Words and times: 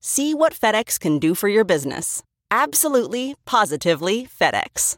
See 0.00 0.34
what 0.34 0.54
FedEx 0.54 0.98
can 0.98 1.18
do 1.18 1.34
for 1.34 1.48
your 1.48 1.64
business. 1.64 2.22
Absolutely, 2.50 3.34
positively 3.44 4.26
FedEx. 4.26 4.96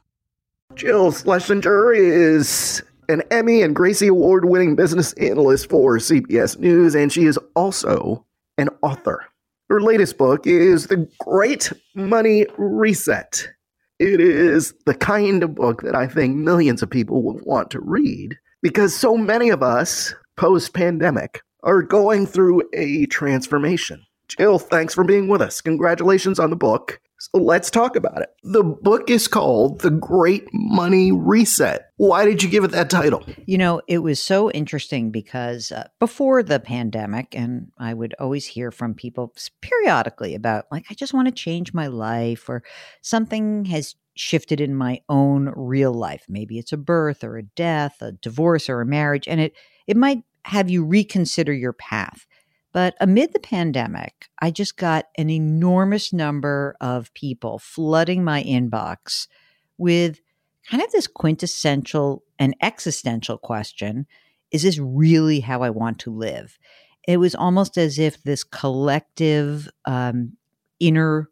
Jill 0.75 1.11
Schlesinger 1.11 1.93
is 1.93 2.83
an 3.09 3.23
Emmy 3.31 3.63
and 3.63 3.75
Gracie 3.75 4.07
Award 4.07 4.45
winning 4.45 4.77
business 4.77 5.13
analyst 5.15 5.69
for 5.69 5.97
CBS 5.99 6.59
News, 6.59 6.95
and 6.95 7.13
she 7.13 7.25
is 7.25 7.39
also 7.57 8.25
an 8.57 8.69
author. 8.83 9.25
Her 9.69 9.81
latest 9.81 10.19
book 10.19 10.47
is 10.47 10.87
The 10.87 11.09
Great 11.19 11.73
Money 11.95 12.47
Reset. 12.57 13.49
It 13.99 14.21
is 14.21 14.75
the 14.87 14.95
kind 14.95 15.43
of 15.43 15.55
book 15.55 15.83
that 15.83 15.95
I 15.95 16.07
think 16.07 16.37
millions 16.37 16.83
of 16.83 16.91
people 16.91 17.23
will 17.23 17.41
want 17.45 17.71
to 17.73 17.81
read 17.81 18.37
because 18.63 18.95
so 18.95 19.17
many 19.17 19.51
of 19.51 19.63
us 19.63 20.15
post 20.37 20.73
pandemic 20.73 21.43
are 21.63 21.83
going 21.83 22.27
through 22.27 22.63
a 22.73 23.07
transformation. 23.07 24.05
Jill, 24.37 24.59
thanks 24.59 24.95
for 24.95 25.05
being 25.05 25.29
with 25.29 25.43
us. 25.43 25.61
Congratulations 25.61 26.39
on 26.39 26.51
the 26.51 26.57
book. 26.57 27.01
So 27.19 27.39
let's 27.39 27.71
talk 27.71 27.97
about 27.97 28.23
it. 28.23 28.31
The 28.45 28.63
book 28.65 29.11
is 29.11 29.29
called 29.29 29.81
The 29.81 29.91
Great 29.91 30.49
Money 30.55 31.13
Reset. 31.13 31.91
Why 31.99 32.25
did 32.25 32.43
you 32.43 32.49
give 32.49 32.65
it 32.65 32.71
that 32.71 32.89
title? 32.89 33.23
You 33.45 33.59
know, 33.59 33.83
it 33.87 33.99
was 33.99 34.23
so 34.23 34.51
interesting 34.53 35.11
because 35.11 35.71
uh, 35.71 35.89
before 35.99 36.43
the 36.43 36.59
pandemic, 36.59 37.35
and 37.37 37.73
I 37.79 37.93
would 37.93 38.15
always 38.19 38.47
hear 38.47 38.71
from 38.71 38.95
people 38.95 39.35
periodically 39.61 40.35
about, 40.35 40.65
like, 40.73 40.87
I 40.91 40.95
just 40.95 41.13
want 41.13 41.29
to 41.29 41.33
change 41.33 41.75
my 41.75 41.89
life, 41.89 42.49
or 42.49 42.63
something 43.03 43.67
has 43.67 43.97
shifted 44.15 44.61
in 44.61 44.75
my 44.75 45.03
own 45.11 45.53
real 45.55 45.93
life. 45.93 46.25
Maybe 46.27 46.59
it's 46.59 46.73
a 46.73 46.79
birth 46.79 47.23
or 47.23 47.37
a 47.37 47.43
death, 47.43 48.01
a 48.01 48.13
divorce 48.13 48.71
or 48.71 48.81
a 48.81 48.87
marriage, 48.87 49.29
and 49.29 49.41
it 49.41 49.53
it 49.87 49.97
might 49.97 50.23
have 50.47 50.71
you 50.71 50.85
reconsider 50.85 51.53
your 51.53 51.75
path. 51.75 52.27
But 52.73 52.95
amid 53.01 53.33
the 53.33 53.41
pandemic, 53.41 54.29
I 54.39 54.51
just 54.51 54.77
got 54.77 55.07
an 55.19 55.29
enormous 55.29 56.13
number 56.13 56.77
of 56.81 57.13
people 57.15 57.59
flooding 57.59 58.23
my 58.23 58.43
inbox 58.45 59.27
with 59.77 60.21
kind 60.69 60.83
of 60.83 60.93
this 60.93 61.07
quintessential 61.07 62.23
and 62.39 62.55
existential 62.63 63.39
question 63.39 64.07
Is 64.51 64.63
this 64.63 64.79
really 64.79 65.41
how 65.41 65.63
I 65.63 65.71
want 65.71 65.99
to 66.01 66.11
live? 66.11 66.59
It 67.07 67.17
was 67.17 67.35
almost 67.35 67.79
as 67.79 67.99
if 67.99 68.23
this 68.23 68.45
collective 68.45 69.69
um, 69.85 70.37
inner 70.79 71.31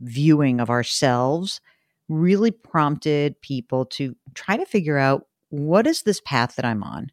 viewing 0.00 0.60
of 0.60 0.70
ourselves 0.70 1.60
really 2.08 2.50
prompted 2.50 3.40
people 3.42 3.84
to 3.84 4.16
try 4.34 4.56
to 4.56 4.64
figure 4.64 4.96
out 4.96 5.26
what 5.50 5.86
is 5.86 6.02
this 6.02 6.20
path 6.24 6.56
that 6.56 6.64
I'm 6.64 6.82
on? 6.82 7.10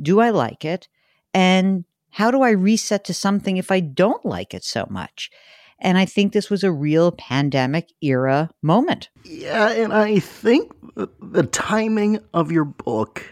Do 0.00 0.20
I 0.20 0.30
like 0.30 0.64
it? 0.64 0.88
And 1.34 1.84
how 2.12 2.30
do 2.30 2.42
I 2.42 2.50
reset 2.50 3.04
to 3.04 3.14
something 3.14 3.56
if 3.56 3.70
I 3.70 3.80
don't 3.80 4.24
like 4.24 4.54
it 4.54 4.64
so 4.64 4.86
much? 4.88 5.30
And 5.78 5.98
I 5.98 6.04
think 6.04 6.32
this 6.32 6.48
was 6.48 6.62
a 6.62 6.70
real 6.70 7.10
pandemic 7.10 7.90
era 8.00 8.50
moment. 8.62 9.08
Yeah, 9.24 9.70
and 9.70 9.92
I 9.92 10.20
think 10.20 10.70
the 10.94 11.42
timing 11.50 12.20
of 12.32 12.52
your 12.52 12.64
book 12.64 13.24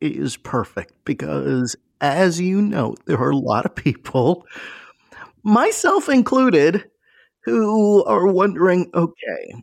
is 0.00 0.36
perfect 0.36 0.92
because, 1.04 1.74
as 2.00 2.40
you 2.40 2.62
know, 2.62 2.94
there 3.06 3.18
are 3.18 3.30
a 3.30 3.36
lot 3.36 3.66
of 3.66 3.74
people, 3.74 4.46
myself 5.42 6.08
included, 6.08 6.88
who 7.44 8.04
are 8.04 8.26
wondering 8.26 8.90
okay, 8.94 9.54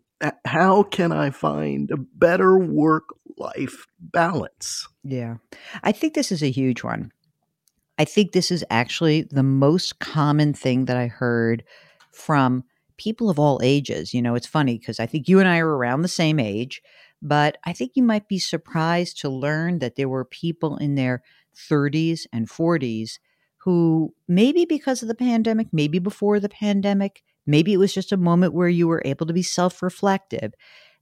how 0.46 0.84
can 0.84 1.12
I 1.12 1.30
find 1.30 1.92
a 1.92 1.98
better 1.98 2.58
work 2.58 3.04
life 3.38 3.86
balance? 4.00 4.88
Yeah, 5.04 5.36
I 5.84 5.92
think 5.92 6.16
this 6.16 6.32
is 6.32 6.42
a 6.42 6.52
huge 6.52 6.84
one. 6.84 7.12
I 7.98 8.06
think 8.06 8.32
this 8.32 8.52
is 8.52 8.64
actually 8.70 9.24
the 9.24 9.44
most 9.44 10.00
common 10.00 10.54
thing 10.54 10.86
that 10.86 10.98
I 10.98 11.08
heard 11.08 11.64
from 12.12 12.64
people 12.98 13.30
of 13.30 13.40
all 13.40 13.60
ages. 13.64 14.14
You 14.14 14.22
know, 14.22 14.36
it's 14.36 14.48
funny 14.48 14.78
because 14.78 15.00
I 15.00 15.06
think 15.06 15.28
you 15.28 15.40
and 15.40 15.48
I 15.48 15.60
are 15.60 15.76
around 15.78 16.02
the 16.02 16.08
same 16.08 16.40
age, 16.40 16.82
but 17.22 17.58
I 17.64 17.74
think 17.74 17.92
you 17.96 18.04
might 18.04 18.28
be 18.28 18.40
surprised 18.40 19.20
to 19.22 19.30
learn 19.30 19.80
that 19.80 19.96
there 19.96 20.10
were 20.10 20.26
people 20.26 20.78
in 20.78 20.96
their 20.96 21.24
30s 21.56 22.28
and 22.34 22.50
40s 22.50 23.20
who 23.60 24.14
maybe 24.28 24.66
because 24.66 25.02
of 25.02 25.08
the 25.08 25.16
pandemic, 25.16 25.68
maybe 25.72 25.98
before 26.00 26.40
the 26.40 26.50
pandemic, 26.50 27.24
maybe 27.48 27.74
it 27.74 27.78
was 27.78 27.94
just 27.94 28.12
a 28.12 28.18
moment 28.18 28.54
where 28.54 28.70
you 28.70 28.88
were 28.88 29.02
able 29.06 29.26
to 29.26 29.34
be 29.34 29.42
self 29.42 29.82
reflective. 29.82 30.54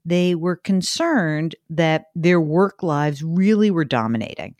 They 0.06 0.36
were 0.36 0.56
concerned 0.56 1.56
that 1.70 2.06
their 2.16 2.40
work 2.40 2.84
lives 2.84 3.24
really 3.24 3.72
were 3.72 3.86
dominating. 3.86 4.56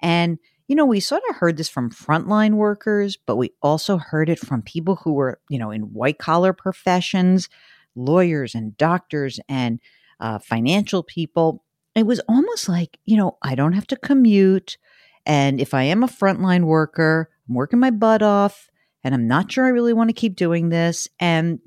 And 0.00 0.38
you 0.72 0.76
know, 0.76 0.86
we 0.86 1.00
sort 1.00 1.22
of 1.28 1.36
heard 1.36 1.58
this 1.58 1.68
from 1.68 1.90
frontline 1.90 2.54
workers, 2.54 3.18
but 3.26 3.36
we 3.36 3.52
also 3.60 3.98
heard 3.98 4.30
it 4.30 4.38
from 4.38 4.62
people 4.62 4.96
who 4.96 5.12
were, 5.12 5.38
you 5.50 5.58
know, 5.58 5.70
in 5.70 5.92
white 5.92 6.16
collar 6.16 6.54
professions, 6.54 7.50
lawyers 7.94 8.54
and 8.54 8.74
doctors 8.78 9.38
and 9.50 9.80
uh, 10.18 10.38
financial 10.38 11.02
people. 11.02 11.62
It 11.94 12.06
was 12.06 12.20
almost 12.20 12.70
like, 12.70 12.98
you 13.04 13.18
know, 13.18 13.36
I 13.42 13.54
don't 13.54 13.74
have 13.74 13.86
to 13.88 13.96
commute. 13.96 14.78
And 15.26 15.60
if 15.60 15.74
I 15.74 15.82
am 15.82 16.02
a 16.02 16.08
frontline 16.08 16.64
worker, 16.64 17.28
I'm 17.46 17.54
working 17.54 17.78
my 17.78 17.90
butt 17.90 18.22
off 18.22 18.70
and 19.04 19.14
I'm 19.14 19.28
not 19.28 19.52
sure 19.52 19.66
I 19.66 19.76
really 19.76 19.92
want 19.92 20.08
to 20.08 20.14
keep 20.14 20.36
doing 20.36 20.70
this. 20.70 21.06
And 21.20 21.60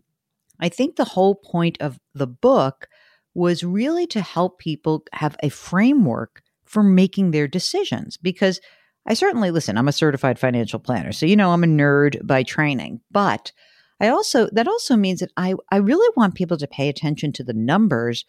I 0.59 0.69
think 0.69 0.95
the 0.95 1.05
whole 1.05 1.35
point 1.35 1.77
of 1.79 1.99
the 2.15 2.25
book 2.25 2.87
was 3.35 3.63
really 3.63 4.07
to 4.07 4.21
help 4.21 4.57
people 4.57 5.03
have 5.13 5.37
a 5.43 5.49
framework 5.49 6.41
for 6.63 6.81
making 6.81 7.29
their 7.29 7.47
decisions 7.47 8.17
because 8.17 8.59
I 9.05 9.13
certainly 9.13 9.51
listen, 9.51 9.77
I'm 9.77 9.87
a 9.87 9.93
certified 9.93 10.39
financial 10.39 10.79
planner. 10.79 11.11
So, 11.11 11.25
you 11.25 11.35
know, 11.35 11.51
I'm 11.51 11.63
a 11.63 11.67
nerd 11.67 12.25
by 12.25 12.43
training, 12.43 13.01
but 13.11 13.51
I 13.99 14.09
also, 14.09 14.49
that 14.51 14.67
also 14.67 14.95
means 14.95 15.19
that 15.19 15.31
I, 15.37 15.53
I 15.71 15.77
really 15.77 16.11
want 16.17 16.35
people 16.35 16.57
to 16.57 16.67
pay 16.67 16.89
attention 16.89 17.31
to 17.33 17.43
the 17.43 17.53
numbers 17.53 18.25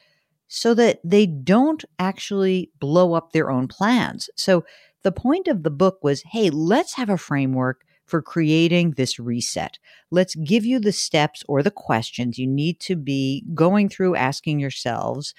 so 0.48 0.74
that 0.74 1.00
they 1.02 1.26
don't 1.26 1.84
actually 1.98 2.70
blow 2.78 3.14
up 3.14 3.32
their 3.32 3.50
own 3.50 3.68
plans. 3.68 4.30
So, 4.36 4.64
the 5.02 5.12
point 5.12 5.46
of 5.46 5.62
the 5.62 5.70
book 5.70 5.98
was 6.02 6.22
hey, 6.32 6.50
let's 6.50 6.94
have 6.94 7.08
a 7.08 7.16
framework 7.16 7.82
for 8.06 8.20
creating 8.20 8.92
this 8.92 9.20
reset. 9.20 9.78
Let's 10.10 10.34
give 10.34 10.64
you 10.64 10.80
the 10.80 10.92
steps 10.92 11.44
or 11.48 11.62
the 11.62 11.70
questions 11.70 12.38
you 12.38 12.46
need 12.46 12.80
to 12.80 12.96
be 12.96 13.44
going 13.54 13.88
through 13.88 14.16
asking 14.16 14.58
yourselves 14.58 15.32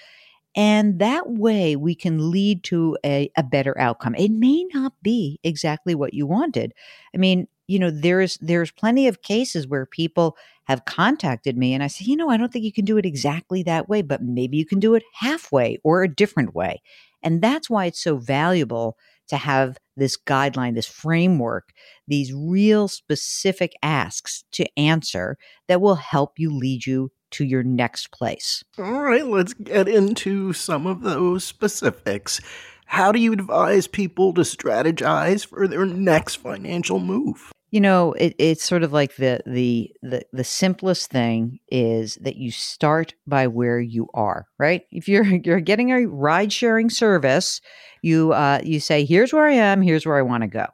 and 0.58 0.98
that 0.98 1.30
way 1.30 1.76
we 1.76 1.94
can 1.94 2.32
lead 2.32 2.64
to 2.64 2.98
a, 3.06 3.30
a 3.36 3.44
better 3.44 3.78
outcome. 3.80 4.16
It 4.16 4.32
may 4.32 4.64
not 4.74 4.92
be 5.02 5.38
exactly 5.44 5.94
what 5.94 6.14
you 6.14 6.26
wanted. 6.26 6.74
I 7.14 7.18
mean, 7.18 7.46
you 7.68 7.78
know, 7.78 7.92
there's 7.92 8.38
there's 8.38 8.72
plenty 8.72 9.06
of 9.06 9.22
cases 9.22 9.68
where 9.68 9.86
people 9.86 10.36
have 10.64 10.84
contacted 10.84 11.56
me 11.56 11.74
and 11.74 11.82
I 11.84 11.86
say, 11.86 12.06
you 12.06 12.16
know, 12.16 12.28
I 12.30 12.36
don't 12.36 12.52
think 12.52 12.64
you 12.64 12.72
can 12.72 12.84
do 12.84 12.98
it 12.98 13.06
exactly 13.06 13.62
that 13.64 13.88
way, 13.88 14.02
but 14.02 14.22
maybe 14.22 14.56
you 14.56 14.66
can 14.66 14.80
do 14.80 14.94
it 14.96 15.04
halfway 15.14 15.78
or 15.84 16.02
a 16.02 16.14
different 16.14 16.54
way. 16.56 16.82
And 17.22 17.40
that's 17.40 17.70
why 17.70 17.86
it's 17.86 18.02
so 18.02 18.16
valuable 18.16 18.96
to 19.28 19.36
have 19.36 19.78
this 19.96 20.16
guideline, 20.16 20.74
this 20.74 20.86
framework, 20.86 21.70
these 22.08 22.32
real 22.34 22.88
specific 22.88 23.74
asks 23.82 24.44
to 24.52 24.66
answer 24.78 25.36
that 25.68 25.80
will 25.80 25.96
help 25.96 26.38
you 26.38 26.52
lead 26.56 26.86
you 26.86 27.12
to 27.32 27.44
your 27.44 27.62
next 27.62 28.10
place. 28.10 28.64
All 28.78 29.02
right, 29.02 29.26
let's 29.26 29.54
get 29.54 29.88
into 29.88 30.52
some 30.52 30.86
of 30.86 31.02
those 31.02 31.44
specifics. 31.44 32.40
How 32.86 33.12
do 33.12 33.20
you 33.20 33.32
advise 33.32 33.86
people 33.86 34.32
to 34.34 34.40
strategize 34.42 35.46
for 35.46 35.68
their 35.68 35.84
next 35.84 36.36
financial 36.36 36.98
move? 36.98 37.52
You 37.70 37.82
know, 37.82 38.14
it, 38.14 38.34
it's 38.38 38.64
sort 38.64 38.82
of 38.82 38.94
like 38.94 39.16
the, 39.16 39.40
the 39.44 39.92
the 40.02 40.22
the 40.32 40.44
simplest 40.44 41.10
thing 41.10 41.58
is 41.68 42.14
that 42.22 42.36
you 42.36 42.50
start 42.50 43.14
by 43.26 43.46
where 43.46 43.78
you 43.78 44.08
are, 44.14 44.46
right? 44.58 44.84
If 44.90 45.06
you're 45.06 45.24
you're 45.44 45.60
getting 45.60 45.90
a 45.90 46.06
ride 46.06 46.50
sharing 46.50 46.88
service, 46.88 47.60
you 48.00 48.32
uh, 48.32 48.60
you 48.64 48.80
say, 48.80 49.04
"Here's 49.04 49.34
where 49.34 49.46
I 49.46 49.52
am. 49.52 49.82
Here's 49.82 50.06
where 50.06 50.16
I 50.16 50.22
want 50.22 50.44
to 50.44 50.48
go," 50.48 50.64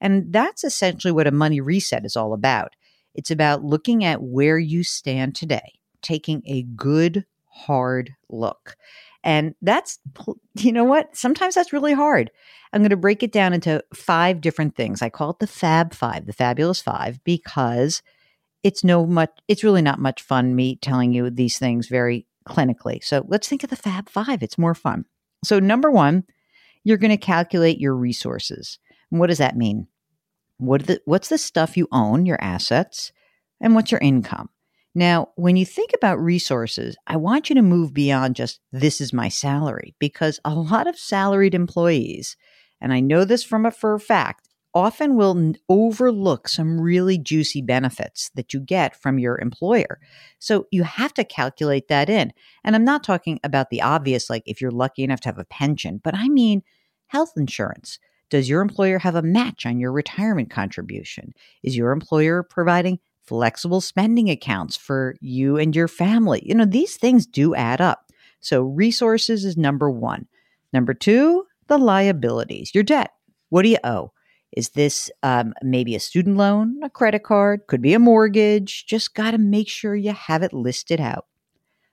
and 0.00 0.32
that's 0.32 0.62
essentially 0.62 1.10
what 1.10 1.26
a 1.26 1.32
money 1.32 1.60
reset 1.60 2.04
is 2.04 2.14
all 2.14 2.32
about. 2.32 2.74
It's 3.16 3.32
about 3.32 3.64
looking 3.64 4.04
at 4.04 4.22
where 4.22 4.58
you 4.58 4.84
stand 4.84 5.34
today, 5.34 5.80
taking 6.06 6.42
a 6.46 6.62
good 6.62 7.24
hard 7.46 8.14
look. 8.30 8.76
And 9.24 9.56
that's, 9.60 9.98
you 10.54 10.70
know 10.70 10.84
what? 10.84 11.16
Sometimes 11.16 11.56
that's 11.56 11.72
really 11.72 11.94
hard. 11.94 12.30
I'm 12.72 12.80
going 12.80 12.90
to 12.90 12.96
break 12.96 13.24
it 13.24 13.32
down 13.32 13.52
into 13.52 13.82
five 13.92 14.40
different 14.40 14.76
things. 14.76 15.02
I 15.02 15.08
call 15.08 15.30
it 15.30 15.40
the 15.40 15.48
Fab 15.48 15.92
Five, 15.92 16.26
the 16.26 16.32
Fabulous 16.32 16.80
Five, 16.80 17.22
because 17.24 18.02
it's 18.62 18.84
no 18.84 19.04
much, 19.04 19.30
it's 19.48 19.64
really 19.64 19.82
not 19.82 19.98
much 19.98 20.22
fun 20.22 20.54
me 20.54 20.76
telling 20.76 21.12
you 21.12 21.28
these 21.28 21.58
things 21.58 21.88
very 21.88 22.26
clinically. 22.48 23.02
So 23.02 23.24
let's 23.26 23.48
think 23.48 23.64
of 23.64 23.70
the 23.70 23.76
Fab 23.76 24.08
Five. 24.08 24.42
It's 24.42 24.58
more 24.58 24.74
fun. 24.74 25.06
So, 25.44 25.58
number 25.58 25.90
one, 25.90 26.24
you're 26.84 26.96
going 26.98 27.10
to 27.10 27.16
calculate 27.16 27.80
your 27.80 27.96
resources. 27.96 28.78
And 29.10 29.18
what 29.18 29.26
does 29.26 29.38
that 29.38 29.56
mean? 29.56 29.88
What 30.58 30.86
the, 30.86 31.00
what's 31.04 31.28
the 31.28 31.38
stuff 31.38 31.76
you 31.76 31.88
own, 31.90 32.26
your 32.26 32.38
assets, 32.40 33.12
and 33.60 33.74
what's 33.74 33.90
your 33.90 34.00
income? 34.00 34.50
Now, 34.96 35.28
when 35.34 35.56
you 35.56 35.66
think 35.66 35.90
about 35.94 36.18
resources, 36.22 36.96
I 37.06 37.16
want 37.18 37.50
you 37.50 37.54
to 37.56 37.60
move 37.60 37.92
beyond 37.92 38.34
just 38.34 38.60
this 38.72 38.98
is 39.02 39.12
my 39.12 39.28
salary 39.28 39.94
because 39.98 40.40
a 40.42 40.54
lot 40.54 40.86
of 40.86 40.98
salaried 40.98 41.54
employees, 41.54 42.34
and 42.80 42.94
I 42.94 43.00
know 43.00 43.26
this 43.26 43.44
from 43.44 43.66
a 43.66 43.70
for 43.70 43.92
a 43.92 44.00
fact, 44.00 44.48
often 44.72 45.14
will 45.14 45.52
overlook 45.68 46.48
some 46.48 46.80
really 46.80 47.18
juicy 47.18 47.60
benefits 47.60 48.30
that 48.36 48.54
you 48.54 48.60
get 48.60 48.96
from 48.96 49.18
your 49.18 49.38
employer. 49.38 50.00
So 50.38 50.66
you 50.70 50.84
have 50.84 51.12
to 51.12 51.24
calculate 51.24 51.88
that 51.88 52.08
in. 52.08 52.32
And 52.64 52.74
I'm 52.74 52.84
not 52.84 53.04
talking 53.04 53.38
about 53.44 53.68
the 53.68 53.82
obvious, 53.82 54.30
like 54.30 54.44
if 54.46 54.62
you're 54.62 54.70
lucky 54.70 55.04
enough 55.04 55.20
to 55.20 55.28
have 55.28 55.38
a 55.38 55.44
pension, 55.44 56.00
but 56.02 56.14
I 56.14 56.30
mean 56.30 56.62
health 57.08 57.32
insurance. 57.36 57.98
Does 58.30 58.48
your 58.48 58.62
employer 58.62 58.98
have 58.98 59.14
a 59.14 59.20
match 59.20 59.66
on 59.66 59.78
your 59.78 59.92
retirement 59.92 60.48
contribution? 60.48 61.34
Is 61.62 61.76
your 61.76 61.92
employer 61.92 62.42
providing 62.42 62.98
flexible 63.26 63.80
spending 63.80 64.30
accounts 64.30 64.76
for 64.76 65.16
you 65.20 65.56
and 65.56 65.74
your 65.74 65.88
family. 65.88 66.42
You 66.44 66.54
know, 66.54 66.64
these 66.64 66.96
things 66.96 67.26
do 67.26 67.54
add 67.54 67.80
up. 67.80 68.12
So, 68.40 68.62
resources 68.62 69.44
is 69.44 69.56
number 69.56 69.90
one. 69.90 70.26
Number 70.72 70.94
two, 70.94 71.44
the 71.68 71.78
liabilities, 71.78 72.74
your 72.74 72.84
debt. 72.84 73.12
What 73.48 73.62
do 73.62 73.68
you 73.68 73.78
owe? 73.84 74.12
Is 74.56 74.70
this 74.70 75.10
um, 75.22 75.52
maybe 75.62 75.94
a 75.94 76.00
student 76.00 76.36
loan, 76.36 76.80
a 76.82 76.90
credit 76.90 77.24
card, 77.24 77.62
could 77.66 77.82
be 77.82 77.94
a 77.94 77.98
mortgage? 77.98 78.86
Just 78.86 79.14
got 79.14 79.32
to 79.32 79.38
make 79.38 79.68
sure 79.68 79.94
you 79.94 80.12
have 80.12 80.42
it 80.42 80.52
listed 80.52 81.00
out. 81.00 81.26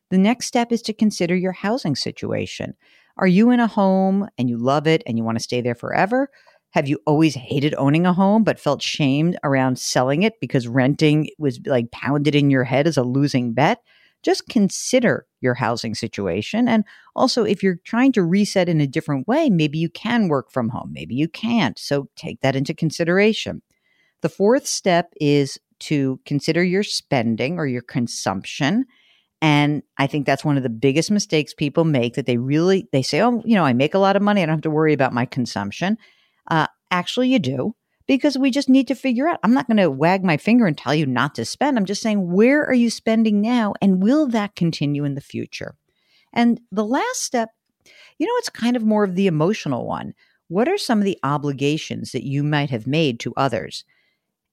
The 0.09 0.17
next 0.17 0.45
step 0.45 0.71
is 0.71 0.81
to 0.83 0.93
consider 0.93 1.35
your 1.35 1.51
housing 1.51 1.95
situation. 1.95 2.75
Are 3.17 3.27
you 3.27 3.51
in 3.51 3.59
a 3.59 3.67
home 3.67 4.27
and 4.37 4.49
you 4.49 4.57
love 4.57 4.87
it 4.87 5.03
and 5.05 5.17
you 5.17 5.23
want 5.23 5.37
to 5.37 5.43
stay 5.43 5.61
there 5.61 5.75
forever? 5.75 6.29
Have 6.73 6.87
you 6.87 6.99
always 7.05 7.35
hated 7.35 7.75
owning 7.77 8.05
a 8.07 8.13
home 8.13 8.43
but 8.43 8.59
felt 8.59 8.81
shamed 8.81 9.37
around 9.43 9.77
selling 9.77 10.23
it 10.23 10.39
because 10.41 10.67
renting 10.67 11.29
was 11.37 11.59
like 11.67 11.91
pounded 11.91 12.33
in 12.33 12.49
your 12.49 12.63
head 12.63 12.87
as 12.87 12.97
a 12.97 13.03
losing 13.03 13.53
bet? 13.53 13.79
Just 14.23 14.47
consider 14.49 15.27
your 15.39 15.53
housing 15.53 15.93
situation. 15.93 16.67
And 16.67 16.83
also, 17.15 17.43
if 17.43 17.61
you're 17.61 17.79
trying 17.83 18.11
to 18.13 18.23
reset 18.23 18.69
in 18.69 18.81
a 18.81 18.87
different 18.87 19.27
way, 19.27 19.49
maybe 19.49 19.77
you 19.77 19.89
can 19.89 20.29
work 20.29 20.51
from 20.51 20.69
home, 20.69 20.91
maybe 20.91 21.13
you 21.13 21.27
can't. 21.27 21.77
So 21.77 22.09
take 22.15 22.41
that 22.41 22.55
into 22.55 22.73
consideration. 22.73 23.61
The 24.21 24.29
fourth 24.29 24.65
step 24.65 25.13
is 25.21 25.59
to 25.81 26.19
consider 26.25 26.63
your 26.63 26.83
spending 26.83 27.59
or 27.59 27.67
your 27.67 27.81
consumption. 27.83 28.85
And 29.41 29.83
I 29.97 30.07
think 30.07 30.25
that's 30.25 30.45
one 30.45 30.57
of 30.57 30.63
the 30.63 30.69
biggest 30.69 31.11
mistakes 31.11 31.53
people 31.53 31.83
make 31.83 32.15
that 32.15 32.25
they 32.25 32.37
really 32.37 32.87
they 32.93 33.01
say, 33.03 33.21
"Oh, 33.21 33.43
you 33.45 33.55
know, 33.55 33.65
I 33.65 33.73
make 33.73 33.93
a 33.93 33.99
lot 33.99 34.15
of 34.15 34.21
money, 34.21 34.41
I 34.41 34.45
don't 34.47 34.55
have 34.55 34.61
to 34.61 34.71
worry 34.71 34.93
about 34.93 35.13
my 35.13 35.25
consumption." 35.25 35.97
Uh, 36.49 36.67
actually, 36.91 37.29
you 37.29 37.39
do 37.39 37.75
because 38.07 38.37
we 38.37 38.51
just 38.51 38.69
need 38.69 38.87
to 38.87 38.95
figure 38.95 39.27
out. 39.27 39.39
I'm 39.43 39.53
not 39.53 39.67
going 39.67 39.77
to 39.77 39.89
wag 39.89 40.23
my 40.23 40.37
finger 40.37 40.65
and 40.65 40.77
tell 40.77 40.93
you 40.93 41.05
not 41.05 41.35
to 41.35 41.45
spend. 41.45 41.77
I'm 41.77 41.85
just 41.85 42.01
saying, 42.01 42.31
where 42.31 42.65
are 42.65 42.73
you 42.73 42.89
spending 42.89 43.41
now? 43.41 43.73
And 43.81 44.03
will 44.03 44.27
that 44.27 44.55
continue 44.55 45.03
in 45.05 45.15
the 45.15 45.21
future? 45.21 45.75
And 46.33 46.59
the 46.71 46.85
last 46.85 47.21
step, 47.23 47.49
you 48.17 48.25
know, 48.25 48.33
it's 48.37 48.49
kind 48.49 48.75
of 48.75 48.83
more 48.83 49.03
of 49.03 49.15
the 49.15 49.27
emotional 49.27 49.85
one. 49.85 50.13
What 50.47 50.67
are 50.67 50.77
some 50.77 50.99
of 50.99 51.05
the 51.05 51.19
obligations 51.23 52.11
that 52.11 52.27
you 52.27 52.43
might 52.43 52.69
have 52.69 52.87
made 52.87 53.19
to 53.21 53.33
others? 53.37 53.85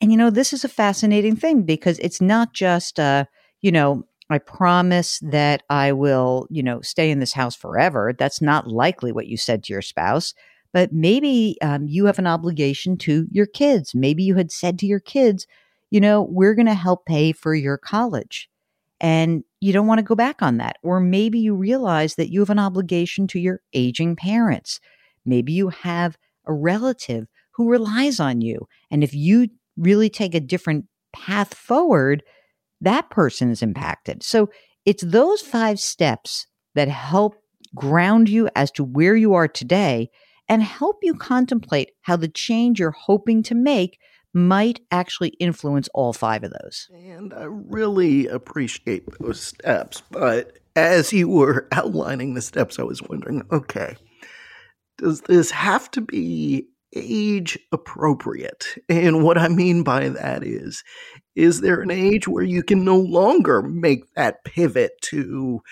And, 0.01 0.11
you 0.11 0.17
know, 0.17 0.31
this 0.31 0.53
is 0.53 0.65
a 0.65 0.69
fascinating 0.69 1.37
thing 1.37 1.63
because 1.63 1.99
it's 1.99 2.21
not 2.21 2.55
just, 2.55 2.99
uh, 2.99 3.25
you 3.61 3.73
know, 3.73 4.05
I 4.31 4.39
promise 4.39 5.19
that 5.23 5.63
I 5.69 5.93
will, 5.93 6.47
you 6.51 6.63
know, 6.63 6.81
stay 6.81 7.11
in 7.11 7.19
this 7.19 7.33
house 7.33 7.57
forever. 7.57 8.15
That's 8.17 8.41
not 8.41 8.69
likely 8.69 9.13
what 9.13 9.27
you 9.27 9.37
said 9.37 9.65
to 9.65 9.73
your 9.73 9.83
spouse 9.83 10.35
but 10.73 10.93
maybe 10.93 11.57
um, 11.63 11.87
you 11.87 12.07
have 12.07 12.19
an 12.19 12.27
obligation 12.27 12.97
to 12.99 13.27
your 13.31 13.47
kids. 13.47 13.95
Maybe 13.95 14.23
you 14.23 14.37
had 14.37 14.53
said 14.53 14.79
to 14.81 14.87
your 14.87 15.01
kids, 15.01 15.47
you 15.91 16.01
know, 16.01 16.23
we're 16.23 16.55
going 16.55 16.67
to 16.67 16.75
help 16.75 17.07
pay 17.07 17.33
for 17.33 17.55
your 17.55 17.77
college. 17.77 18.49
And 19.01 19.45
you 19.61 19.73
don't 19.73 19.87
want 19.87 19.99
to 19.99 20.05
go 20.05 20.15
back 20.15 20.43
on 20.43 20.59
that. 20.59 20.77
Or 20.83 21.01
maybe 21.01 21.39
you 21.39 21.55
realize 21.55 22.15
that 22.17 22.31
you 22.31 22.41
have 22.41 22.51
an 22.51 22.59
obligation 22.59 23.27
to 23.29 23.41
your 23.41 23.61
aging 23.73 24.15
parents. 24.17 24.79
Maybe 25.25 25.53
you 25.53 25.71
have 25.71 26.17
a 26.47 26.53
relative 26.53 27.27
who 27.53 27.69
relies 27.69 28.21
on 28.21 28.41
you. 28.41 28.69
And 28.91 29.03
if 29.03 29.15
you 29.15 29.49
really 29.77 30.11
take 30.11 30.35
a 30.35 30.41
different 30.41 30.87
path 31.13 31.55
forward, 31.55 32.23
that 32.81 33.11
person 33.11 33.51
is 33.51 33.63
impacted. 33.63 34.23
So 34.23 34.51
it's 34.85 35.03
those 35.03 35.41
five 35.41 35.81
steps 35.81 36.47
that 36.75 36.89
help 36.89 37.35
ground 37.75 38.29
you 38.29 38.49
as 38.55 38.71
to 38.73 38.85
where 38.85 39.17
you 39.17 39.35
are 39.35 39.49
today 39.49 40.11
and 40.51 40.65
help 40.65 40.99
you 41.03 41.15
contemplate 41.15 41.93
how 42.03 42.17
the 42.17 42.29
change 42.29 42.81
you're 42.81 42.91
hoping 42.91 43.43
to 43.45 43.55
make 43.55 44.01
might 44.35 44.81
actually 44.91 45.31
influence 45.41 45.89
all 45.95 46.13
five 46.13 46.43
of 46.43 46.53
those. 46.63 46.89
And 46.93 47.33
I 47.33 47.45
really 47.45 48.27
appreciate 48.27 49.05
those 49.19 49.41
steps. 49.41 50.03
But 50.11 50.59
as 50.75 51.13
you 51.13 51.29
were 51.29 51.69
outlining 51.73 52.35
the 52.35 52.43
steps, 52.43 52.79
I 52.79 52.83
was 52.83 53.01
wondering 53.01 53.43
okay, 53.53 53.97
does 54.99 55.23
this 55.23 55.53
have 55.53 55.91
to 55.93 56.01
be 56.01 56.67
age 56.95 57.59
appropriate? 57.73 58.67
And 58.89 59.23
what 59.23 59.39
I 59.39 59.49
mean 59.49 59.83
by 59.83 60.09
that 60.09 60.45
is, 60.45 60.83
is 61.35 61.61
there 61.61 61.81
an 61.81 61.91
age 61.91 62.29
where 62.29 62.45
you 62.45 62.63
can 62.63 62.85
no 62.85 62.97
longer 62.97 63.63
make 63.63 64.13
that 64.15 64.45
pivot 64.45 64.93
to 65.03 65.63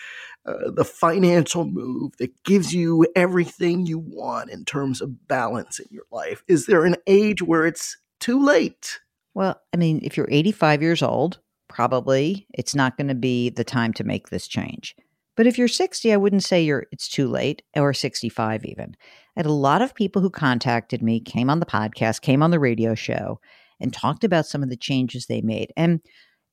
uh, 0.46 0.70
the 0.70 0.84
financial 0.84 1.64
move 1.64 2.12
that 2.18 2.42
gives 2.44 2.72
you 2.72 3.06
everything 3.14 3.86
you 3.86 3.98
want 3.98 4.50
in 4.50 4.64
terms 4.64 5.00
of 5.00 5.28
balance 5.28 5.78
in 5.78 5.86
your 5.90 6.06
life? 6.10 6.42
Is 6.48 6.66
there 6.66 6.84
an 6.84 6.96
age 7.06 7.42
where 7.42 7.66
it's 7.66 7.98
too 8.20 8.42
late? 8.42 9.00
Well, 9.34 9.60
I 9.74 9.76
mean, 9.76 10.00
if 10.02 10.16
you're 10.16 10.28
85 10.30 10.82
years 10.82 11.02
old, 11.02 11.38
probably 11.68 12.46
it's 12.54 12.74
not 12.74 12.96
going 12.96 13.08
to 13.08 13.14
be 13.14 13.50
the 13.50 13.64
time 13.64 13.92
to 13.94 14.04
make 14.04 14.30
this 14.30 14.48
change. 14.48 14.96
But 15.38 15.46
if 15.46 15.56
you're 15.56 15.68
60, 15.68 16.12
I 16.12 16.16
wouldn't 16.16 16.42
say 16.42 16.60
you're 16.60 16.86
it's 16.90 17.08
too 17.08 17.28
late 17.28 17.62
or 17.76 17.94
65 17.94 18.64
even. 18.64 18.96
I 19.36 19.38
had 19.38 19.46
a 19.46 19.52
lot 19.52 19.82
of 19.82 19.94
people 19.94 20.20
who 20.20 20.30
contacted 20.30 21.00
me, 21.00 21.20
came 21.20 21.48
on 21.48 21.60
the 21.60 21.64
podcast, 21.64 22.22
came 22.22 22.42
on 22.42 22.50
the 22.50 22.58
radio 22.58 22.96
show 22.96 23.38
and 23.78 23.92
talked 23.92 24.24
about 24.24 24.46
some 24.46 24.64
of 24.64 24.68
the 24.68 24.76
changes 24.76 25.26
they 25.26 25.40
made. 25.40 25.72
And 25.76 26.00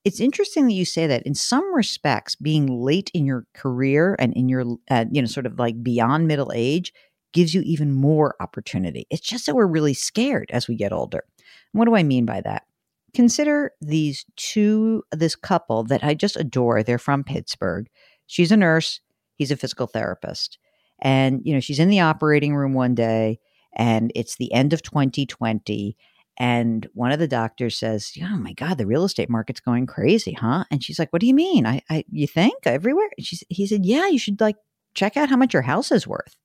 it's 0.03 0.19
interesting 0.19 0.67
that 0.67 0.73
you 0.73 0.85
say 0.85 1.07
that. 1.07 1.25
In 1.25 1.33
some 1.33 1.73
respects, 1.73 2.35
being 2.35 2.79
late 2.79 3.09
in 3.15 3.25
your 3.25 3.47
career 3.55 4.15
and 4.19 4.31
in 4.35 4.47
your, 4.47 4.63
uh, 4.91 5.05
you 5.11 5.19
know, 5.19 5.25
sort 5.25 5.47
of 5.47 5.57
like 5.57 5.81
beyond 5.81 6.27
middle 6.27 6.51
age 6.53 6.93
gives 7.33 7.55
you 7.55 7.61
even 7.61 7.91
more 7.91 8.35
opportunity. 8.39 9.07
It's 9.09 9.27
just 9.27 9.47
that 9.47 9.55
we're 9.55 9.65
really 9.65 9.95
scared 9.95 10.51
as 10.53 10.67
we 10.67 10.75
get 10.75 10.93
older. 10.93 11.23
what 11.71 11.85
do 11.85 11.95
I 11.95 12.03
mean 12.03 12.27
by 12.27 12.39
that? 12.41 12.67
Consider 13.15 13.71
these 13.81 14.25
two, 14.35 15.01
this 15.11 15.35
couple 15.35 15.85
that 15.85 16.03
I 16.03 16.13
just 16.13 16.35
adore. 16.35 16.83
They're 16.83 16.99
from 16.99 17.23
Pittsburgh. 17.23 17.87
She's 18.27 18.51
a 18.51 18.57
nurse, 18.57 19.01
he's 19.35 19.51
a 19.51 19.57
physical 19.57 19.87
therapist. 19.87 20.57
And, 20.99 21.41
you 21.43 21.53
know, 21.53 21.59
she's 21.59 21.79
in 21.79 21.89
the 21.89 21.99
operating 21.99 22.55
room 22.55 22.73
one 22.73 22.95
day 22.95 23.39
and 23.75 24.11
it's 24.15 24.37
the 24.37 24.53
end 24.53 24.71
of 24.73 24.81
2020 24.81 25.97
and 26.37 26.87
one 26.93 27.11
of 27.11 27.19
the 27.19 27.27
doctors 27.27 27.77
says, 27.77 28.11
"Oh 28.21 28.37
my 28.37 28.53
God, 28.53 28.77
the 28.77 28.85
real 28.85 29.05
estate 29.05 29.29
market's 29.29 29.61
going 29.61 29.85
crazy, 29.85 30.33
huh?" 30.33 30.65
And 30.69 30.83
she's 30.83 30.99
like, 30.99 31.13
"What 31.13 31.21
do 31.21 31.27
you 31.27 31.33
mean? 31.33 31.65
I, 31.65 31.81
I 31.89 32.03
you 32.11 32.27
think 32.27 32.55
everywhere?" 32.65 33.09
She's, 33.19 33.43
he 33.49 33.65
said, 33.65 33.85
"Yeah, 33.85 34.07
you 34.07 34.19
should 34.19 34.41
like 34.41 34.57
check 34.95 35.15
out 35.15 35.29
how 35.29 35.37
much 35.37 35.53
your 35.53 35.61
house 35.61 35.91
is 35.91 36.05
worth." 36.05 36.35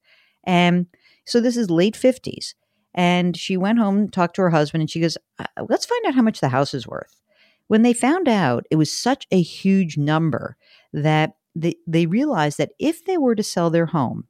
And 0.44 0.86
so 1.26 1.40
this 1.40 1.56
is 1.56 1.70
late 1.70 1.96
fifties, 1.96 2.54
And 2.94 3.36
she 3.36 3.56
went 3.56 3.78
home, 3.78 4.08
talked 4.08 4.36
to 4.36 4.42
her 4.42 4.50
husband, 4.50 4.80
and 4.82 4.90
she 4.90 5.00
goes, 5.00 5.16
uh, 5.38 5.44
Let's 5.68 5.86
find 5.86 6.06
out 6.06 6.14
how 6.14 6.22
much 6.22 6.40
the 6.40 6.48
house 6.48 6.74
is 6.74 6.86
worth. 6.86 7.20
When 7.68 7.82
they 7.82 7.92
found 7.92 8.28
out 8.28 8.66
it 8.70 8.76
was 8.76 8.92
such 8.92 9.26
a 9.30 9.40
huge 9.40 9.96
number 9.96 10.56
that 10.92 11.34
they, 11.60 11.76
they 11.86 12.06
realized 12.06 12.58
that 12.58 12.72
if 12.78 13.04
they 13.04 13.18
were 13.18 13.34
to 13.34 13.42
sell 13.42 13.70
their 13.70 13.86
home, 13.86 14.24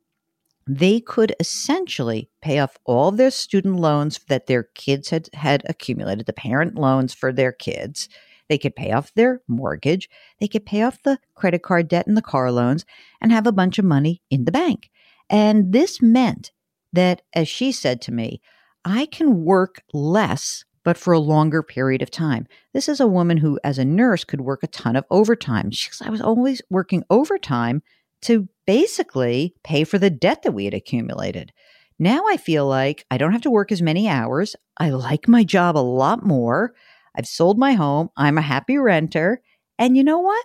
they 0.67 1.01
could 1.01 1.35
essentially 1.41 2.31
pay 2.43 2.59
off 2.59 2.77
all 2.85 3.09
of 3.09 3.17
their 3.17 3.31
student 3.31 3.77
loans 3.77 4.21
that 4.29 4.47
their 4.47 4.65
kids 4.75 5.11
had, 5.11 5.29
had 5.35 5.63
accumulated, 5.69 6.27
the 6.27 6.33
parent 6.33 6.77
loans 6.77 7.15
for 7.15 7.33
their 7.33 7.53
kids. 7.53 8.09
They 8.49 8.59
could 8.59 8.77
pay 8.77 8.93
off 8.93 9.15
their 9.15 9.41
mortgage. 9.49 10.09
They 10.39 10.49
could 10.49 10.67
pay 10.67 10.83
off 10.83 11.03
the 11.03 11.19
credit 11.35 11.63
card 11.63 11.89
debt 11.89 12.07
and 12.07 12.17
the 12.17 12.23
car 12.23 12.53
loans 12.53 12.85
and 13.21 13.33
have 13.33 13.47
a 13.47 13.53
bunch 13.53 13.79
of 13.79 13.85
money 13.85 14.23
in 14.31 14.45
the 14.45 14.53
bank. 14.53 14.91
And 15.29 15.73
this 15.73 16.03
meant 16.03 16.53
that, 16.93 17.23
as 17.33 17.49
she 17.49 17.73
said 17.73 18.01
to 18.03 18.13
me, 18.13 18.41
I 18.85 19.07
can 19.07 19.45
work 19.45 19.83
less, 19.93 20.65
but 20.85 20.97
for 20.97 21.13
a 21.13 21.19
longer 21.19 21.63
period 21.63 22.03
of 22.03 22.11
time. 22.11 22.47
This 22.73 22.89
is 22.89 23.01
a 23.01 23.07
woman 23.07 23.37
who, 23.37 23.59
as 23.63 23.79
a 23.79 23.85
nurse, 23.85 24.25
could 24.25 24.41
work 24.41 24.63
a 24.63 24.69
ton 24.69 24.97
of 24.97 25.05
overtime. 25.11 25.71
She 25.71 25.91
says, 25.91 26.07
I 26.07 26.11
was 26.11 26.21
always 26.21 26.63
working 26.71 27.05
overtime 27.11 27.83
to 28.23 28.49
basically 28.67 29.55
pay 29.65 29.85
for 29.85 29.99
the 29.99 30.11
debt 30.11 30.43
that 30.43 30.53
we 30.53 30.65
had 30.65 30.75
accumulated. 30.75 31.53
Now 31.99 32.23
I 32.29 32.37
feel 32.37 32.67
like 32.67 33.05
I 33.11 33.19
don't 33.19 33.33
have 33.33 33.43
to 33.43 33.51
work 33.51 33.73
as 33.73 33.83
many 33.83 34.09
hours. 34.09 34.57
I 34.79 34.91
like 34.91 35.29
my 35.29 35.45
job 35.45 35.77
a 35.77 35.81
lot 35.81 36.25
more. 36.25 36.73
I've 37.15 37.27
sold 37.27 37.59
my 37.59 37.73
home. 37.73 38.09
I'm 38.17 38.39
a 38.39 38.43
happy 38.43 38.79
renter. 38.79 39.43
And 39.79 39.97
you 39.97 40.05
know 40.05 40.21
what? 40.21 40.45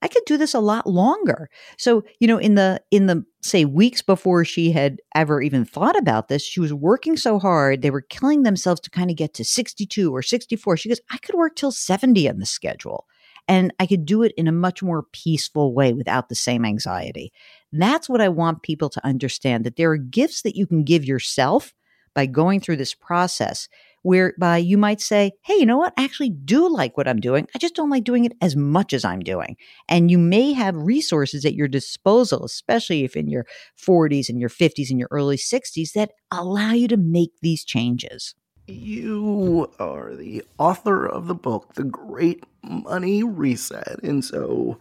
I 0.00 0.08
could 0.08 0.22
do 0.26 0.36
this 0.36 0.54
a 0.54 0.60
lot 0.60 0.86
longer. 0.86 1.50
So, 1.76 2.04
you 2.20 2.28
know, 2.28 2.38
in 2.38 2.54
the 2.54 2.80
in 2.90 3.06
the 3.06 3.24
say 3.42 3.64
weeks 3.64 4.02
before 4.02 4.44
she 4.44 4.70
had 4.70 5.00
ever 5.14 5.42
even 5.42 5.64
thought 5.64 5.98
about 5.98 6.28
this, 6.28 6.42
she 6.42 6.60
was 6.60 6.72
working 6.72 7.16
so 7.16 7.38
hard, 7.38 7.82
they 7.82 7.90
were 7.90 8.02
killing 8.02 8.42
themselves 8.42 8.80
to 8.82 8.90
kind 8.90 9.10
of 9.10 9.16
get 9.16 9.34
to 9.34 9.44
62 9.44 10.14
or 10.14 10.22
64. 10.22 10.76
She 10.76 10.88
goes, 10.88 11.00
"I 11.10 11.18
could 11.18 11.34
work 11.34 11.56
till 11.56 11.72
70 11.72 12.28
on 12.28 12.38
the 12.38 12.46
schedule." 12.46 13.06
And 13.48 13.72
I 13.80 13.86
could 13.86 14.04
do 14.04 14.22
it 14.22 14.32
in 14.36 14.46
a 14.46 14.52
much 14.52 14.82
more 14.82 15.04
peaceful 15.12 15.74
way 15.74 15.94
without 15.94 16.28
the 16.28 16.34
same 16.34 16.64
anxiety. 16.66 17.32
That's 17.72 18.08
what 18.08 18.20
I 18.20 18.28
want 18.28 18.62
people 18.62 18.90
to 18.90 19.04
understand 19.06 19.64
that 19.64 19.76
there 19.76 19.90
are 19.90 19.96
gifts 19.96 20.42
that 20.42 20.54
you 20.56 20.66
can 20.66 20.84
give 20.84 21.04
yourself 21.04 21.72
by 22.14 22.26
going 22.26 22.60
through 22.60 22.76
this 22.76 22.94
process 22.94 23.68
whereby 24.02 24.58
you 24.58 24.78
might 24.78 25.00
say, 25.00 25.32
Hey, 25.42 25.54
you 25.54 25.66
know 25.66 25.78
what? 25.78 25.92
I 25.96 26.04
actually 26.04 26.30
do 26.30 26.68
like 26.68 26.96
what 26.96 27.08
I'm 27.08 27.20
doing. 27.20 27.46
I 27.54 27.58
just 27.58 27.74
don't 27.74 27.90
like 27.90 28.04
doing 28.04 28.24
it 28.24 28.32
as 28.40 28.56
much 28.56 28.92
as 28.92 29.04
I'm 29.04 29.20
doing. 29.20 29.56
And 29.88 30.10
you 30.10 30.18
may 30.18 30.52
have 30.52 30.76
resources 30.76 31.44
at 31.44 31.54
your 31.54 31.68
disposal, 31.68 32.44
especially 32.44 33.04
if 33.04 33.16
in 33.16 33.28
your 33.28 33.46
40s 33.78 34.28
and 34.28 34.40
your 34.40 34.50
50s 34.50 34.90
and 34.90 34.98
your 34.98 35.08
early 35.10 35.36
60s, 35.36 35.92
that 35.92 36.12
allow 36.30 36.72
you 36.72 36.88
to 36.88 36.96
make 36.96 37.32
these 37.40 37.64
changes. 37.64 38.34
You 38.66 39.70
are 39.78 40.14
the 40.14 40.44
author 40.58 41.06
of 41.06 41.26
the 41.26 41.34
book, 41.34 41.74
The 41.74 41.84
Great 41.84 42.44
Money 42.62 43.22
Reset. 43.22 44.00
And 44.02 44.22
so 44.22 44.78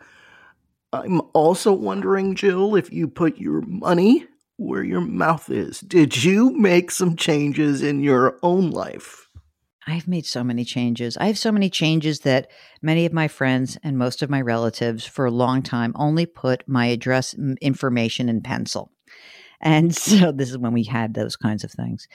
I'm 0.91 1.21
also 1.33 1.71
wondering, 1.71 2.35
Jill, 2.35 2.75
if 2.75 2.91
you 2.91 3.07
put 3.07 3.37
your 3.37 3.61
money 3.61 4.27
where 4.57 4.83
your 4.83 5.01
mouth 5.01 5.49
is. 5.49 5.79
Did 5.81 6.23
you 6.23 6.55
make 6.57 6.91
some 6.91 7.15
changes 7.15 7.81
in 7.81 8.01
your 8.01 8.37
own 8.43 8.71
life? 8.71 9.27
I've 9.87 10.07
made 10.07 10.25
so 10.25 10.43
many 10.43 10.65
changes. 10.65 11.15
I 11.15 11.27
have 11.27 11.37
so 11.37 11.51
many 11.51 11.69
changes 11.69 12.19
that 12.21 12.51
many 12.81 13.05
of 13.05 13.13
my 13.13 13.29
friends 13.29 13.77
and 13.83 13.97
most 13.97 14.21
of 14.21 14.29
my 14.29 14.41
relatives 14.41 15.05
for 15.05 15.25
a 15.25 15.31
long 15.31 15.61
time 15.61 15.93
only 15.95 16.25
put 16.25 16.67
my 16.67 16.87
address 16.87 17.33
information 17.61 18.27
in 18.27 18.41
pencil. 18.41 18.91
And 19.61 19.95
so 19.95 20.31
this 20.33 20.49
is 20.49 20.57
when 20.57 20.73
we 20.73 20.83
had 20.83 21.13
those 21.13 21.37
kinds 21.37 21.63
of 21.63 21.71
things. 21.71 22.07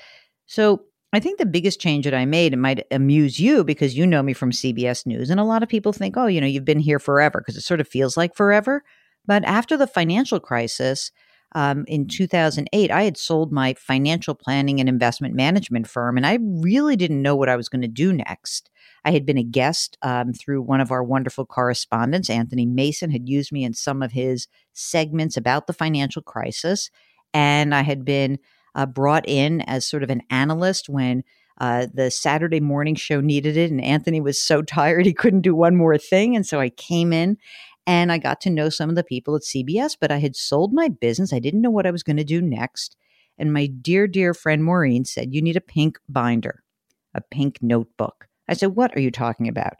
So 0.46 0.82
I 1.14 1.20
think 1.20 1.38
the 1.38 1.46
biggest 1.46 1.80
change 1.80 2.04
that 2.04 2.14
I 2.14 2.24
made, 2.26 2.52
it 2.52 2.58
might 2.58 2.86
amuse 2.90 3.38
you 3.38 3.64
because 3.64 3.96
you 3.96 4.06
know 4.06 4.22
me 4.22 4.32
from 4.32 4.50
CBS 4.50 5.06
News. 5.06 5.30
And 5.30 5.40
a 5.40 5.44
lot 5.44 5.62
of 5.62 5.68
people 5.68 5.92
think, 5.92 6.16
oh, 6.16 6.26
you 6.26 6.40
know, 6.40 6.46
you've 6.46 6.64
been 6.64 6.78
here 6.78 6.98
forever 6.98 7.40
because 7.40 7.56
it 7.56 7.62
sort 7.62 7.80
of 7.80 7.88
feels 7.88 8.16
like 8.16 8.34
forever. 8.34 8.82
But 9.26 9.44
after 9.44 9.76
the 9.76 9.86
financial 9.86 10.40
crisis, 10.40 11.10
um, 11.54 11.84
in 11.86 12.06
2008, 12.06 12.90
I 12.90 13.02
had 13.02 13.16
sold 13.16 13.52
my 13.52 13.74
financial 13.74 14.34
planning 14.34 14.80
and 14.80 14.88
investment 14.88 15.34
management 15.34 15.86
firm, 15.86 16.16
and 16.16 16.26
I 16.26 16.38
really 16.40 16.96
didn't 16.96 17.22
know 17.22 17.36
what 17.36 17.48
I 17.48 17.56
was 17.56 17.68
going 17.68 17.82
to 17.82 17.88
do 17.88 18.12
next. 18.12 18.70
I 19.04 19.10
had 19.10 19.26
been 19.26 19.38
a 19.38 19.42
guest 19.42 19.98
um, 20.02 20.32
through 20.32 20.62
one 20.62 20.80
of 20.80 20.90
our 20.90 21.02
wonderful 21.02 21.44
correspondents, 21.44 22.30
Anthony 22.30 22.66
Mason, 22.66 23.10
had 23.10 23.28
used 23.28 23.52
me 23.52 23.64
in 23.64 23.74
some 23.74 24.02
of 24.02 24.12
his 24.12 24.48
segments 24.72 25.36
about 25.36 25.66
the 25.66 25.72
financial 25.72 26.22
crisis, 26.22 26.90
and 27.34 27.74
I 27.74 27.82
had 27.82 28.04
been 28.04 28.38
uh, 28.74 28.86
brought 28.86 29.28
in 29.28 29.60
as 29.62 29.84
sort 29.84 30.02
of 30.02 30.10
an 30.10 30.22
analyst 30.30 30.88
when 30.88 31.24
uh, 31.60 31.86
the 31.92 32.10
Saturday 32.10 32.60
morning 32.60 32.94
show 32.94 33.20
needed 33.20 33.56
it, 33.56 33.70
and 33.70 33.82
Anthony 33.82 34.20
was 34.20 34.40
so 34.40 34.62
tired 34.62 35.04
he 35.04 35.12
couldn't 35.12 35.42
do 35.42 35.54
one 35.54 35.76
more 35.76 35.98
thing, 35.98 36.34
and 36.34 36.46
so 36.46 36.60
I 36.60 36.70
came 36.70 37.12
in 37.12 37.36
and 37.86 38.12
I 38.12 38.18
got 38.18 38.40
to 38.42 38.50
know 38.50 38.68
some 38.68 38.88
of 38.88 38.96
the 38.96 39.04
people 39.04 39.34
at 39.34 39.42
CBS, 39.42 39.96
but 40.00 40.12
I 40.12 40.18
had 40.18 40.36
sold 40.36 40.72
my 40.72 40.88
business. 40.88 41.32
I 41.32 41.38
didn't 41.38 41.62
know 41.62 41.70
what 41.70 41.86
I 41.86 41.90
was 41.90 42.02
going 42.02 42.16
to 42.16 42.24
do 42.24 42.40
next. 42.40 42.96
And 43.38 43.52
my 43.52 43.66
dear, 43.66 44.06
dear 44.06 44.34
friend 44.34 44.62
Maureen 44.62 45.04
said, 45.04 45.34
You 45.34 45.42
need 45.42 45.56
a 45.56 45.60
pink 45.60 45.98
binder, 46.08 46.62
a 47.14 47.20
pink 47.20 47.58
notebook. 47.60 48.28
I 48.48 48.54
said, 48.54 48.76
What 48.76 48.96
are 48.96 49.00
you 49.00 49.10
talking 49.10 49.48
about? 49.48 49.74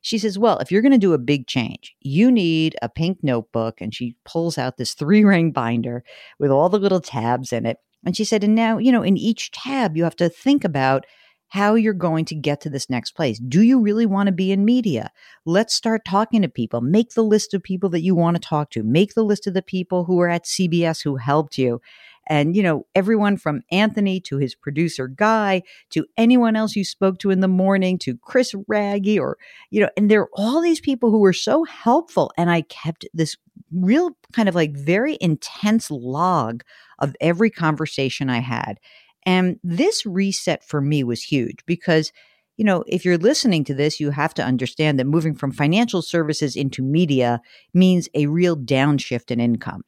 She 0.00 0.18
says, 0.18 0.38
Well, 0.38 0.58
if 0.58 0.72
you're 0.72 0.82
going 0.82 0.92
to 0.92 0.98
do 0.98 1.12
a 1.12 1.18
big 1.18 1.46
change, 1.46 1.94
you 2.00 2.30
need 2.30 2.76
a 2.80 2.88
pink 2.88 3.18
notebook. 3.22 3.80
And 3.80 3.94
she 3.94 4.16
pulls 4.24 4.56
out 4.56 4.76
this 4.76 4.94
three 4.94 5.24
ring 5.24 5.52
binder 5.52 6.04
with 6.38 6.50
all 6.50 6.68
the 6.68 6.78
little 6.78 7.00
tabs 7.00 7.52
in 7.52 7.66
it. 7.66 7.78
And 8.04 8.16
she 8.16 8.24
said, 8.24 8.42
And 8.42 8.54
now, 8.54 8.78
you 8.78 8.92
know, 8.92 9.02
in 9.02 9.16
each 9.16 9.50
tab, 9.50 9.96
you 9.96 10.04
have 10.04 10.16
to 10.16 10.28
think 10.28 10.64
about 10.64 11.04
how 11.52 11.74
you're 11.74 11.92
going 11.92 12.24
to 12.24 12.34
get 12.34 12.62
to 12.62 12.70
this 12.70 12.88
next 12.88 13.10
place. 13.10 13.38
Do 13.38 13.60
you 13.60 13.78
really 13.78 14.06
want 14.06 14.28
to 14.28 14.32
be 14.32 14.52
in 14.52 14.64
media? 14.64 15.10
Let's 15.44 15.74
start 15.74 16.02
talking 16.02 16.40
to 16.40 16.48
people. 16.48 16.80
Make 16.80 17.12
the 17.12 17.22
list 17.22 17.52
of 17.52 17.62
people 17.62 17.90
that 17.90 18.00
you 18.00 18.14
want 18.14 18.36
to 18.36 18.40
talk 18.40 18.70
to. 18.70 18.82
Make 18.82 19.12
the 19.12 19.22
list 19.22 19.46
of 19.46 19.52
the 19.52 19.60
people 19.60 20.04
who 20.04 20.18
are 20.22 20.30
at 20.30 20.46
CBS 20.46 21.04
who 21.04 21.16
helped 21.16 21.58
you. 21.58 21.82
And, 22.26 22.56
you 22.56 22.62
know, 22.62 22.86
everyone 22.94 23.36
from 23.36 23.60
Anthony 23.70 24.18
to 24.20 24.38
his 24.38 24.54
producer 24.54 25.08
Guy 25.08 25.60
to 25.90 26.06
anyone 26.16 26.56
else 26.56 26.74
you 26.74 26.86
spoke 26.86 27.18
to 27.18 27.28
in 27.28 27.40
the 27.40 27.48
morning 27.48 27.98
to 27.98 28.16
Chris 28.16 28.54
Raggy 28.66 29.18
or, 29.18 29.36
you 29.68 29.82
know, 29.82 29.90
and 29.94 30.10
there 30.10 30.22
are 30.22 30.30
all 30.32 30.62
these 30.62 30.80
people 30.80 31.10
who 31.10 31.18
were 31.18 31.34
so 31.34 31.64
helpful. 31.64 32.32
And 32.38 32.50
I 32.50 32.62
kept 32.62 33.04
this 33.12 33.36
real 33.70 34.16
kind 34.32 34.48
of 34.48 34.54
like 34.54 34.74
very 34.74 35.18
intense 35.20 35.90
log 35.90 36.62
of 36.98 37.14
every 37.20 37.50
conversation 37.50 38.30
I 38.30 38.38
had. 38.38 38.80
And 39.24 39.58
this 39.62 40.04
reset 40.04 40.64
for 40.64 40.80
me 40.80 41.04
was 41.04 41.22
huge 41.22 41.64
because, 41.66 42.12
you 42.56 42.64
know, 42.64 42.84
if 42.86 43.04
you're 43.04 43.18
listening 43.18 43.64
to 43.64 43.74
this, 43.74 44.00
you 44.00 44.10
have 44.10 44.34
to 44.34 44.44
understand 44.44 44.98
that 44.98 45.06
moving 45.06 45.34
from 45.34 45.52
financial 45.52 46.02
services 46.02 46.56
into 46.56 46.82
media 46.82 47.40
means 47.72 48.08
a 48.14 48.26
real 48.26 48.56
downshift 48.56 49.30
in 49.30 49.40
income. 49.40 49.82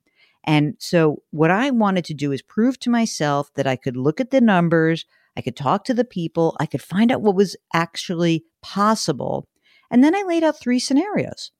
And 0.46 0.74
so, 0.78 1.22
what 1.30 1.50
I 1.50 1.70
wanted 1.70 2.04
to 2.06 2.14
do 2.14 2.30
is 2.30 2.42
prove 2.42 2.78
to 2.80 2.90
myself 2.90 3.50
that 3.54 3.66
I 3.66 3.76
could 3.76 3.96
look 3.96 4.20
at 4.20 4.30
the 4.30 4.42
numbers, 4.42 5.06
I 5.36 5.40
could 5.40 5.56
talk 5.56 5.84
to 5.84 5.94
the 5.94 6.04
people, 6.04 6.56
I 6.60 6.66
could 6.66 6.82
find 6.82 7.10
out 7.10 7.22
what 7.22 7.34
was 7.34 7.56
actually 7.72 8.44
possible. 8.62 9.48
And 9.90 10.04
then 10.04 10.14
I 10.14 10.22
laid 10.22 10.44
out 10.44 10.60
three 10.60 10.78
scenarios. 10.78 11.50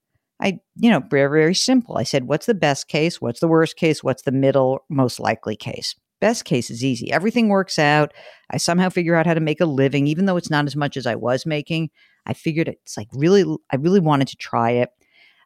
I, 0.41 0.59
you 0.77 0.91
know, 0.91 1.01
very, 1.01 1.31
very 1.31 1.55
simple. 1.55 1.97
I 1.97 2.03
said, 2.03 2.25
what's 2.25 2.47
the 2.47 2.55
best 2.55 2.89
case? 2.89 3.21
What's 3.21 3.41
the 3.41 3.49
worst 3.49 3.77
case? 3.77 4.03
What's 4.03 4.23
the 4.23 4.33
middle 4.33 4.81
most 4.91 5.19
likely 5.19 5.57
case? 5.57 5.95
Best 6.25 6.47
case 6.47 6.71
is 6.71 6.83
easy. 6.83 7.13
Everything 7.13 7.51
works 7.51 7.79
out. 7.79 8.15
I 8.49 8.57
somehow 8.57 8.89
figure 8.89 9.15
out 9.15 9.27
how 9.27 9.35
to 9.35 9.41
make 9.41 9.61
a 9.61 9.67
living, 9.67 10.07
even 10.07 10.25
though 10.25 10.39
it's 10.39 10.49
not 10.49 10.65
as 10.65 10.75
much 10.75 10.97
as 10.97 11.05
I 11.07 11.17
was 11.17 11.45
making. 11.45 11.91
I 12.25 12.33
figured 12.33 12.67
it's 12.67 12.97
like 12.97 13.09
really, 13.13 13.45
I 13.71 13.77
really 13.77 14.01
wanted 14.01 14.29
to 14.29 14.37
try 14.39 14.71
it. 14.71 14.89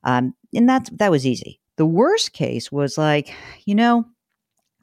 Um, 0.04 0.36
and 0.54 0.68
that, 0.68 0.88
that 0.92 1.10
was 1.10 1.26
easy. 1.26 1.58
The 1.78 1.84
worst 1.84 2.32
case 2.32 2.70
was 2.70 2.96
like, 2.96 3.34
you 3.64 3.74
know, 3.74 4.04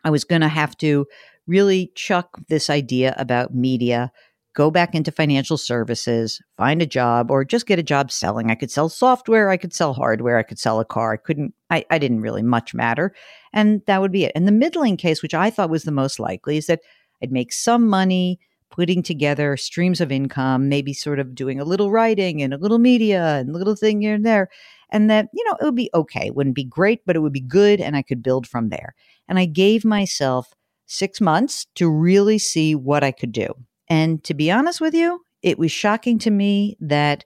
I 0.03 0.09
was 0.09 0.25
going 0.25 0.41
to 0.41 0.49
have 0.49 0.77
to 0.79 1.05
really 1.47 1.93
chuck 1.95 2.41
this 2.49 2.69
idea 2.69 3.15
about 3.17 3.55
media 3.55 4.11
go 4.55 4.71
back 4.71 4.95
into 4.95 5.11
financial 5.11 5.57
services, 5.57 6.41
find 6.57 6.81
a 6.81 6.85
job, 6.85 7.29
or 7.29 7.43
just 7.43 7.67
get 7.67 7.77
a 7.77 7.83
job 7.83 8.09
selling. 8.09 8.49
I 8.49 8.55
could 8.55 8.71
sell 8.71 8.87
software, 8.87 9.49
I 9.49 9.57
could 9.57 9.73
sell 9.73 9.93
hardware, 9.93 10.37
I 10.37 10.43
could 10.43 10.57
sell 10.57 10.79
a 10.79 10.85
car. 10.85 11.13
I 11.13 11.17
couldn't, 11.17 11.53
I, 11.69 11.85
I 11.91 11.99
didn't 11.99 12.21
really 12.21 12.41
much 12.41 12.73
matter. 12.73 13.13
And 13.55 13.81
that 13.87 14.01
would 14.01 14.11
be 14.11 14.25
it. 14.25 14.33
And 14.35 14.47
the 14.47 14.51
middling 14.51 14.97
case, 14.97 15.23
which 15.23 15.33
I 15.33 15.49
thought 15.49 15.71
was 15.71 15.83
the 15.83 15.91
most 15.91 16.19
likely, 16.19 16.57
is 16.57 16.67
that 16.67 16.81
I'd 17.23 17.31
make 17.31 17.53
some 17.53 17.87
money 17.87 18.39
putting 18.69 19.01
together 19.01 19.55
streams 19.55 20.01
of 20.01 20.11
income, 20.11 20.67
maybe 20.67 20.93
sort 20.93 21.19
of 21.19 21.33
doing 21.33 21.59
a 21.59 21.63
little 21.63 21.89
writing 21.89 22.41
and 22.41 22.53
a 22.53 22.57
little 22.57 22.77
media 22.77 23.37
and 23.37 23.49
a 23.49 23.57
little 23.57 23.75
thing 23.75 24.01
here 24.01 24.13
and 24.13 24.25
there. 24.25 24.49
And 24.89 25.09
that, 25.09 25.29
you 25.33 25.43
know, 25.45 25.55
it 25.61 25.63
would 25.63 25.75
be 25.75 25.89
okay. 25.95 26.27
It 26.27 26.35
wouldn't 26.35 26.55
be 26.55 26.65
great, 26.65 27.05
but 27.05 27.15
it 27.15 27.19
would 27.19 27.33
be 27.33 27.41
good 27.41 27.79
and 27.79 27.95
I 27.95 28.01
could 28.01 28.21
build 28.21 28.45
from 28.45 28.69
there. 28.69 28.93
And 29.27 29.39
I 29.39 29.45
gave 29.45 29.85
myself 29.85 30.53
six 30.85 31.21
months 31.21 31.65
to 31.75 31.89
really 31.89 32.37
see 32.37 32.75
what 32.75 33.03
I 33.03 33.11
could 33.11 33.31
do. 33.31 33.47
And 33.87 34.23
to 34.25 34.33
be 34.33 34.51
honest 34.51 34.81
with 34.81 34.93
you, 34.93 35.21
it 35.41 35.57
was 35.57 35.71
shocking 35.71 36.19
to 36.19 36.31
me 36.31 36.75
that 36.81 37.23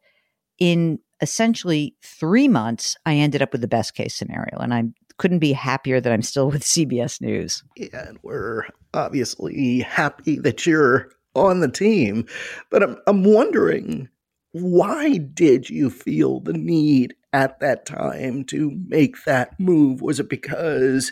in 0.60 1.00
essentially 1.22 1.96
three 2.04 2.48
months, 2.48 2.96
I 3.06 3.16
ended 3.16 3.42
up 3.42 3.52
with 3.52 3.62
the 3.62 3.68
best 3.68 3.96
case 3.96 4.16
scenario. 4.16 4.58
And 4.60 4.74
I 4.74 4.84
couldn't 5.20 5.40
be 5.40 5.54
happier 5.54 6.02
that 6.02 6.12
I'm 6.12 6.24
still 6.24 6.50
with 6.50 6.64
CBS 6.64 7.22
News. 7.22 7.64
Yeah, 7.76 8.08
and 8.08 8.18
we're 8.24 8.64
obviously 8.94 9.82
happy 9.82 10.40
that 10.40 10.66
you're 10.66 11.12
on 11.36 11.60
the 11.60 11.70
team. 11.70 12.26
But 12.72 12.82
I'm, 12.82 12.98
I'm 13.06 13.24
wondering 13.24 14.10
why 14.52 15.18
did 15.18 15.70
you 15.70 15.92
feel 15.92 16.40
the 16.40 16.54
need 16.54 17.14
at 17.34 17.60
that 17.60 17.86
time 17.86 18.44
to 18.46 18.72
make 18.88 19.24
that 19.26 19.60
move? 19.60 20.02
Was 20.02 20.20
it 20.20 20.28
because 20.28 21.12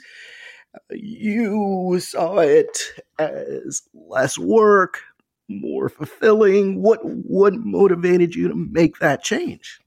you 0.89 1.99
saw 1.99 2.39
it 2.39 2.79
as 3.19 3.83
less 3.93 4.39
work, 4.39 5.01
more 5.47 5.89
fulfilling? 5.89 6.81
What 6.81 6.99
what 7.03 7.53
motivated 7.53 8.33
you 8.33 8.47
to 8.47 8.55
make 8.55 8.97
that 8.99 9.23
change? 9.23 9.79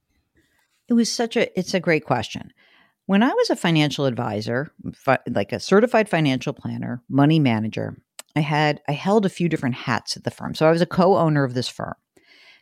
It 0.88 0.94
was 0.94 1.10
such 1.10 1.36
a 1.36 1.58
it's 1.58 1.74
a 1.74 1.80
great 1.80 2.04
question. 2.04 2.52
When 3.10 3.24
I 3.24 3.34
was 3.34 3.50
a 3.50 3.56
financial 3.56 4.06
advisor, 4.06 4.70
fi- 4.94 5.18
like 5.28 5.50
a 5.50 5.58
certified 5.58 6.08
financial 6.08 6.52
planner, 6.52 7.02
money 7.08 7.40
manager, 7.40 8.00
I 8.36 8.40
had 8.40 8.82
I 8.86 8.92
held 8.92 9.26
a 9.26 9.28
few 9.28 9.48
different 9.48 9.74
hats 9.74 10.16
at 10.16 10.22
the 10.22 10.30
firm. 10.30 10.54
So 10.54 10.64
I 10.64 10.70
was 10.70 10.80
a 10.80 10.86
co-owner 10.86 11.42
of 11.42 11.54
this 11.54 11.66
firm. 11.66 11.94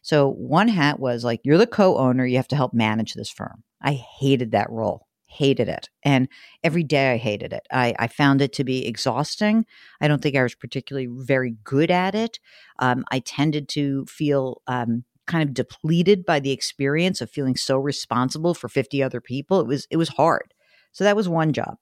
So 0.01 0.31
one 0.31 0.69
hat 0.69 1.01
was 1.01 1.23
like 1.23 1.43
you're 1.45 1.59
the 1.59 1.67
co-owner, 1.67 2.25
you 2.25 2.39
have 2.39 2.49
to 2.49 2.57
help 2.57 2.73
manage 2.73 3.13
this 3.13 3.29
firm. 3.29 3.63
I 3.83 3.93
hated 3.93 4.53
that 4.53 4.71
role. 4.71 5.07
Hated 5.27 5.69
it. 5.69 5.91
And 6.03 6.29
every 6.65 6.83
day 6.83 7.13
I 7.13 7.19
hated 7.19 7.53
it. 7.53 7.67
I, 7.71 7.95
I 7.99 8.07
found 8.07 8.41
it 8.41 8.55
to 8.55 8.65
be 8.65 8.87
exhausting. 8.87 9.67
I 10.01 10.09
don't 10.09 10.23
think 10.23 10.35
I 10.35 10.43
was 10.43 10.55
particularly 10.55 11.09
very 11.11 11.57
good 11.63 11.91
at 11.91 12.15
it. 12.15 12.39
Um, 12.79 13.05
I 13.11 13.19
tended 13.19 13.69
to 13.71 14.07
feel 14.07 14.63
um, 14.67 15.05
kind 15.29 15.49
of 15.49 15.55
depleted 15.55 16.25
by 16.25 16.41
the 16.41 16.51
experience 16.51 17.21
of 17.21 17.31
feeling 17.31 17.55
so 17.55 17.79
responsible 17.79 18.55
for 18.55 18.69
50 18.69 19.03
other 19.03 19.21
people. 19.21 19.61
It 19.61 19.67
was 19.67 19.87
it 19.91 19.97
was 19.97 20.09
hard. 20.09 20.53
So 20.93 21.05
that 21.05 21.17
was 21.17 21.29
one 21.29 21.53
job. 21.53 21.77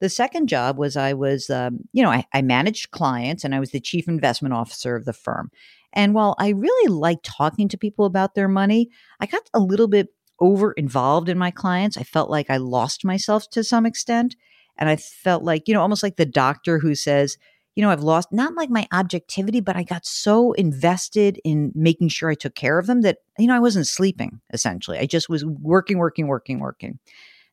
The 0.00 0.08
second 0.08 0.48
job 0.48 0.78
was 0.78 0.96
I 0.96 1.12
was, 1.12 1.50
um, 1.50 1.80
you 1.92 2.02
know, 2.02 2.10
I, 2.10 2.24
I 2.32 2.40
managed 2.40 2.90
clients 2.90 3.44
and 3.44 3.54
I 3.54 3.60
was 3.60 3.70
the 3.70 3.80
chief 3.80 4.08
investment 4.08 4.54
officer 4.54 4.96
of 4.96 5.04
the 5.04 5.12
firm. 5.12 5.50
And 5.92 6.14
while 6.14 6.36
I 6.38 6.50
really 6.50 6.88
liked 6.88 7.24
talking 7.24 7.68
to 7.68 7.76
people 7.76 8.06
about 8.06 8.34
their 8.34 8.48
money, 8.48 8.88
I 9.18 9.26
got 9.26 9.42
a 9.52 9.60
little 9.60 9.88
bit 9.88 10.08
over 10.38 10.72
involved 10.72 11.28
in 11.28 11.36
my 11.36 11.50
clients. 11.50 11.98
I 11.98 12.02
felt 12.02 12.30
like 12.30 12.48
I 12.48 12.56
lost 12.56 13.04
myself 13.04 13.50
to 13.50 13.64
some 13.64 13.84
extent. 13.84 14.36
And 14.78 14.88
I 14.88 14.96
felt 14.96 15.42
like, 15.42 15.68
you 15.68 15.74
know, 15.74 15.82
almost 15.82 16.02
like 16.02 16.16
the 16.16 16.24
doctor 16.24 16.78
who 16.78 16.94
says, 16.94 17.36
you 17.76 17.82
know, 17.82 17.90
I've 17.90 18.02
lost 18.02 18.32
not 18.32 18.54
like 18.54 18.70
my 18.70 18.86
objectivity, 18.92 19.60
but 19.60 19.76
I 19.76 19.84
got 19.84 20.04
so 20.04 20.52
invested 20.52 21.40
in 21.44 21.72
making 21.74 22.08
sure 22.08 22.30
I 22.30 22.34
took 22.34 22.54
care 22.54 22.78
of 22.78 22.86
them 22.86 23.02
that, 23.02 23.18
you 23.38 23.46
know, 23.46 23.54
I 23.54 23.60
wasn't 23.60 23.86
sleeping 23.86 24.40
essentially. 24.52 24.98
I 24.98 25.06
just 25.06 25.28
was 25.28 25.44
working, 25.44 25.98
working, 25.98 26.26
working, 26.26 26.58
working. 26.58 26.98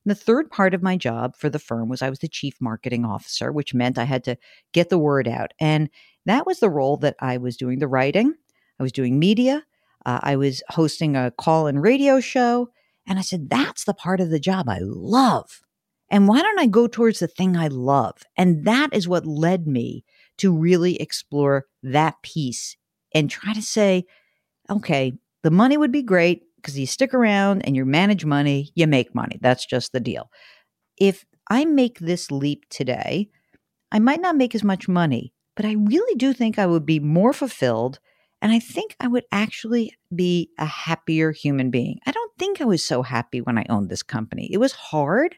And 0.06 0.16
the 0.16 0.16
third 0.16 0.50
part 0.50 0.74
of 0.74 0.82
my 0.82 0.98
job 0.98 1.36
for 1.36 1.50
the 1.50 1.60
firm 1.60 1.90
was 1.90 2.02
I 2.02 2.10
was 2.10 2.20
the 2.20 2.28
chief 2.28 2.56
marketing 2.60 3.06
officer, 3.06 3.52
which 3.52 3.74
meant 3.74 3.98
I 3.98 4.06
had 4.06 4.24
to 4.24 4.38
get 4.74 4.90
the 4.90 4.98
word 4.98 5.28
out. 5.28 5.54
And 5.60 5.90
that 6.26 6.46
was 6.46 6.60
the 6.60 6.70
role 6.70 6.98
that 6.98 7.16
I 7.20 7.38
was 7.38 7.58
doing 7.58 7.80
the 7.80 7.88
writing, 7.88 8.34
I 8.80 8.84
was 8.84 8.92
doing 8.92 9.20
media, 9.20 9.64
uh, 10.06 10.20
I 10.24 10.36
was 10.36 10.64
hosting 10.70 11.16
a 11.16 11.32
call 11.32 11.68
and 11.68 11.82
radio 11.82 12.20
show, 12.20 12.70
and 13.06 13.20
I 13.20 13.22
said, 13.22 13.50
that's 13.50 13.84
the 13.84 13.94
part 13.94 14.20
of 14.20 14.30
the 14.30 14.40
job 14.40 14.70
I 14.70 14.80
love. 14.82 15.62
And 16.10 16.28
why 16.28 16.42
don't 16.42 16.60
I 16.60 16.68
go 16.68 16.88
towards 16.88 17.20
the 17.20 17.28
thing 17.28 17.58
I 17.58 17.68
love? 17.68 18.18
And 18.38 18.66
that 18.66 18.94
is 18.94 19.08
what 19.08 19.26
led 19.26 19.68
me 19.68 20.06
to 20.38 20.56
really 20.56 21.00
explore 21.02 21.66
that 21.84 22.16
piece 22.22 22.78
and 23.14 23.30
try 23.30 23.54
to 23.54 23.62
say, 23.62 24.06
okay, 24.70 25.14
the 25.44 25.52
money 25.52 25.78
would 25.78 25.92
be 25.92 26.04
great 26.04 26.44
because 26.58 26.78
you 26.78 26.86
stick 26.86 27.14
around 27.14 27.62
and 27.64 27.76
you 27.76 27.86
manage 27.86 28.26
money, 28.26 28.72
you 28.76 28.88
make 28.88 29.16
money. 29.16 29.38
That's 29.42 29.66
just 29.66 29.92
the 29.92 30.00
deal. 30.00 30.30
If 30.98 31.26
I 31.50 31.66
make 31.66 32.00
this 32.00 32.32
leap 32.32 32.66
today, 32.70 33.30
I 33.92 34.00
might 34.00 34.22
not 34.22 34.36
make 34.36 34.56
as 34.56 34.64
much 34.64 34.88
money, 34.88 35.34
but 35.56 35.66
I 35.66 35.74
really 35.74 36.16
do 36.16 36.34
think 36.34 36.60
I 36.60 36.66
would 36.66 36.86
be 36.86 37.00
more 37.00 37.34
fulfilled 37.34 38.00
and 38.42 38.52
I 38.52 38.60
think 38.60 38.96
I 39.00 39.08
would 39.08 39.24
actually 39.32 39.94
be 40.14 40.52
a 40.60 40.66
happier 40.66 41.32
human 41.32 41.72
being. 41.72 42.00
I 42.06 42.12
don't 42.12 42.32
think 42.38 42.62
I 42.62 42.66
was 42.66 42.86
so 42.86 43.02
happy 43.02 43.42
when 43.42 43.58
I 43.58 43.66
owned 43.70 43.90
this 43.90 44.04
company. 44.04 44.50
It 44.52 44.58
was 44.58 44.74
hard. 44.74 45.36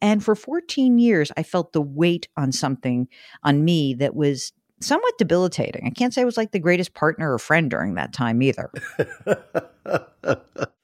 And 0.00 0.22
for 0.24 0.34
14 0.34 0.98
years, 0.98 1.32
I 1.36 1.42
felt 1.42 1.72
the 1.72 1.82
weight 1.82 2.28
on 2.36 2.52
something 2.52 3.08
on 3.42 3.64
me 3.64 3.94
that 3.94 4.14
was 4.14 4.52
somewhat 4.80 5.18
debilitating. 5.18 5.86
I 5.86 5.90
can't 5.90 6.14
say 6.14 6.22
I 6.22 6.24
was 6.24 6.36
like 6.36 6.52
the 6.52 6.58
greatest 6.58 6.94
partner 6.94 7.32
or 7.32 7.38
friend 7.38 7.70
during 7.70 7.94
that 7.94 8.12
time 8.12 8.42
either. 8.42 8.70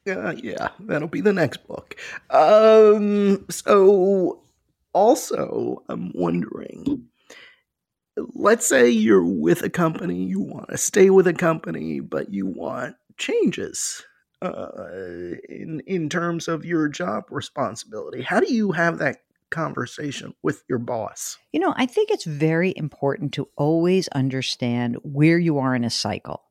yeah, 0.05 0.69
that'll 0.81 1.09
be 1.09 1.21
the 1.21 1.33
next 1.33 1.67
book. 1.67 1.97
Um, 2.31 3.47
so 3.51 4.43
also, 4.93 5.83
I'm 5.89 6.13
wondering 6.15 7.09
let's 8.35 8.67
say 8.67 8.89
you're 8.89 9.25
with 9.25 9.63
a 9.63 9.71
company, 9.71 10.25
you 10.25 10.41
want 10.41 10.69
to 10.71 10.79
stay 10.79 11.11
with 11.11 11.27
a 11.27 11.33
company, 11.33 12.01
but 12.01 12.33
you 12.33 12.47
want 12.47 12.97
changes 13.17 14.05
uh, 14.45 15.37
in 15.49 15.81
in 15.87 16.09
terms 16.09 16.49
of 16.49 16.65
your 16.65 16.89
job 16.89 17.25
responsibility. 17.31 18.23
How 18.23 18.41
do 18.41 18.53
you 18.53 18.73
have 18.73 18.99
that 18.99 19.19
conversation 19.51 20.35
with 20.43 20.65
your 20.69 20.79
boss? 20.79 21.39
You 21.53 21.61
know, 21.61 21.75
I 21.77 21.87
think 21.87 22.11
it's 22.11 22.25
very 22.25 22.75
important 22.77 23.33
to 23.35 23.49
always 23.57 24.09
understand 24.09 24.97
where 25.03 25.39
you 25.39 25.59
are 25.59 25.75
in 25.75 25.85
a 25.85 25.91
cycle. 25.91 26.43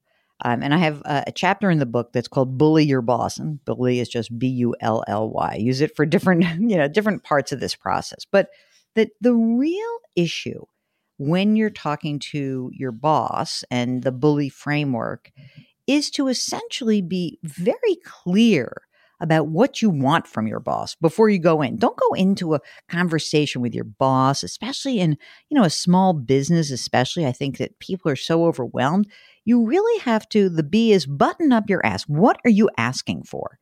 Um, 0.45 0.63
and 0.63 0.73
I 0.73 0.77
have 0.77 1.01
a, 1.05 1.23
a, 1.27 1.31
chapter 1.31 1.69
in 1.69 1.79
the 1.79 1.85
book 1.85 2.11
that's 2.11 2.27
called 2.27 2.57
"Bully 2.57 2.83
Your 2.83 3.01
Boss," 3.01 3.37
and 3.37 3.63
bully 3.65 3.99
is 3.99 4.09
just 4.09 4.37
B 4.37 4.47
U 4.47 4.75
L 4.81 5.03
L 5.07 5.29
Y. 5.29 5.57
Use 5.59 5.81
it 5.81 5.95
for 5.95 6.05
different, 6.05 6.43
you 6.59 6.77
know, 6.77 6.87
different 6.87 7.23
parts 7.23 7.51
of 7.51 7.59
this 7.59 7.75
process. 7.75 8.25
But 8.29 8.49
that 8.95 9.11
the 9.21 9.33
real 9.33 9.97
issue 10.15 10.65
when 11.17 11.55
you're 11.55 11.69
talking 11.69 12.19
to 12.19 12.69
your 12.73 12.91
boss 12.91 13.63
and 13.69 14.03
the 14.03 14.11
bully 14.11 14.49
framework 14.49 15.31
is 15.87 16.09
to 16.11 16.27
essentially 16.27 17.01
be 17.01 17.39
very 17.43 17.97
clear 18.05 18.83
about 19.19 19.47
what 19.47 19.81
you 19.81 19.89
want 19.89 20.27
from 20.27 20.47
your 20.47 20.59
boss 20.59 20.95
before 20.95 21.29
you 21.29 21.39
go 21.39 21.61
in. 21.61 21.77
Don't 21.77 21.95
go 21.95 22.13
into 22.13 22.55
a 22.55 22.59
conversation 22.89 23.61
with 23.61 23.73
your 23.73 23.85
boss, 23.85 24.43
especially 24.43 24.99
in, 24.99 25.17
you 25.49 25.57
know, 25.57 25.63
a 25.63 25.69
small 25.69 26.13
business, 26.13 26.71
especially. 26.71 27.25
I 27.25 27.31
think 27.31 27.57
that 27.57 27.79
people 27.79 28.11
are 28.11 28.17
so 28.17 28.45
overwhelmed. 28.45 29.09
You 29.45 29.65
really 29.65 29.99
have 30.01 30.27
to 30.29 30.49
the 30.49 30.63
B 30.63 30.91
is 30.91 31.05
button 31.05 31.53
up 31.53 31.69
your 31.69 31.85
ass. 31.85 32.03
What 32.03 32.37
are 32.43 32.49
you 32.49 32.69
asking 32.77 33.23
for? 33.23 33.59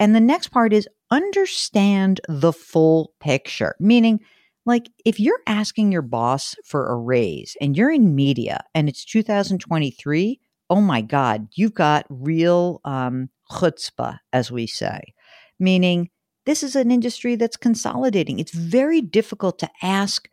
And 0.00 0.14
the 0.14 0.20
next 0.20 0.48
part 0.48 0.72
is 0.72 0.88
understand 1.10 2.20
the 2.28 2.52
full 2.52 3.12
picture, 3.20 3.76
meaning 3.78 4.20
like, 4.66 4.90
if 5.04 5.20
you're 5.20 5.40
asking 5.46 5.92
your 5.92 6.02
boss 6.02 6.56
for 6.64 6.88
a 6.88 6.96
raise 6.96 7.56
and 7.60 7.76
you're 7.76 7.92
in 7.92 8.16
media 8.16 8.64
and 8.74 8.88
it's 8.88 9.04
2023, 9.04 10.40
oh 10.70 10.80
my 10.80 11.00
God, 11.00 11.48
you've 11.54 11.74
got 11.74 12.06
real 12.08 12.80
um, 12.84 13.30
chutzpah, 13.50 14.18
as 14.32 14.50
we 14.50 14.66
say, 14.66 15.14
meaning 15.58 16.10
this 16.44 16.62
is 16.62 16.76
an 16.76 16.90
industry 16.90 17.36
that's 17.36 17.56
consolidating. 17.56 18.38
It's 18.38 18.54
very 18.54 19.00
difficult 19.00 19.58
to 19.60 19.70
ask 19.82 20.28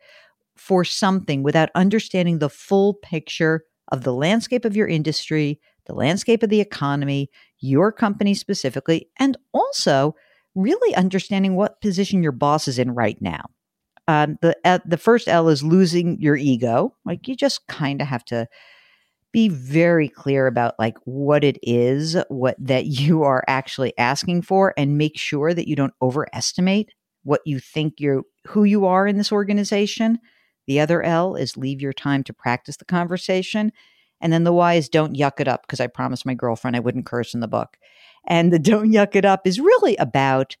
for 0.56 0.84
something 0.84 1.42
without 1.42 1.70
understanding 1.74 2.38
the 2.38 2.48
full 2.48 2.94
picture 2.94 3.64
of 3.90 4.04
the 4.04 4.12
landscape 4.12 4.64
of 4.64 4.76
your 4.76 4.86
industry, 4.86 5.60
the 5.86 5.94
landscape 5.94 6.42
of 6.42 6.50
the 6.50 6.60
economy, 6.60 7.30
your 7.58 7.90
company 7.92 8.34
specifically, 8.34 9.08
and 9.18 9.36
also 9.52 10.14
really 10.54 10.94
understanding 10.94 11.56
what 11.56 11.80
position 11.80 12.22
your 12.22 12.32
boss 12.32 12.68
is 12.68 12.78
in 12.78 12.92
right 12.92 13.20
now 13.20 13.44
um, 14.06 14.38
the 14.42 14.56
uh, 14.64 14.78
the 14.84 14.96
first 14.96 15.28
L 15.28 15.48
is 15.48 15.62
losing 15.62 16.20
your 16.20 16.36
ego. 16.36 16.94
Like 17.04 17.26
you 17.26 17.36
just 17.36 17.66
kind 17.68 18.00
of 18.00 18.08
have 18.08 18.24
to 18.26 18.46
be 19.34 19.48
very 19.48 20.08
clear 20.08 20.46
about 20.46 20.74
like 20.78 20.96
what 21.04 21.44
it 21.44 21.58
is 21.62 22.16
what 22.28 22.56
that 22.58 22.86
you 22.86 23.22
are 23.22 23.44
actually 23.48 23.92
asking 23.98 24.40
for 24.40 24.72
and 24.76 24.96
make 24.96 25.18
sure 25.18 25.52
that 25.52 25.68
you 25.68 25.76
don't 25.76 25.92
overestimate 26.00 26.92
what 27.24 27.40
you 27.44 27.58
think 27.58 27.94
you're 27.98 28.22
who 28.46 28.64
you 28.64 28.86
are 28.86 29.06
in 29.06 29.18
this 29.18 29.32
organization 29.32 30.18
the 30.66 30.80
other 30.80 31.02
l 31.02 31.34
is 31.34 31.56
leave 31.56 31.82
your 31.82 31.92
time 31.92 32.22
to 32.22 32.32
practice 32.32 32.76
the 32.76 32.84
conversation 32.84 33.72
and 34.20 34.32
then 34.32 34.44
the 34.44 34.52
y 34.52 34.74
is 34.74 34.88
don't 34.88 35.16
yuck 35.16 35.40
it 35.40 35.48
up 35.48 35.62
because 35.62 35.80
i 35.80 35.86
promised 35.86 36.24
my 36.24 36.34
girlfriend 36.34 36.76
i 36.76 36.80
wouldn't 36.80 37.06
curse 37.06 37.34
in 37.34 37.40
the 37.40 37.48
book 37.48 37.76
and 38.26 38.52
the 38.52 38.58
don't 38.70 38.92
yuck 38.92 39.16
it 39.16 39.24
up 39.24 39.46
is 39.46 39.60
really 39.60 39.96
about 39.96 40.56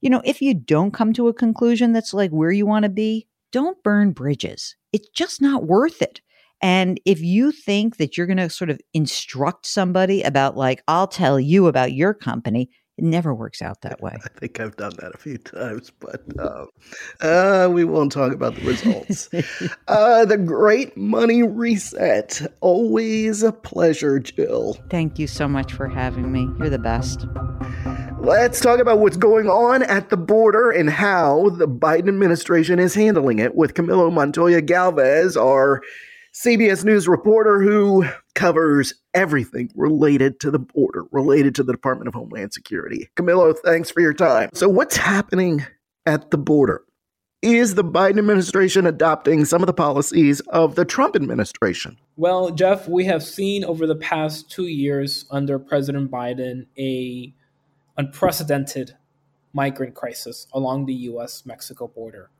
you 0.00 0.08
know, 0.08 0.22
if 0.24 0.40
you 0.40 0.54
don't 0.54 0.92
come 0.92 1.12
to 1.12 1.28
a 1.28 1.34
conclusion 1.34 1.92
that's 1.92 2.14
like 2.14 2.30
where 2.30 2.50
you 2.50 2.66
want 2.66 2.84
to 2.84 2.88
be, 2.88 3.28
don't 3.52 3.82
burn 3.82 4.12
bridges. 4.12 4.76
It's 4.92 5.08
just 5.10 5.42
not 5.42 5.64
worth 5.64 6.00
it. 6.02 6.20
And 6.62 7.00
if 7.04 7.20
you 7.20 7.52
think 7.52 7.96
that 7.96 8.16
you're 8.16 8.26
going 8.26 8.36
to 8.36 8.50
sort 8.50 8.70
of 8.70 8.80
instruct 8.92 9.66
somebody 9.66 10.22
about, 10.22 10.56
like, 10.56 10.82
I'll 10.86 11.06
tell 11.06 11.40
you 11.40 11.66
about 11.66 11.92
your 11.92 12.12
company, 12.12 12.70
it 13.00 13.04
never 13.04 13.34
works 13.34 13.62
out 13.62 13.80
that 13.80 14.02
way. 14.02 14.18
I 14.24 14.38
think 14.38 14.60
I've 14.60 14.76
done 14.76 14.92
that 14.98 15.14
a 15.14 15.18
few 15.18 15.38
times, 15.38 15.90
but 16.00 16.22
um, 16.38 16.68
uh, 17.22 17.70
we 17.72 17.84
won't 17.84 18.12
talk 18.12 18.32
about 18.32 18.56
the 18.56 18.62
results. 18.66 19.30
uh, 19.88 20.26
the 20.26 20.36
Great 20.36 20.94
Money 20.98 21.42
Reset. 21.42 22.42
Always 22.60 23.42
a 23.42 23.52
pleasure, 23.52 24.18
Jill. 24.18 24.76
Thank 24.90 25.18
you 25.18 25.26
so 25.26 25.48
much 25.48 25.72
for 25.72 25.88
having 25.88 26.30
me. 26.30 26.46
You're 26.58 26.68
the 26.68 26.78
best. 26.78 27.24
Let's 28.18 28.60
talk 28.60 28.80
about 28.80 28.98
what's 28.98 29.16
going 29.16 29.48
on 29.48 29.82
at 29.84 30.10
the 30.10 30.18
border 30.18 30.70
and 30.70 30.90
how 30.90 31.48
the 31.56 31.66
Biden 31.66 32.08
administration 32.08 32.78
is 32.78 32.94
handling 32.94 33.38
it 33.38 33.54
with 33.54 33.72
Camilo 33.72 34.12
Montoya 34.12 34.60
Galvez, 34.60 35.38
our 35.38 35.80
CBS 36.32 36.84
News 36.84 37.08
reporter 37.08 37.60
who 37.60 38.06
covers 38.36 38.94
everything 39.14 39.70
related 39.74 40.38
to 40.40 40.50
the 40.50 40.60
border, 40.60 41.04
related 41.10 41.56
to 41.56 41.64
the 41.64 41.72
Department 41.72 42.06
of 42.06 42.14
Homeland 42.14 42.52
Security. 42.52 43.08
Camilo, 43.16 43.56
thanks 43.64 43.90
for 43.90 44.00
your 44.00 44.14
time. 44.14 44.48
So, 44.54 44.68
what's 44.68 44.96
happening 44.96 45.66
at 46.06 46.30
the 46.30 46.38
border? 46.38 46.84
Is 47.42 47.74
the 47.74 47.82
Biden 47.82 48.18
administration 48.18 48.86
adopting 48.86 49.44
some 49.44 49.62
of 49.62 49.66
the 49.66 49.72
policies 49.72 50.40
of 50.48 50.74
the 50.74 50.84
Trump 50.84 51.16
administration? 51.16 51.96
Well, 52.16 52.50
Jeff, 52.50 52.86
we 52.86 53.06
have 53.06 53.22
seen 53.22 53.64
over 53.64 53.86
the 53.86 53.96
past 53.96 54.50
two 54.50 54.66
years 54.66 55.24
under 55.30 55.58
President 55.58 56.10
Biden 56.10 56.66
a 56.78 57.34
unprecedented 57.96 58.96
migrant 59.52 59.94
crisis 59.94 60.46
along 60.52 60.86
the 60.86 60.94
U.S. 60.94 61.44
Mexico 61.44 61.88
border. 61.88 62.30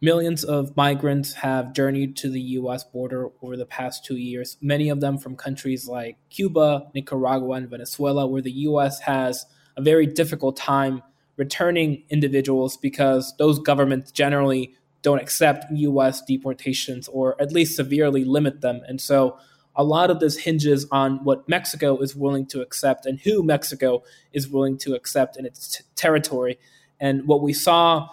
Millions 0.00 0.44
of 0.44 0.76
migrants 0.76 1.34
have 1.34 1.72
journeyed 1.72 2.16
to 2.16 2.28
the 2.28 2.40
U.S. 2.40 2.84
border 2.84 3.30
over 3.42 3.56
the 3.56 3.64
past 3.64 4.04
two 4.04 4.16
years, 4.16 4.56
many 4.60 4.88
of 4.88 5.00
them 5.00 5.18
from 5.18 5.36
countries 5.36 5.88
like 5.88 6.18
Cuba, 6.30 6.88
Nicaragua, 6.94 7.56
and 7.56 7.70
Venezuela, 7.70 8.26
where 8.26 8.42
the 8.42 8.52
U.S. 8.52 9.00
has 9.00 9.46
a 9.76 9.82
very 9.82 10.06
difficult 10.06 10.56
time 10.56 11.02
returning 11.36 12.04
individuals 12.10 12.76
because 12.76 13.34
those 13.38 13.58
governments 13.58 14.12
generally 14.12 14.74
don't 15.02 15.20
accept 15.20 15.66
U.S. 15.70 16.22
deportations 16.22 17.08
or 17.08 17.40
at 17.40 17.52
least 17.52 17.76
severely 17.76 18.24
limit 18.24 18.60
them. 18.60 18.80
And 18.86 19.00
so 19.00 19.38
a 19.76 19.84
lot 19.84 20.10
of 20.10 20.20
this 20.20 20.38
hinges 20.38 20.86
on 20.90 21.22
what 21.24 21.48
Mexico 21.48 21.98
is 21.98 22.14
willing 22.14 22.46
to 22.46 22.62
accept 22.62 23.06
and 23.06 23.20
who 23.20 23.42
Mexico 23.42 24.02
is 24.32 24.48
willing 24.48 24.78
to 24.78 24.94
accept 24.94 25.36
in 25.36 25.44
its 25.44 25.76
t- 25.76 25.84
territory. 25.94 26.58
And 27.00 27.26
what 27.26 27.42
we 27.42 27.52
saw 27.52 28.08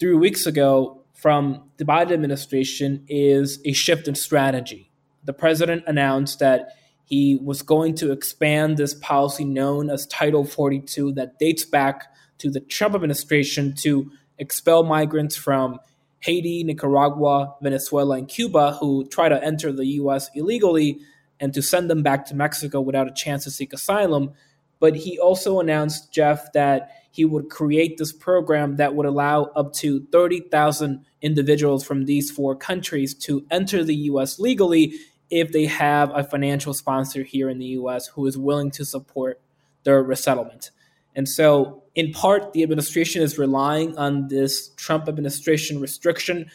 three 0.00 0.14
weeks 0.14 0.46
ago 0.46 1.02
from 1.26 1.60
the 1.78 1.84
Biden 1.84 2.12
administration 2.12 3.04
is 3.08 3.58
a 3.64 3.72
shift 3.72 4.06
in 4.06 4.14
strategy. 4.14 4.92
The 5.24 5.32
president 5.32 5.82
announced 5.88 6.38
that 6.38 6.68
he 7.04 7.34
was 7.42 7.62
going 7.62 7.96
to 7.96 8.12
expand 8.12 8.76
this 8.76 8.94
policy 8.94 9.44
known 9.44 9.90
as 9.90 10.06
Title 10.06 10.44
42 10.44 11.14
that 11.14 11.40
dates 11.40 11.64
back 11.64 12.14
to 12.38 12.48
the 12.48 12.60
Trump 12.60 12.94
administration 12.94 13.74
to 13.78 14.08
expel 14.38 14.84
migrants 14.84 15.34
from 15.34 15.80
Haiti, 16.20 16.62
Nicaragua, 16.62 17.56
Venezuela, 17.60 18.18
and 18.18 18.28
Cuba 18.28 18.76
who 18.78 19.04
try 19.08 19.28
to 19.28 19.42
enter 19.42 19.72
the 19.72 19.86
U.S. 19.86 20.30
illegally 20.36 21.00
and 21.40 21.52
to 21.54 21.60
send 21.60 21.90
them 21.90 22.04
back 22.04 22.26
to 22.26 22.36
Mexico 22.36 22.80
without 22.80 23.08
a 23.08 23.12
chance 23.12 23.42
to 23.42 23.50
seek 23.50 23.72
asylum. 23.72 24.30
But 24.78 24.94
he 24.94 25.18
also 25.18 25.58
announced, 25.58 26.12
Jeff, 26.12 26.52
that 26.52 26.88
he 27.16 27.24
would 27.24 27.48
create 27.48 27.96
this 27.96 28.12
program 28.12 28.76
that 28.76 28.94
would 28.94 29.06
allow 29.06 29.44
up 29.56 29.72
to 29.72 30.06
30,000 30.12 31.02
individuals 31.22 31.82
from 31.82 32.04
these 32.04 32.30
four 32.30 32.54
countries 32.54 33.14
to 33.14 33.42
enter 33.50 33.82
the 33.82 33.94
U.S. 34.10 34.38
legally 34.38 34.92
if 35.30 35.50
they 35.50 35.64
have 35.64 36.12
a 36.14 36.22
financial 36.22 36.74
sponsor 36.74 37.22
here 37.22 37.48
in 37.48 37.58
the 37.58 37.72
U.S. 37.80 38.06
who 38.08 38.26
is 38.26 38.36
willing 38.36 38.70
to 38.72 38.84
support 38.84 39.40
their 39.84 40.02
resettlement. 40.02 40.72
And 41.14 41.26
so, 41.26 41.84
in 41.94 42.12
part, 42.12 42.52
the 42.52 42.62
administration 42.62 43.22
is 43.22 43.38
relying 43.38 43.96
on 43.96 44.28
this 44.28 44.68
Trump 44.76 45.08
administration 45.08 45.80
restriction 45.80 46.50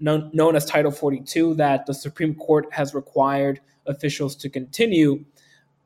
known, 0.00 0.30
known 0.32 0.56
as 0.56 0.64
Title 0.64 0.92
42 0.92 1.56
that 1.56 1.84
the 1.84 1.92
Supreme 1.92 2.34
Court 2.34 2.72
has 2.72 2.94
required 2.94 3.60
officials 3.84 4.34
to 4.36 4.48
continue. 4.48 5.26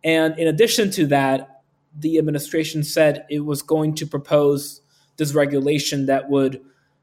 And 0.05 0.39
in 0.39 0.47
addition 0.47 0.93
to 0.93 1.07
that, 1.09 1.60
the 1.97 2.19
administration 2.19 2.85
said 2.85 3.27
it 3.31 3.41
was 3.41 3.63
going 3.63 3.95
to 3.97 4.07
propose 4.07 4.81
this 5.17 5.35
regulation 5.35 6.07
that 6.07 6.31
would 6.31 6.61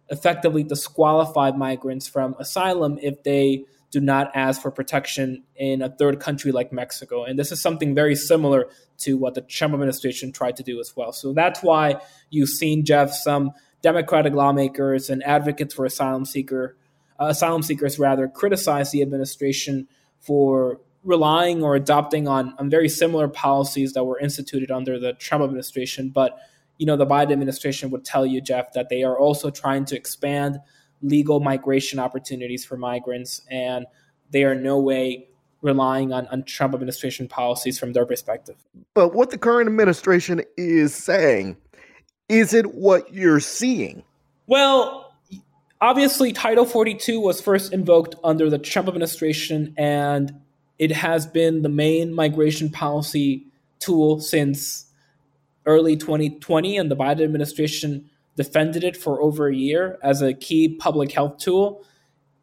effectively 0.09 0.63
disqualify 0.63 1.51
migrants 1.51 2.07
from 2.07 2.35
asylum 2.39 2.97
if 3.01 3.23
they 3.23 3.65
do 3.91 3.99
not 4.01 4.31
ask 4.35 4.61
for 4.61 4.71
protection 4.71 5.43
in 5.55 5.81
a 5.81 5.89
third 5.89 6.19
country 6.19 6.51
like 6.51 6.73
Mexico. 6.73 7.23
And 7.23 7.39
this 7.39 7.51
is 7.51 7.61
something 7.61 7.95
very 7.95 8.15
similar 8.15 8.67
to 8.99 9.17
what 9.17 9.33
the 9.33 9.41
Trump 9.41 9.73
administration 9.73 10.31
tried 10.31 10.57
to 10.57 10.63
do 10.63 10.79
as 10.79 10.93
well. 10.95 11.13
So 11.13 11.33
that's 11.33 11.61
why 11.61 12.01
you've 12.29 12.49
seen, 12.49 12.83
Jeff, 12.83 13.13
some 13.13 13.51
Democratic 13.81 14.33
lawmakers 14.33 15.09
and 15.09 15.23
advocates 15.23 15.73
for 15.73 15.85
asylum 15.85 16.25
seeker 16.25 16.75
uh, 17.19 17.25
asylum 17.25 17.63
seekers 17.63 17.97
rather 17.97 18.27
criticize 18.27 18.91
the 18.91 19.01
administration 19.01 19.87
for 20.19 20.79
relying 21.07 21.63
or 21.63 21.73
adopting 21.73 22.27
on, 22.27 22.53
on 22.59 22.69
very 22.69 22.89
similar 22.89 23.29
policies 23.29 23.93
that 23.93 24.03
were 24.03 24.19
instituted 24.19 24.69
under 24.69 24.99
the 24.99 25.13
Trump 25.13 25.41
administration. 25.41 26.09
But 26.09 26.37
you 26.77 26.85
know, 26.85 26.97
the 26.97 27.07
Biden 27.07 27.31
administration 27.31 27.89
would 27.91 28.05
tell 28.05 28.25
you, 28.25 28.41
Jeff, 28.41 28.73
that 28.73 28.89
they 28.89 29.03
are 29.03 29.17
also 29.17 29.49
trying 29.49 29.85
to 29.85 29.95
expand 29.95 30.59
legal 31.01 31.39
migration 31.39 31.97
opportunities 31.97 32.65
for 32.65 32.77
migrants, 32.77 33.41
and 33.49 33.85
they 34.31 34.43
are 34.43 34.53
no 34.53 34.79
way 34.79 35.29
relying 35.61 36.13
on, 36.13 36.27
on 36.27 36.43
Trump 36.43 36.73
administration 36.75 37.27
policies 37.27 37.79
from 37.79 37.93
their 37.93 38.05
perspective. 38.05 38.55
But 38.93 39.13
what 39.13 39.31
the 39.31 39.37
current 39.37 39.67
administration 39.67 40.43
is 40.55 40.93
saying, 40.93 41.57
is 42.29 42.53
it 42.53 42.75
what 42.75 43.11
you're 43.13 43.39
seeing? 43.39 44.03
Well, 44.45 45.15
obviously, 45.81 46.33
Title 46.33 46.65
42 46.65 47.19
was 47.19 47.41
first 47.41 47.73
invoked 47.73 48.15
under 48.23 48.49
the 48.49 48.59
Trump 48.59 48.87
administration, 48.87 49.73
and 49.77 50.41
it 50.79 50.91
has 50.91 51.25
been 51.25 51.61
the 51.61 51.69
main 51.69 52.13
migration 52.13 52.69
policy 52.69 53.47
tool 53.79 54.19
since 54.19 54.85
early 55.65 55.97
2020, 55.97 56.77
and 56.77 56.89
the 56.89 56.95
Biden 56.95 57.23
administration 57.23 58.09
defended 58.35 58.83
it 58.83 58.95
for 58.95 59.21
over 59.21 59.47
a 59.47 59.55
year 59.55 59.97
as 60.03 60.21
a 60.21 60.33
key 60.33 60.69
public 60.69 61.11
health 61.11 61.37
tool. 61.39 61.83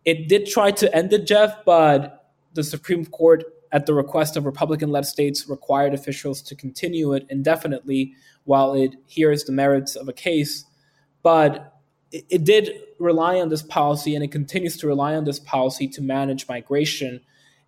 It 0.05 0.29
did 0.29 0.47
try 0.47 0.73
to 0.73 0.95
end 0.95 1.13
it, 1.13 1.27
Jeff, 1.27 1.65
but 1.65 2.33
the 2.53 2.63
Supreme 2.63 3.07
Court, 3.07 3.45
at 3.73 3.87
the 3.87 3.95
request 3.95 4.37
of 4.37 4.45
Republican 4.45 4.91
led 4.91 5.07
states, 5.07 5.49
required 5.49 5.95
officials 5.95 6.43
to 6.43 6.55
continue 6.55 7.13
it 7.13 7.27
indefinitely 7.31 8.13
while 8.45 8.75
it 8.75 8.95
hears 9.07 9.45
the 9.45 9.53
merits 9.53 9.97
of 9.97 10.09
a 10.09 10.13
case. 10.13 10.65
But 11.23 11.75
it, 12.13 12.25
it 12.29 12.45
did 12.45 12.71
rely 12.99 13.41
on 13.41 13.49
this 13.49 13.63
policy 13.63 14.15
and 14.15 14.23
it 14.23 14.31
continues 14.31 14.77
to 14.79 14.87
rely 14.87 15.15
on 15.15 15.25
this 15.25 15.41
policy 15.41 15.89
to 15.89 16.03
manage 16.03 16.49
migration. 16.49 17.21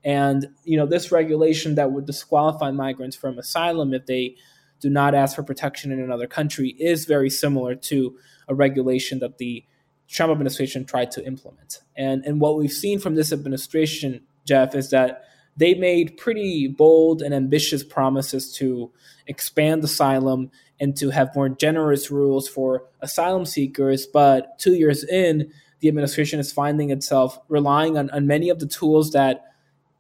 And 0.07 0.47
you 0.65 0.79
know, 0.79 0.87
this 0.87 1.11
regulation 1.11 1.75
that 1.75 1.91
would 1.91 2.07
disqualify 2.07 2.71
migrants 2.71 3.17
from 3.17 3.39
asylum 3.39 3.93
if 3.93 4.07
they 4.07 4.37
do 4.81 4.89
not 4.89 5.15
ask 5.15 5.35
for 5.35 5.43
protection 5.43 5.91
in 5.91 6.01
another 6.01 6.29
country 6.29 6.77
is 6.79 7.07
very 7.07 7.29
similar 7.29 7.75
to 7.75 8.17
a 8.49 8.55
regulation 8.55 9.19
that 9.19 9.39
the 9.39 9.65
Trump 10.09 10.31
administration 10.31 10.85
tried 10.85 11.11
to 11.11 11.27
implement. 11.27 11.81
And, 11.97 12.25
and 12.25 12.41
what 12.41 12.57
we've 12.57 12.71
seen 12.71 13.01
from 13.01 13.17
this 13.17 13.33
administration, 13.33 14.23
Jeff, 14.45 14.77
is 14.77 14.91
that 14.91 15.25
they 15.57 15.75
made 15.75 16.17
pretty 16.17 16.69
bold 16.69 17.21
and 17.21 17.35
ambitious 17.35 17.83
promises 17.83 18.53
to 18.59 18.93
expand 19.27 19.83
asylum 19.83 20.53
and 20.79 20.97
to 20.99 21.11
have 21.11 21.35
more 21.35 21.49
generous 21.49 22.11
rules 22.13 22.47
for 22.47 22.85
asylum 23.01 23.45
seekers. 23.45 24.07
But 24.07 24.59
two 24.61 24.75
years 24.75 25.03
in, 25.03 25.51
the 25.81 25.89
administration 25.89 26.39
is 26.39 26.53
finding 26.53 26.91
itself 26.91 27.39
relying 27.49 27.99
on, 27.99 28.09
on 28.11 28.29
many 28.29 28.51
of 28.51 28.61
the 28.61 28.67
tools 28.67 29.11
that 29.13 29.43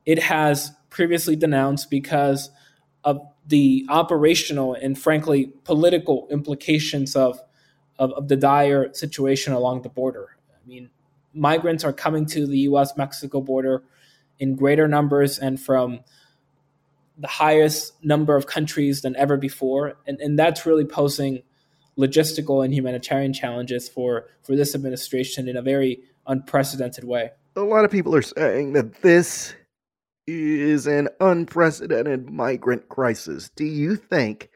it 0.06 0.22
has 0.22 0.72
previously 0.88 1.36
denounced 1.36 1.90
because 1.90 2.50
of 3.04 3.20
the 3.46 3.84
operational 3.88 4.74
and 4.74 4.98
frankly 4.98 5.52
political 5.64 6.26
implications 6.30 7.14
of, 7.14 7.38
of, 7.98 8.12
of 8.12 8.28
the 8.28 8.36
dire 8.36 8.92
situation 8.94 9.52
along 9.52 9.82
the 9.82 9.88
border. 9.88 10.36
I 10.50 10.66
mean, 10.66 10.90
migrants 11.34 11.84
are 11.84 11.92
coming 11.92 12.26
to 12.26 12.46
the 12.46 12.58
U.S. 12.60 12.96
Mexico 12.96 13.40
border 13.40 13.82
in 14.38 14.56
greater 14.56 14.88
numbers 14.88 15.38
and 15.38 15.60
from 15.60 16.00
the 17.18 17.28
highest 17.28 17.92
number 18.04 18.36
of 18.36 18.46
countries 18.46 19.02
than 19.02 19.16
ever 19.16 19.36
before, 19.36 19.96
and, 20.06 20.20
and 20.20 20.38
that's 20.38 20.66
really 20.66 20.84
posing 20.84 21.42
logistical 21.98 22.62
and 22.62 22.74
humanitarian 22.74 23.32
challenges 23.32 23.88
for 23.88 24.26
for 24.42 24.54
this 24.54 24.74
administration 24.74 25.48
in 25.48 25.56
a 25.56 25.62
very 25.62 26.00
unprecedented 26.26 27.04
way. 27.04 27.30
A 27.56 27.60
lot 27.60 27.86
of 27.86 27.90
people 27.90 28.14
are 28.14 28.20
saying 28.20 28.74
that 28.74 29.00
this 29.00 29.54
is 30.26 30.86
an 30.86 31.08
unprecedented 31.20 32.30
migrant 32.30 32.88
crisis. 32.88 33.50
Do 33.54 33.64
you 33.64 33.96
think 33.96 34.50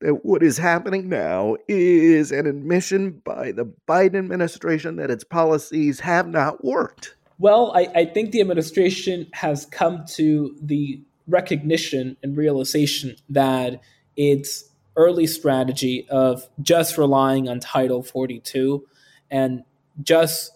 that 0.00 0.24
what 0.24 0.42
is 0.42 0.58
happening 0.58 1.08
now 1.08 1.56
is 1.68 2.32
an 2.32 2.46
admission 2.46 3.22
by 3.24 3.52
the 3.52 3.72
Biden 3.88 4.18
administration 4.18 4.96
that 4.96 5.10
its 5.10 5.24
policies 5.24 6.00
have 6.00 6.26
not 6.26 6.64
worked? 6.64 7.14
Well, 7.38 7.72
I, 7.74 7.88
I 7.94 8.04
think 8.06 8.32
the 8.32 8.40
administration 8.40 9.28
has 9.32 9.66
come 9.66 10.04
to 10.14 10.56
the 10.60 11.02
recognition 11.26 12.16
and 12.22 12.36
realization 12.36 13.16
that 13.30 13.80
its 14.16 14.64
early 14.96 15.26
strategy 15.26 16.06
of 16.10 16.48
just 16.60 16.98
relying 16.98 17.48
on 17.48 17.60
Title 17.60 18.02
42 18.02 18.86
and 19.30 19.64
just 20.02 20.52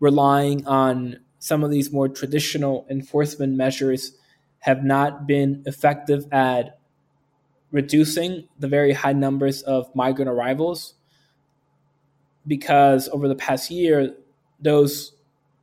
relying 0.00 0.66
on 0.66 1.20
some 1.38 1.62
of 1.62 1.70
these 1.70 1.92
more 1.92 2.08
traditional 2.08 2.86
enforcement 2.90 3.56
measures 3.56 4.12
have 4.60 4.84
not 4.84 5.26
been 5.26 5.62
effective 5.66 6.26
at 6.32 6.78
reducing 7.70 8.48
the 8.58 8.68
very 8.68 8.92
high 8.92 9.12
numbers 9.12 9.62
of 9.62 9.94
migrant 9.94 10.30
arrivals 10.30 10.94
because 12.46 13.08
over 13.10 13.28
the 13.28 13.34
past 13.34 13.70
year, 13.70 14.14
those 14.58 15.12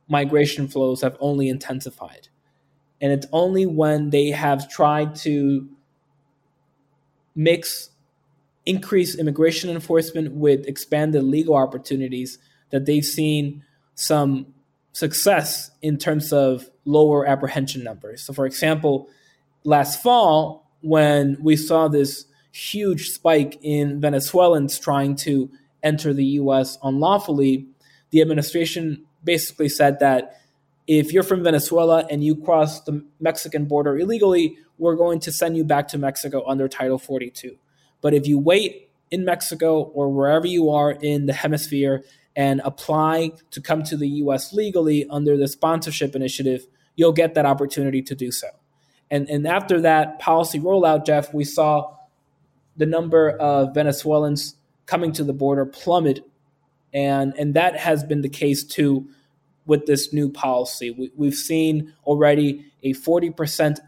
migration 0.08 0.68
flows 0.68 1.02
have 1.02 1.16
only 1.20 1.48
intensified. 1.48 2.28
And 3.00 3.12
it's 3.12 3.26
only 3.32 3.66
when 3.66 4.10
they 4.10 4.30
have 4.30 4.70
tried 4.70 5.16
to 5.16 5.68
mix 7.34 7.90
increased 8.64 9.18
immigration 9.18 9.68
enforcement 9.70 10.32
with 10.32 10.66
expanded 10.66 11.22
legal 11.22 11.54
opportunities 11.54 12.38
that 12.70 12.86
they've 12.86 13.04
seen 13.04 13.62
some 13.94 14.46
success 14.96 15.70
in 15.82 15.98
terms 15.98 16.32
of 16.32 16.70
lower 16.86 17.26
apprehension 17.26 17.84
numbers. 17.84 18.22
So, 18.22 18.32
for 18.32 18.46
example, 18.46 19.10
last 19.62 20.02
fall, 20.02 20.70
when 20.80 21.36
we 21.42 21.54
saw 21.54 21.86
this 21.86 22.24
huge 22.50 23.10
spike 23.10 23.58
in 23.60 24.00
Venezuelans 24.00 24.78
trying 24.78 25.14
to 25.16 25.50
enter 25.82 26.14
the 26.14 26.24
US 26.40 26.78
unlawfully, 26.82 27.66
the 28.10 28.22
administration 28.22 29.04
basically 29.22 29.68
said 29.68 29.98
that 30.00 30.40
if 30.86 31.12
you're 31.12 31.22
from 31.22 31.44
Venezuela 31.44 32.06
and 32.10 32.24
you 32.24 32.34
cross 32.34 32.80
the 32.80 33.04
Mexican 33.20 33.66
border 33.66 33.98
illegally, 33.98 34.56
we're 34.78 34.96
going 34.96 35.20
to 35.20 35.30
send 35.30 35.58
you 35.58 35.64
back 35.64 35.88
to 35.88 35.98
Mexico 35.98 36.42
under 36.46 36.68
Title 36.68 36.98
42. 36.98 37.58
But 38.00 38.14
if 38.14 38.26
you 38.26 38.38
wait 38.38 38.88
in 39.10 39.26
Mexico 39.26 39.82
or 39.82 40.08
wherever 40.08 40.46
you 40.46 40.70
are 40.70 40.92
in 40.92 41.26
the 41.26 41.34
hemisphere 41.34 42.02
and 42.36 42.60
apply 42.64 43.32
to 43.50 43.60
come 43.62 43.82
to 43.82 43.96
the 43.96 44.08
US 44.08 44.52
legally 44.52 45.06
under 45.08 45.36
the 45.36 45.48
sponsorship 45.48 46.14
initiative, 46.14 46.66
you'll 46.94 47.12
get 47.12 47.34
that 47.34 47.46
opportunity 47.46 48.02
to 48.02 48.14
do 48.14 48.30
so. 48.30 48.48
And, 49.10 49.28
and 49.30 49.46
after 49.46 49.80
that 49.80 50.18
policy 50.18 50.60
rollout, 50.60 51.06
Jeff, 51.06 51.32
we 51.32 51.44
saw 51.44 51.96
the 52.76 52.86
number 52.86 53.30
of 53.30 53.74
Venezuelans 53.74 54.56
coming 54.84 55.12
to 55.12 55.24
the 55.24 55.32
border 55.32 55.64
plummet. 55.64 56.20
And, 56.92 57.32
and 57.38 57.54
that 57.54 57.76
has 57.76 58.04
been 58.04 58.20
the 58.20 58.28
case 58.28 58.64
too 58.64 59.08
with 59.64 59.86
this 59.86 60.12
new 60.12 60.30
policy. 60.30 60.90
We, 60.90 61.10
we've 61.16 61.34
seen 61.34 61.94
already 62.04 62.66
a 62.82 62.92
40% 62.92 63.78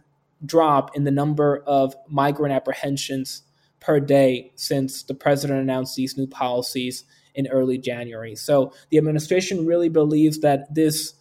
drop 0.45 0.97
in 0.97 1.05
the 1.05 1.11
number 1.11 1.63
of 1.67 1.95
migrant 2.09 2.55
apprehensions 2.55 3.43
per 3.81 4.01
day 4.01 4.53
since 4.55 5.03
the 5.03 5.15
president 5.15 5.61
announced 5.61 5.97
these 5.97 6.17
new 6.17 6.27
policies 6.27 7.05
in 7.35 7.47
early 7.49 7.79
January. 7.79 8.35
So 8.35 8.73
the 8.91 8.99
administration 8.99 9.67
really 9.67 9.89
believes 9.89 10.41
that 10.41 10.75
this 10.75 11.15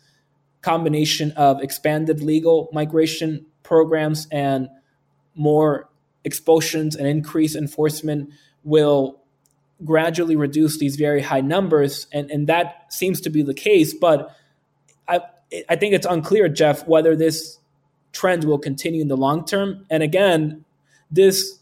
combination 0.62 1.32
of 1.34 1.62
expanded 1.62 2.22
legal 2.22 2.70
migration 2.74 3.46
programs 3.64 4.28
and 4.32 4.70
more 5.36 5.90
expulsions 6.24 6.96
and 6.96 7.08
increased 7.08 7.56
enforcement 7.56 8.30
will 8.64 9.22
gradually 9.86 10.36
reduce 10.36 10.78
these 10.80 10.96
very 10.96 11.22
high 11.22 11.42
numbers. 11.42 12.08
And, 12.12 12.30
and 12.32 12.48
that 12.48 12.92
seems 12.92 13.22
to 13.22 13.30
be 13.30 13.44
the 13.44 13.54
case. 13.54 13.94
But 13.94 14.36
I, 15.08 15.22
I 15.70 15.76
think 15.76 15.94
it's 15.94 16.08
unclear, 16.08 16.50
Jeff, 16.50 16.88
whether 16.88 17.16
this 17.16 17.60
trend 18.12 18.44
will 18.44 18.58
continue 18.58 19.02
in 19.02 19.08
the 19.08 19.18
long 19.18 19.46
term. 19.46 19.86
And 19.90 20.02
again, 20.02 20.66
this 21.12 21.57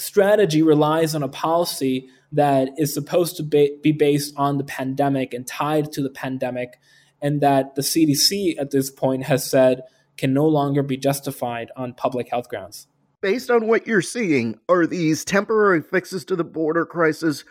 strategy 0.00 0.62
relies 0.62 1.14
on 1.14 1.22
a 1.22 1.28
policy 1.28 2.08
that 2.32 2.70
is 2.76 2.94
supposed 2.94 3.36
to 3.36 3.42
be 3.42 3.92
based 3.92 4.34
on 4.36 4.58
the 4.58 4.64
pandemic 4.64 5.34
and 5.34 5.46
tied 5.46 5.92
to 5.92 6.02
the 6.02 6.10
pandemic, 6.10 6.78
and 7.20 7.40
that 7.40 7.74
the 7.74 7.82
CDC 7.82 8.58
at 8.58 8.70
this 8.70 8.90
point 8.90 9.24
has 9.24 9.48
said 9.48 9.82
can 10.16 10.32
no 10.32 10.46
longer 10.46 10.82
be 10.82 10.96
justified 10.96 11.70
on 11.76 11.94
public 11.94 12.28
health 12.28 12.48
grounds. 12.48 12.86
Based 13.20 13.50
on 13.50 13.66
what 13.66 13.86
you're 13.86 14.02
seeing, 14.02 14.58
are 14.68 14.86
these 14.86 15.24
temporary 15.24 15.82
fixes 15.82 16.24
to 16.26 16.36
the 16.36 16.44
border 16.44 16.86
crisis 16.86 17.44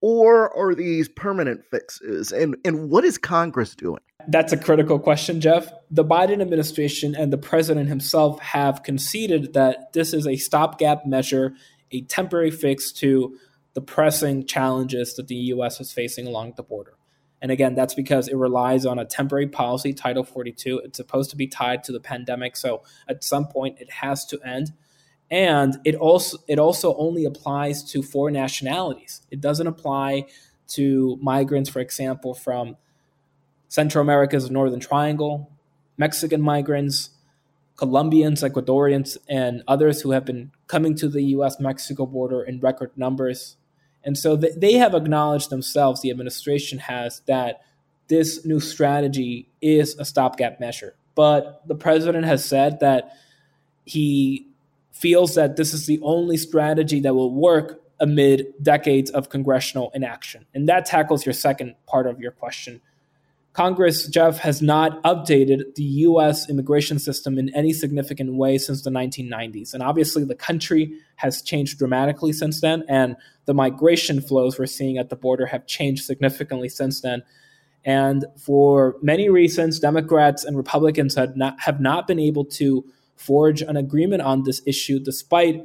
or 0.00 0.56
are 0.56 0.74
these 0.74 1.08
permanent 1.08 1.64
fixes? 1.70 2.32
And 2.32 2.56
and 2.64 2.90
what 2.90 3.04
is 3.04 3.18
Congress 3.18 3.74
doing? 3.74 4.00
That's 4.28 4.52
a 4.52 4.56
critical 4.56 4.98
question, 4.98 5.40
Jeff. 5.40 5.72
The 5.90 6.04
Biden 6.04 6.40
administration 6.40 7.14
and 7.14 7.32
the 7.32 7.38
president 7.38 7.88
himself 7.88 8.40
have 8.40 8.82
conceded 8.82 9.54
that 9.54 9.92
this 9.92 10.12
is 10.12 10.26
a 10.26 10.36
stopgap 10.36 11.06
measure, 11.06 11.54
a 11.90 12.02
temporary 12.02 12.50
fix 12.50 12.92
to 12.92 13.36
the 13.74 13.80
pressing 13.80 14.46
challenges 14.46 15.14
that 15.14 15.28
the 15.28 15.36
US 15.36 15.80
is 15.80 15.92
facing 15.92 16.26
along 16.26 16.54
the 16.56 16.62
border. 16.62 16.94
And 17.42 17.50
again, 17.50 17.74
that's 17.74 17.94
because 17.94 18.28
it 18.28 18.36
relies 18.36 18.84
on 18.84 18.98
a 18.98 19.04
temporary 19.04 19.46
policy, 19.46 19.94
Title 19.94 20.24
42. 20.24 20.80
It's 20.84 20.96
supposed 20.96 21.30
to 21.30 21.36
be 21.36 21.46
tied 21.46 21.84
to 21.84 21.92
the 21.92 22.00
pandemic, 22.00 22.56
so 22.56 22.82
at 23.08 23.24
some 23.24 23.46
point 23.46 23.80
it 23.80 23.90
has 23.90 24.26
to 24.26 24.40
end 24.42 24.72
and 25.30 25.78
it 25.84 25.94
also 25.94 26.38
it 26.48 26.58
also 26.58 26.96
only 26.96 27.24
applies 27.24 27.84
to 27.92 28.02
foreign 28.02 28.34
nationalities. 28.34 29.22
It 29.30 29.40
doesn't 29.40 29.66
apply 29.66 30.26
to 30.68 31.18
migrants, 31.20 31.70
for 31.70 31.80
example, 31.80 32.34
from 32.34 32.76
Central 33.68 34.02
America's 34.02 34.50
Northern 34.50 34.80
Triangle, 34.80 35.52
Mexican 35.96 36.40
migrants, 36.42 37.10
Colombians, 37.80 38.42
Ecuadorians, 38.42 39.16
and 39.26 39.62
others 39.66 40.02
who 40.02 40.10
have 40.10 40.26
been 40.26 40.50
coming 40.66 40.94
to 40.96 41.08
the 41.08 41.22
U.S. 41.36 41.58
Mexico 41.58 42.04
border 42.04 42.42
in 42.42 42.60
record 42.60 42.90
numbers. 42.94 43.56
And 44.04 44.18
so 44.18 44.36
they 44.36 44.74
have 44.74 44.94
acknowledged 44.94 45.48
themselves, 45.48 46.02
the 46.02 46.10
administration 46.10 46.78
has, 46.80 47.22
that 47.26 47.62
this 48.08 48.44
new 48.44 48.60
strategy 48.60 49.48
is 49.62 49.96
a 49.98 50.04
stopgap 50.04 50.60
measure. 50.60 50.94
But 51.14 51.66
the 51.66 51.74
president 51.74 52.26
has 52.26 52.44
said 52.44 52.80
that 52.80 53.12
he 53.86 54.46
feels 54.92 55.34
that 55.36 55.56
this 55.56 55.72
is 55.72 55.86
the 55.86 56.00
only 56.02 56.36
strategy 56.36 57.00
that 57.00 57.14
will 57.14 57.34
work 57.34 57.80
amid 57.98 58.48
decades 58.60 59.10
of 59.10 59.30
congressional 59.30 59.90
inaction. 59.94 60.44
And 60.52 60.68
that 60.68 60.84
tackles 60.84 61.24
your 61.24 61.32
second 61.32 61.76
part 61.86 62.06
of 62.06 62.20
your 62.20 62.32
question. 62.32 62.82
Congress, 63.52 64.06
Jeff, 64.06 64.38
has 64.38 64.62
not 64.62 65.02
updated 65.02 65.74
the 65.74 65.82
U.S. 65.82 66.48
immigration 66.48 67.00
system 67.00 67.36
in 67.36 67.52
any 67.54 67.72
significant 67.72 68.34
way 68.34 68.58
since 68.58 68.82
the 68.82 68.90
1990s. 68.90 69.74
And 69.74 69.82
obviously, 69.82 70.24
the 70.24 70.36
country 70.36 70.92
has 71.16 71.42
changed 71.42 71.78
dramatically 71.78 72.32
since 72.32 72.60
then, 72.60 72.84
and 72.88 73.16
the 73.46 73.54
migration 73.54 74.20
flows 74.20 74.58
we're 74.58 74.66
seeing 74.66 74.98
at 74.98 75.10
the 75.10 75.16
border 75.16 75.46
have 75.46 75.66
changed 75.66 76.04
significantly 76.04 76.68
since 76.68 77.00
then. 77.00 77.22
And 77.84 78.26
for 78.38 78.96
many 79.02 79.28
reasons, 79.28 79.80
Democrats 79.80 80.44
and 80.44 80.56
Republicans 80.56 81.16
have 81.16 81.36
not, 81.36 81.60
have 81.60 81.80
not 81.80 82.06
been 82.06 82.20
able 82.20 82.44
to 82.44 82.84
forge 83.16 83.62
an 83.62 83.76
agreement 83.76 84.22
on 84.22 84.44
this 84.44 84.62
issue 84.64 84.98
despite 85.00 85.62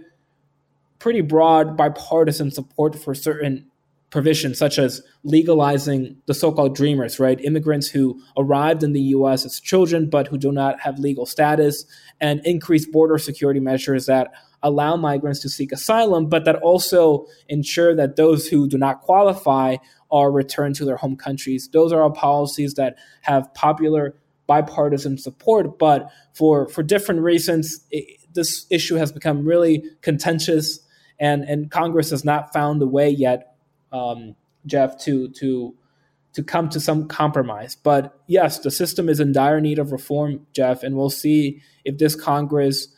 pretty 0.98 1.22
broad 1.22 1.78
bipartisan 1.78 2.52
support 2.52 2.96
for 2.96 3.14
certain 3.14 3.70
provisions 4.16 4.58
such 4.58 4.80
as 4.80 5.02
legalizing 5.24 6.16
the 6.26 6.34
so-called 6.34 6.74
dreamers 6.74 7.20
right? 7.20 7.40
Immigrants 7.42 7.88
who 7.90 8.20
arrived 8.38 8.82
in 8.82 8.94
the 8.94 9.02
US 9.18 9.46
as 9.46 9.60
children 9.60 10.10
but 10.10 10.28
who 10.28 10.38
do 10.38 10.52
not 10.52 10.80
have 10.80 11.00
legal 11.00 11.26
status 11.26 11.86
and 12.22 12.40
increased 12.46 12.92
border 12.94 13.18
security 13.18 13.60
measures 13.60 14.06
that 14.06 14.32
allow 14.64 14.96
migrants 14.96 15.42
to 15.42 15.50
seek 15.50 15.72
asylum 15.74 16.30
but 16.30 16.46
that 16.46 16.56
also 16.70 17.26
ensure 17.50 17.94
that 17.94 18.16
those 18.16 18.48
who 18.48 18.70
do 18.70 18.78
not 18.78 19.02
qualify 19.02 19.76
are 20.12 20.32
returned 20.32 20.76
to 20.76 20.86
their 20.86 20.96
home 20.96 21.18
countries. 21.18 21.70
Those 21.74 21.92
are 21.92 22.02
all 22.02 22.12
policies 22.12 22.76
that 22.76 22.96
have 23.22 23.54
popular 23.54 24.16
bipartisan 24.48 25.18
support, 25.18 25.78
but 25.78 26.10
for 26.34 26.68
for 26.70 26.84
different 26.84 27.22
reasons, 27.22 27.86
it, 27.92 28.20
this 28.34 28.66
issue 28.70 28.96
has 28.96 29.12
become 29.12 29.46
really 29.46 29.84
contentious, 30.02 30.80
and 31.20 31.44
and 31.44 31.72
Congress 31.72 32.12
has 32.12 32.24
not 32.24 32.54
found 32.54 32.82
a 32.82 32.88
way 32.88 33.10
yet, 33.10 33.55
um, 33.96 34.36
Jeff, 34.66 34.98
to 35.00 35.30
to 35.30 35.74
to 36.34 36.44
come 36.44 36.68
to 36.70 36.80
some 36.80 37.08
compromise. 37.08 37.76
But 37.76 38.20
yes, 38.28 38.60
the 38.60 38.72
system 38.72 39.08
is 39.08 39.20
in 39.20 39.32
dire 39.32 39.62
need 39.62 39.80
of 39.80 39.92
reform, 39.92 40.46
Jeff, 40.52 40.84
and 40.84 40.96
we'll 40.96 41.10
see 41.10 41.62
if 41.86 41.98
this 41.98 42.16
Congress 42.16 42.90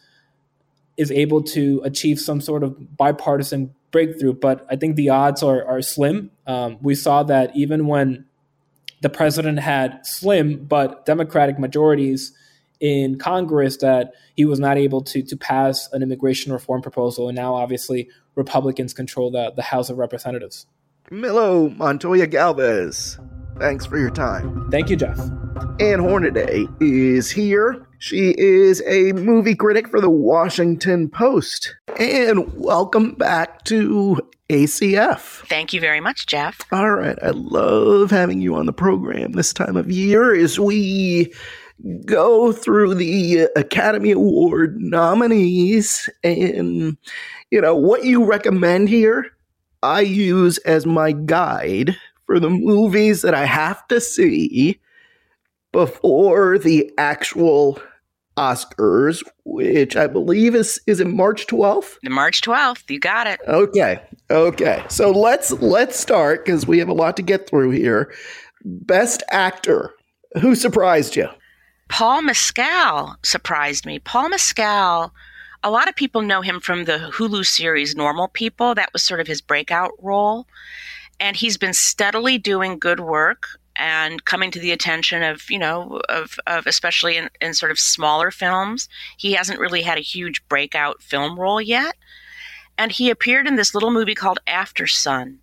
is 0.98 1.12
able 1.12 1.44
to 1.44 1.80
achieve 1.84 2.20
some 2.20 2.42
sort 2.42 2.64
of 2.64 2.98
bipartisan 2.98 3.76
breakthrough. 3.92 4.34
But 4.34 4.66
I 4.70 4.76
think 4.76 4.96
the 4.96 5.10
odds 5.10 5.44
are 5.44 5.64
are 5.66 5.82
slim. 5.82 6.32
Um, 6.48 6.78
we 6.82 6.96
saw 6.96 7.24
that 7.24 7.56
even 7.56 7.86
when 7.88 8.26
the 9.02 9.10
president 9.10 9.60
had 9.60 10.04
slim 10.06 10.66
but 10.66 11.06
Democratic 11.06 11.60
majorities 11.60 12.34
in 12.80 13.20
Congress 13.20 13.78
that 13.78 14.14
he 14.36 14.46
was 14.46 14.60
not 14.60 14.78
able 14.78 15.02
to 15.04 15.22
to 15.22 15.38
pass 15.38 15.90
an 15.94 16.02
immigration 16.02 16.52
reform 16.52 16.82
proposal, 16.82 17.28
and 17.28 17.36
now 17.36 17.54
obviously 17.54 18.10
Republicans 18.36 18.94
control 18.94 19.30
the, 19.30 19.52
the 19.56 19.62
House 19.64 19.90
of 19.90 19.98
Representatives. 19.98 20.66
Camilo 21.10 21.74
Montoya 21.78 22.28
Galvez, 22.28 23.18
thanks 23.60 23.86
for 23.86 23.98
your 23.98 24.10
time. 24.10 24.70
Thank 24.70 24.90
you, 24.90 24.98
Jeff. 24.98 25.18
Ann 25.80 26.00
Hornaday 26.00 26.68
is 26.82 27.32
here. 27.32 27.88
She 27.98 28.36
is 28.38 28.84
a 28.86 29.14
movie 29.14 29.56
critic 29.56 29.88
for 29.88 30.02
the 30.02 30.10
Washington 30.10 31.08
Post. 31.08 31.78
And 31.98 32.54
welcome 32.54 33.14
back 33.14 33.64
to 33.66 34.20
ACF. 34.50 35.48
Thank 35.48 35.72
you 35.72 35.80
very 35.80 36.02
much, 36.02 36.26
Jeff. 36.26 36.60
All 36.74 36.92
right. 36.92 37.18
I 37.24 37.30
love 37.30 38.12
having 38.12 38.42
you 38.42 38.56
on 38.56 38.66
the 38.66 38.74
program 38.74 39.32
this 39.32 39.54
time 39.54 39.78
of 39.78 39.90
year 39.90 40.36
as 40.36 40.60
we 40.60 41.34
go 42.06 42.52
through 42.52 42.96
the 42.96 43.48
Academy 43.56 44.12
Award 44.12 44.76
nominees 44.78 46.10
and, 46.22 46.98
you 47.50 47.62
know, 47.62 47.78
what 47.78 48.04
you 48.04 48.26
recommend 48.26 48.90
here. 48.90 49.32
I 49.84 50.02
use 50.02 50.58
as 50.60 50.86
my 50.86 51.12
guide 51.12 51.96
for 52.26 52.40
the 52.40 52.50
movies 52.50 53.22
that 53.22 53.34
I 53.34 53.46
have 53.46 53.88
to 53.88 54.02
see 54.02 54.80
before 55.72 56.58
the 56.58 56.92
actual 56.98 57.80
Oscars, 58.38 59.24
which 59.46 59.96
I 59.96 60.08
believe 60.08 60.54
is 60.56 60.80
is 60.86 61.00
in 61.02 61.16
March 61.16 61.48
12th. 61.48 61.98
The 62.04 62.10
March 62.10 62.42
12th, 62.42 62.90
you 62.90 63.00
got 63.00 63.28
it. 63.28 63.40
Okay. 63.48 64.00
Okay. 64.30 64.84
So 64.90 65.12
let's 65.12 65.52
let's 65.54 66.00
start 66.00 66.46
because 66.46 66.68
we 66.68 66.78
have 66.80 66.90
a 66.90 66.94
lot 66.94 67.18
to 67.18 67.24
get 67.24 67.50
through 67.50 67.72
here. 67.72 68.14
Best 68.64 69.24
actor. 69.30 69.94
Who 70.42 70.56
surprised 70.56 71.16
you? 71.16 71.28
Paul 71.90 72.22
Mescal 72.22 73.16
surprised 73.24 73.86
me. 73.86 74.00
Paul 74.00 74.30
Mescal, 74.30 75.14
a 75.68 75.70
lot 75.70 75.90
of 75.90 75.98
people 75.98 76.22
know 76.22 76.40
him 76.40 76.62
from 76.62 76.86
the 76.86 77.12
Hulu 77.14 77.46
series 77.46 77.94
Normal 77.94 78.30
People. 78.30 78.74
That 78.74 78.94
was 78.94 79.04
sort 79.04 79.20
of 79.20 79.28
his 79.28 79.42
breakout 79.42 79.92
role. 80.02 80.48
And 81.20 81.36
he's 81.36 81.58
been 81.58 81.74
steadily 81.74 82.38
doing 82.38 82.80
good 82.80 83.02
work 83.02 83.60
and 83.76 84.24
coming 84.24 84.50
to 84.52 84.62
the 84.62 84.72
attention 84.72 85.24
of, 85.24 85.52
you 85.52 85.60
know, 85.60 86.00
of, 86.08 86.40
of 86.48 86.68
especially 86.68 87.18
in, 87.18 87.30
in 87.42 87.54
sort 87.54 87.72
of 87.72 87.80
smaller 87.80 88.32
films. 88.32 88.88
He 89.18 89.34
hasn't 89.34 89.60
really 89.60 89.82
had 89.82 89.98
a 89.98 90.02
huge 90.02 90.42
breakout 90.48 91.04
film 91.04 91.38
role 91.38 91.62
yet. 91.62 91.96
And 92.78 92.90
he 92.90 93.10
appeared 93.10 93.46
in 93.46 93.58
this 93.58 93.74
little 93.74 93.92
movie 93.92 94.16
called 94.16 94.40
After 94.48 94.88
Sun, 94.88 95.40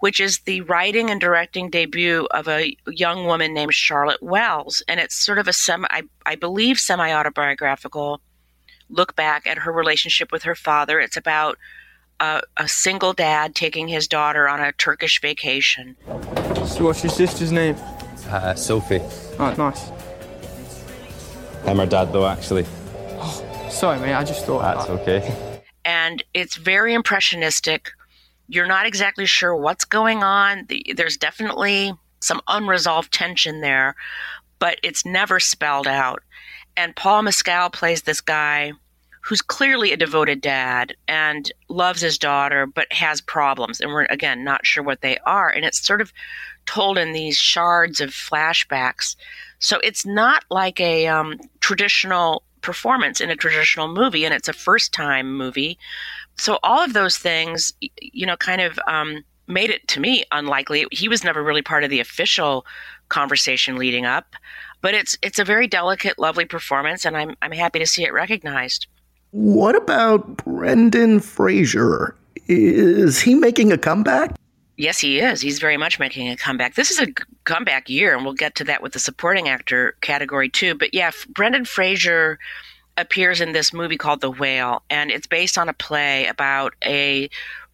which 0.00 0.18
is 0.18 0.40
the 0.40 0.62
writing 0.62 1.08
and 1.08 1.20
directing 1.20 1.70
debut 1.70 2.26
of 2.32 2.48
a 2.48 2.76
young 2.88 3.26
woman 3.26 3.54
named 3.54 3.74
Charlotte 3.74 4.24
Wells. 4.24 4.82
And 4.88 4.98
it's 4.98 5.14
sort 5.14 5.38
of 5.38 5.46
a 5.46 5.52
semi, 5.52 5.86
I, 5.88 6.02
I 6.24 6.34
believe, 6.34 6.80
semi 6.80 7.12
autobiographical 7.12 8.20
look 8.88 9.16
back 9.16 9.46
at 9.46 9.58
her 9.58 9.72
relationship 9.72 10.32
with 10.32 10.44
her 10.44 10.54
father. 10.54 11.00
It's 11.00 11.16
about 11.16 11.58
a, 12.20 12.42
a, 12.56 12.68
single 12.68 13.12
dad 13.12 13.54
taking 13.54 13.88
his 13.88 14.08
daughter 14.08 14.48
on 14.48 14.60
a 14.60 14.72
Turkish 14.72 15.20
vacation. 15.20 15.96
So, 16.66 16.84
what's 16.84 17.02
your 17.02 17.10
sister's 17.10 17.52
name? 17.52 17.76
Uh, 18.28 18.54
Sophie. 18.54 19.00
Oh, 19.38 19.54
nice. 19.58 19.90
I'm 21.66 21.78
her 21.78 21.86
dad, 21.86 22.12
though, 22.12 22.26
actually. 22.26 22.64
Oh, 23.18 23.68
sorry, 23.70 24.00
mate. 24.00 24.14
I 24.14 24.24
just 24.24 24.46
thought. 24.46 24.62
That's 24.62 24.90
okay. 24.90 25.60
And 25.84 26.22
it's 26.32 26.56
very 26.56 26.94
impressionistic 26.94 27.92
you're 28.48 28.66
not 28.66 28.86
exactly 28.86 29.26
sure 29.26 29.56
what's 29.56 29.84
going 29.84 30.22
on. 30.22 30.68
There's 30.94 31.16
definitely 31.16 31.92
some 32.20 32.40
unresolved 32.48 33.12
tension 33.12 33.60
there, 33.60 33.96
but 34.58 34.78
it's 34.82 35.04
never 35.04 35.40
spelled 35.40 35.86
out. 35.86 36.22
And 36.76 36.94
Paul 36.96 37.22
Mescal 37.22 37.70
plays 37.70 38.02
this 38.02 38.20
guy 38.20 38.72
who's 39.20 39.42
clearly 39.42 39.92
a 39.92 39.96
devoted 39.96 40.40
dad 40.40 40.94
and 41.08 41.50
loves 41.68 42.00
his 42.00 42.16
daughter, 42.16 42.66
but 42.66 42.92
has 42.92 43.20
problems. 43.20 43.80
And 43.80 43.90
we're, 43.90 44.04
again, 44.04 44.44
not 44.44 44.64
sure 44.64 44.84
what 44.84 45.00
they 45.00 45.18
are. 45.26 45.48
And 45.50 45.64
it's 45.64 45.84
sort 45.84 46.00
of 46.00 46.12
told 46.64 46.96
in 46.96 47.12
these 47.12 47.36
shards 47.36 48.00
of 48.00 48.10
flashbacks. 48.10 49.16
So 49.58 49.80
it's 49.80 50.06
not 50.06 50.44
like 50.50 50.80
a 50.80 51.08
um, 51.08 51.40
traditional 51.60 52.44
performance 52.60 53.20
in 53.20 53.30
a 53.30 53.36
traditional 53.36 53.88
movie, 53.88 54.24
and 54.24 54.34
it's 54.34 54.48
a 54.48 54.52
first 54.52 54.92
time 54.92 55.36
movie 55.36 55.78
so 56.36 56.58
all 56.62 56.82
of 56.82 56.92
those 56.92 57.16
things, 57.16 57.72
you 58.00 58.26
know, 58.26 58.36
kind 58.36 58.60
of 58.60 58.78
um, 58.86 59.24
made 59.46 59.70
it 59.70 59.86
to 59.88 60.00
me 60.00 60.24
unlikely. 60.32 60.86
He 60.92 61.08
was 61.08 61.24
never 61.24 61.42
really 61.42 61.62
part 61.62 61.84
of 61.84 61.90
the 61.90 62.00
official 62.00 62.66
conversation 63.08 63.76
leading 63.76 64.04
up, 64.04 64.36
but 64.80 64.94
it's 64.94 65.16
it's 65.22 65.38
a 65.38 65.44
very 65.44 65.66
delicate, 65.66 66.18
lovely 66.18 66.44
performance, 66.44 67.04
and 67.04 67.16
I'm 67.16 67.36
I'm 67.42 67.52
happy 67.52 67.78
to 67.78 67.86
see 67.86 68.04
it 68.04 68.12
recognized. 68.12 68.86
What 69.30 69.74
about 69.74 70.38
Brendan 70.38 71.20
Fraser? 71.20 72.16
Is 72.48 73.20
he 73.20 73.34
making 73.34 73.72
a 73.72 73.78
comeback? 73.78 74.36
Yes, 74.76 74.98
he 74.98 75.20
is. 75.20 75.40
He's 75.40 75.58
very 75.58 75.78
much 75.78 75.98
making 75.98 76.28
a 76.28 76.36
comeback. 76.36 76.74
This 76.74 76.90
is 76.90 77.00
a 77.00 77.12
comeback 77.44 77.88
year, 77.88 78.14
and 78.14 78.24
we'll 78.24 78.34
get 78.34 78.54
to 78.56 78.64
that 78.64 78.82
with 78.82 78.92
the 78.92 78.98
supporting 78.98 79.48
actor 79.48 79.96
category 80.02 80.50
too. 80.50 80.74
But 80.74 80.92
yeah, 80.92 81.10
Brendan 81.30 81.64
Fraser 81.64 82.38
appears 82.98 83.40
in 83.40 83.52
this 83.52 83.72
movie 83.72 83.96
called 83.96 84.20
The 84.20 84.30
Whale, 84.30 84.82
and 84.90 85.10
it's 85.10 85.26
based 85.26 85.56
on 85.56 85.68
a 85.68 85.72
play 85.72 86.26
about 86.26 86.74
a 86.84 87.30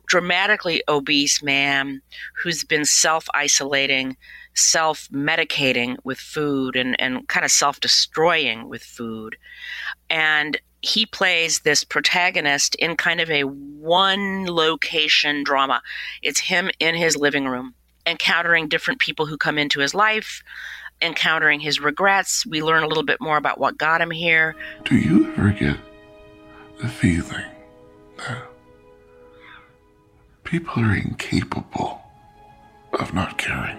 dramatically 0.06 0.82
obese 0.88 1.42
man 1.42 2.02
who's 2.42 2.64
been 2.64 2.84
self 2.84 3.26
isolating, 3.34 4.16
self 4.54 5.08
medicating 5.10 5.96
with 6.04 6.18
food, 6.18 6.76
and, 6.76 7.00
and 7.00 7.26
kind 7.28 7.44
of 7.44 7.50
self 7.50 7.80
destroying 7.80 8.68
with 8.68 8.82
food. 8.82 9.36
And 10.10 10.60
he 10.82 11.06
plays 11.06 11.60
this 11.60 11.84
protagonist 11.84 12.74
in 12.74 12.96
kind 12.96 13.20
of 13.20 13.30
a 13.30 13.44
one 13.44 14.46
location 14.46 15.44
drama. 15.44 15.80
It's 16.22 16.40
him 16.40 16.70
in 16.80 16.96
his 16.96 17.16
living 17.16 17.46
room, 17.46 17.74
encountering 18.04 18.68
different 18.68 19.00
people 19.00 19.26
who 19.26 19.36
come 19.36 19.58
into 19.58 19.80
his 19.80 19.94
life, 19.94 20.42
encountering 21.00 21.60
his 21.60 21.80
regrets. 21.80 22.44
We 22.44 22.62
learn 22.62 22.82
a 22.82 22.88
little 22.88 23.04
bit 23.04 23.20
more 23.20 23.36
about 23.36 23.58
what 23.58 23.78
got 23.78 24.00
him 24.00 24.10
here. 24.10 24.56
Do 24.84 24.96
you 24.96 25.32
ever 25.32 25.50
get 25.50 25.76
the 26.80 26.88
feeling 26.88 27.46
that 28.18 28.42
people 30.42 30.82
are 30.82 30.96
incapable 30.96 32.00
of 32.92 33.14
not 33.14 33.38
caring? 33.38 33.78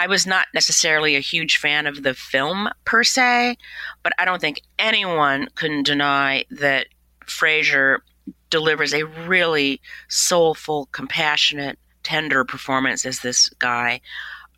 I 0.00 0.06
was 0.06 0.26
not 0.26 0.46
necessarily 0.54 1.14
a 1.14 1.20
huge 1.20 1.58
fan 1.58 1.86
of 1.86 2.04
the 2.04 2.14
film 2.14 2.70
per 2.86 3.04
se, 3.04 3.58
but 4.02 4.14
I 4.18 4.24
don't 4.24 4.40
think 4.40 4.62
anyone 4.78 5.48
can 5.56 5.82
deny 5.82 6.46
that 6.52 6.86
Fraser 7.26 8.02
delivers 8.48 8.94
a 8.94 9.04
really 9.04 9.78
soulful, 10.08 10.88
compassionate, 10.92 11.78
tender 12.02 12.46
performance 12.46 13.04
as 13.04 13.18
this 13.18 13.50
guy 13.58 14.00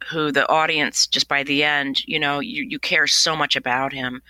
who 0.08 0.30
the 0.30 0.48
audience 0.48 1.08
just 1.08 1.26
by 1.26 1.42
the 1.42 1.64
end, 1.64 2.06
you 2.06 2.20
know, 2.20 2.38
you, 2.38 2.62
you 2.62 2.78
care 2.78 3.08
so 3.08 3.34
much 3.34 3.56
about 3.56 3.92
him. 3.92 4.22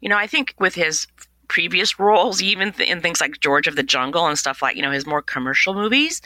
You 0.00 0.08
know, 0.08 0.18
I 0.18 0.26
think 0.26 0.56
with 0.58 0.74
his 0.74 1.06
previous 1.46 1.98
roles, 2.00 2.42
even 2.42 2.72
th- 2.72 2.90
in 2.90 3.00
things 3.00 3.20
like 3.20 3.38
George 3.38 3.68
of 3.68 3.76
the 3.76 3.84
Jungle 3.84 4.26
and 4.26 4.36
stuff 4.36 4.60
like, 4.60 4.74
you 4.74 4.82
know, 4.82 4.90
his 4.90 5.06
more 5.06 5.22
commercial 5.22 5.72
movies, 5.72 6.20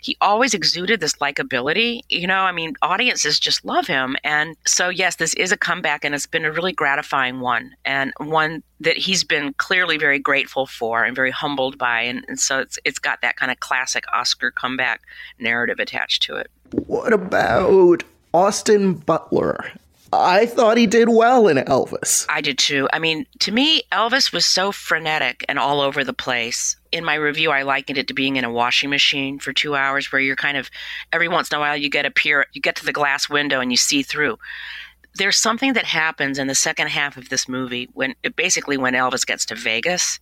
he 0.00 0.16
always 0.20 0.54
exuded 0.54 1.00
this 1.00 1.14
likability. 1.14 2.02
You 2.08 2.26
know, 2.26 2.40
I 2.40 2.52
mean, 2.52 2.74
audiences 2.82 3.38
just 3.38 3.64
love 3.64 3.86
him. 3.86 4.16
And 4.24 4.56
so, 4.66 4.88
yes, 4.88 5.16
this 5.16 5.34
is 5.34 5.52
a 5.52 5.56
comeback, 5.56 6.04
and 6.04 6.14
it's 6.14 6.26
been 6.26 6.44
a 6.44 6.52
really 6.52 6.72
gratifying 6.72 7.40
one, 7.40 7.74
and 7.84 8.12
one 8.18 8.62
that 8.80 8.96
he's 8.96 9.24
been 9.24 9.54
clearly 9.54 9.98
very 9.98 10.18
grateful 10.18 10.66
for 10.66 11.04
and 11.04 11.16
very 11.16 11.30
humbled 11.30 11.78
by. 11.78 12.02
And, 12.02 12.24
and 12.28 12.38
so, 12.38 12.58
it's 12.60 12.78
it's 12.84 12.98
got 12.98 13.20
that 13.22 13.36
kind 13.36 13.50
of 13.50 13.60
classic 13.60 14.04
Oscar 14.12 14.50
comeback 14.50 15.02
narrative 15.38 15.78
attached 15.78 16.22
to 16.24 16.36
it. 16.36 16.50
What 16.86 17.12
about 17.12 18.02
Austin 18.32 18.94
Butler 18.94 19.72
I 20.12 20.46
thought 20.46 20.76
he 20.76 20.86
did 20.86 21.08
well 21.08 21.48
in 21.48 21.56
Elvis. 21.56 22.26
I 22.28 22.40
did 22.40 22.58
too. 22.58 22.88
I 22.92 22.98
mean, 22.98 23.26
to 23.40 23.52
me, 23.52 23.82
Elvis 23.92 24.32
was 24.32 24.46
so 24.46 24.72
frenetic 24.72 25.44
and 25.48 25.58
all 25.58 25.80
over 25.80 26.04
the 26.04 26.12
place. 26.12 26.76
In 26.96 27.04
my 27.04 27.14
review, 27.14 27.50
I 27.50 27.60
likened 27.60 27.98
it 27.98 28.08
to 28.08 28.14
being 28.14 28.36
in 28.36 28.44
a 28.44 28.50
washing 28.50 28.88
machine 28.88 29.38
for 29.38 29.52
two 29.52 29.76
hours, 29.76 30.10
where 30.10 30.18
you're 30.18 30.34
kind 30.34 30.56
of 30.56 30.70
every 31.12 31.28
once 31.28 31.50
in 31.50 31.58
a 31.58 31.60
while 31.60 31.76
you 31.76 31.90
get 31.90 32.06
a 32.06 32.10
peer, 32.10 32.46
you 32.54 32.62
get 32.62 32.74
to 32.76 32.86
the 32.86 32.92
glass 32.92 33.28
window 33.28 33.60
and 33.60 33.70
you 33.70 33.76
see 33.76 34.02
through. 34.02 34.38
There's 35.16 35.36
something 35.36 35.74
that 35.74 35.84
happens 35.84 36.38
in 36.38 36.46
the 36.46 36.54
second 36.54 36.88
half 36.88 37.18
of 37.18 37.28
this 37.28 37.50
movie 37.50 37.90
when 37.92 38.14
basically 38.34 38.78
when 38.78 38.94
Elvis 38.94 39.26
gets 39.26 39.44
to 39.46 39.54
Vegas. 39.54 40.20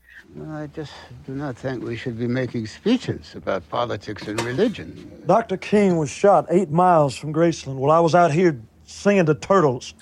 I 0.50 0.66
just 0.74 0.90
do 1.26 1.34
not 1.36 1.56
think 1.56 1.84
we 1.84 1.96
should 1.96 2.18
be 2.18 2.26
making 2.26 2.66
speeches 2.66 3.36
about 3.36 3.68
politics 3.68 4.26
and 4.26 4.40
religion. 4.42 5.22
Dr. 5.26 5.56
King 5.56 5.96
was 5.96 6.10
shot 6.10 6.44
eight 6.50 6.70
miles 6.70 7.14
from 7.14 7.32
Graceland 7.32 7.76
while 7.76 7.92
I 7.92 8.00
was 8.00 8.16
out 8.16 8.32
here 8.32 8.60
singing 8.84 9.26
to 9.26 9.36
turtles. 9.36 9.94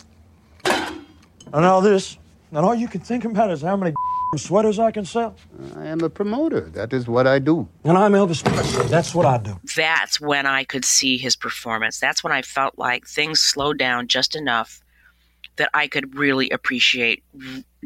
And 0.65 1.67
all 1.67 1.83
this, 1.83 2.17
and 2.51 2.61
all 2.61 2.75
you 2.75 2.89
can 2.89 3.03
think 3.03 3.27
about 3.27 3.51
is 3.51 3.61
how 3.61 3.77
many 3.77 3.93
sweaters 4.39 4.79
I 4.79 4.91
can 4.91 5.05
sell. 5.05 5.37
I 5.77 5.87
am 5.87 6.01
a 6.01 6.09
promoter. 6.09 6.61
That 6.61 6.93
is 6.93 7.07
what 7.07 7.27
I 7.27 7.39
do. 7.39 7.69
And 7.85 7.99
I'm 7.99 8.13
Elvis 8.13 8.43
Presley. 8.43 8.87
That's 8.87 9.15
what 9.15 9.27
I 9.27 9.37
do. 9.37 9.61
That's 9.77 10.21
when 10.21 10.47
I 10.47 10.65
could 10.65 10.85
see 10.85 11.19
his 11.19 11.37
performance. 11.37 12.01
That's 12.01 12.25
when 12.25 12.33
I 12.33 12.41
felt 12.41 12.79
like 12.79 13.07
things 13.07 13.41
slowed 13.41 13.79
down 13.79 14.09
just 14.09 14.35
enough 14.35 14.81
that 15.57 15.69
I 15.75 15.87
could 15.87 16.17
really 16.17 16.49
appreciate 16.49 17.23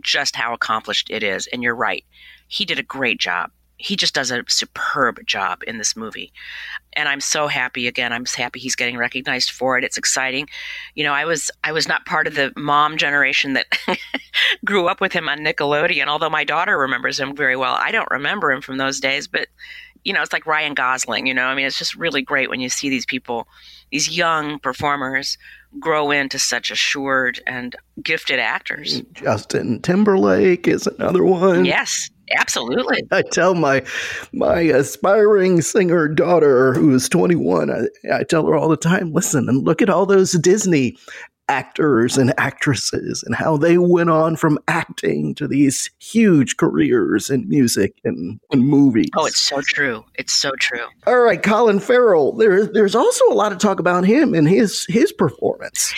just 0.00 0.36
how 0.36 0.54
accomplished 0.54 1.10
it 1.10 1.24
is. 1.24 1.48
And 1.48 1.64
you're 1.64 1.74
right. 1.74 2.04
He 2.46 2.64
did 2.64 2.78
a 2.78 2.84
great 2.84 3.18
job 3.18 3.50
he 3.78 3.96
just 3.96 4.14
does 4.14 4.30
a 4.30 4.42
superb 4.48 5.26
job 5.26 5.62
in 5.66 5.78
this 5.78 5.96
movie. 5.96 6.32
And 6.94 7.08
i'm 7.08 7.20
so 7.20 7.46
happy 7.46 7.86
again 7.86 8.12
i'm 8.12 8.24
happy 8.24 8.58
he's 8.58 8.76
getting 8.76 8.96
recognized 8.96 9.50
for 9.50 9.76
it. 9.76 9.84
It's 9.84 9.98
exciting. 9.98 10.48
You 10.94 11.04
know 11.04 11.12
i 11.12 11.24
was 11.24 11.50
i 11.64 11.72
was 11.72 11.86
not 11.88 12.06
part 12.06 12.26
of 12.26 12.34
the 12.34 12.52
mom 12.56 12.96
generation 12.96 13.52
that 13.52 13.66
grew 14.64 14.88
up 14.88 15.00
with 15.00 15.12
him 15.12 15.28
on 15.28 15.40
nickelodeon 15.40 16.06
although 16.06 16.30
my 16.30 16.44
daughter 16.44 16.78
remembers 16.78 17.20
him 17.20 17.36
very 17.36 17.56
well. 17.56 17.74
I 17.74 17.90
don't 17.92 18.10
remember 18.10 18.50
him 18.50 18.62
from 18.62 18.78
those 18.78 19.00
days 19.00 19.28
but 19.28 19.48
you 20.04 20.12
know 20.12 20.22
it's 20.22 20.32
like 20.32 20.46
ryan 20.46 20.74
gosling 20.74 21.26
you 21.26 21.34
know? 21.34 21.44
I 21.44 21.54
mean 21.54 21.66
it's 21.66 21.78
just 21.78 21.94
really 21.94 22.22
great 22.22 22.48
when 22.48 22.60
you 22.60 22.70
see 22.70 22.88
these 22.88 23.06
people 23.06 23.46
these 23.92 24.16
young 24.16 24.58
performers 24.58 25.36
grow 25.78 26.10
into 26.10 26.38
such 26.38 26.70
assured 26.70 27.40
and 27.46 27.76
gifted 28.02 28.38
actors. 28.38 29.02
Justin 29.12 29.82
timberlake 29.82 30.66
is 30.66 30.86
another 30.86 31.22
one. 31.22 31.66
Yes 31.66 32.08
Absolutely. 32.32 33.02
I 33.10 33.22
tell 33.22 33.54
my 33.54 33.84
my 34.32 34.60
aspiring 34.60 35.60
singer 35.60 36.08
daughter 36.08 36.74
who 36.74 36.94
is 36.94 37.08
21, 37.08 37.70
I, 37.70 38.14
I 38.14 38.24
tell 38.24 38.46
her 38.46 38.56
all 38.56 38.68
the 38.68 38.76
time, 38.76 39.12
listen 39.12 39.48
and 39.48 39.64
look 39.64 39.82
at 39.82 39.90
all 39.90 40.06
those 40.06 40.32
Disney 40.32 40.96
actors 41.48 42.18
and 42.18 42.34
actresses 42.38 43.22
and 43.22 43.34
how 43.34 43.56
they 43.56 43.78
went 43.78 44.10
on 44.10 44.36
from 44.36 44.58
acting 44.66 45.34
to 45.34 45.46
these 45.46 45.90
huge 45.98 46.56
careers 46.56 47.30
in 47.30 47.48
music 47.48 47.94
and, 48.04 48.40
and 48.50 48.66
movies. 48.66 49.10
Oh, 49.16 49.26
it's 49.26 49.38
so 49.38 49.60
true. 49.60 50.04
It's 50.16 50.32
so 50.32 50.52
true. 50.58 50.86
All 51.06 51.20
right, 51.20 51.42
Colin 51.42 51.78
Farrell. 51.78 52.32
There, 52.32 52.66
there's 52.66 52.94
also 52.94 53.24
a 53.30 53.34
lot 53.34 53.52
of 53.52 53.58
talk 53.58 53.78
about 53.78 54.04
him 54.04 54.34
and 54.34 54.48
his 54.48 54.84
his 54.88 55.12
performance. 55.12 55.94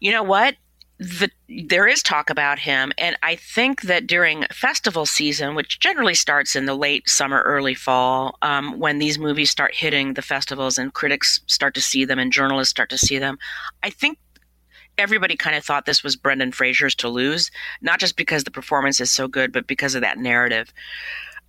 You 0.00 0.12
know 0.12 0.22
what? 0.22 0.56
The, 0.98 1.30
there 1.48 1.86
is 1.86 2.02
talk 2.02 2.30
about 2.30 2.58
him, 2.58 2.90
and 2.96 3.18
I 3.22 3.36
think 3.36 3.82
that 3.82 4.06
during 4.06 4.46
festival 4.50 5.04
season, 5.04 5.54
which 5.54 5.78
generally 5.78 6.14
starts 6.14 6.56
in 6.56 6.64
the 6.64 6.74
late 6.74 7.06
summer, 7.06 7.42
early 7.42 7.74
fall, 7.74 8.38
um, 8.40 8.78
when 8.78 8.98
these 8.98 9.18
movies 9.18 9.50
start 9.50 9.74
hitting 9.74 10.14
the 10.14 10.22
festivals 10.22 10.78
and 10.78 10.94
critics 10.94 11.40
start 11.46 11.74
to 11.74 11.82
see 11.82 12.06
them 12.06 12.18
and 12.18 12.32
journalists 12.32 12.70
start 12.70 12.88
to 12.90 12.98
see 12.98 13.18
them, 13.18 13.38
I 13.82 13.90
think 13.90 14.18
everybody 14.96 15.36
kind 15.36 15.54
of 15.54 15.64
thought 15.64 15.84
this 15.84 16.02
was 16.02 16.16
Brendan 16.16 16.52
Fraser's 16.52 16.94
to 16.96 17.08
lose, 17.10 17.50
not 17.82 18.00
just 18.00 18.16
because 18.16 18.44
the 18.44 18.50
performance 18.50 18.98
is 18.98 19.10
so 19.10 19.28
good, 19.28 19.52
but 19.52 19.66
because 19.66 19.94
of 19.94 20.00
that 20.00 20.16
narrative. 20.16 20.72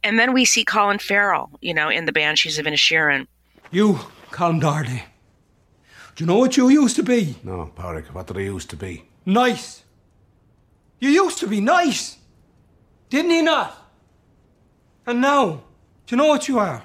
And 0.04 0.20
then 0.20 0.34
we 0.34 0.44
see 0.44 0.66
Colin 0.66 1.00
Farrell, 1.00 1.50
you 1.62 1.74
know, 1.74 1.90
in 1.90 2.06
the 2.06 2.12
Banshees 2.12 2.60
of 2.60 2.66
Inisherin. 2.66 3.28
You, 3.72 4.00
Colm 4.32 4.60
Doherty. 4.60 5.04
Do 6.16 6.24
you 6.24 6.26
know 6.26 6.38
what 6.38 6.58
you 6.58 6.68
used 6.70 6.96
to 6.98 7.04
be? 7.04 7.36
No, 7.44 7.72
Pádraig, 7.76 8.14
what 8.14 8.28
did 8.28 8.38
I 8.38 8.42
used 8.42 8.70
to 8.72 8.76
be? 8.76 9.07
Nice. 9.28 9.84
You 11.02 11.10
used 11.10 11.38
to 11.40 11.48
be 11.48 11.60
nice. 11.60 12.18
Didn't 13.10 13.32
you 13.32 13.44
not? 13.44 13.78
And 15.06 15.20
now, 15.20 15.64
do 16.06 16.16
you 16.16 16.18
know 16.18 16.28
what 16.28 16.48
you 16.48 16.60
are? 16.60 16.84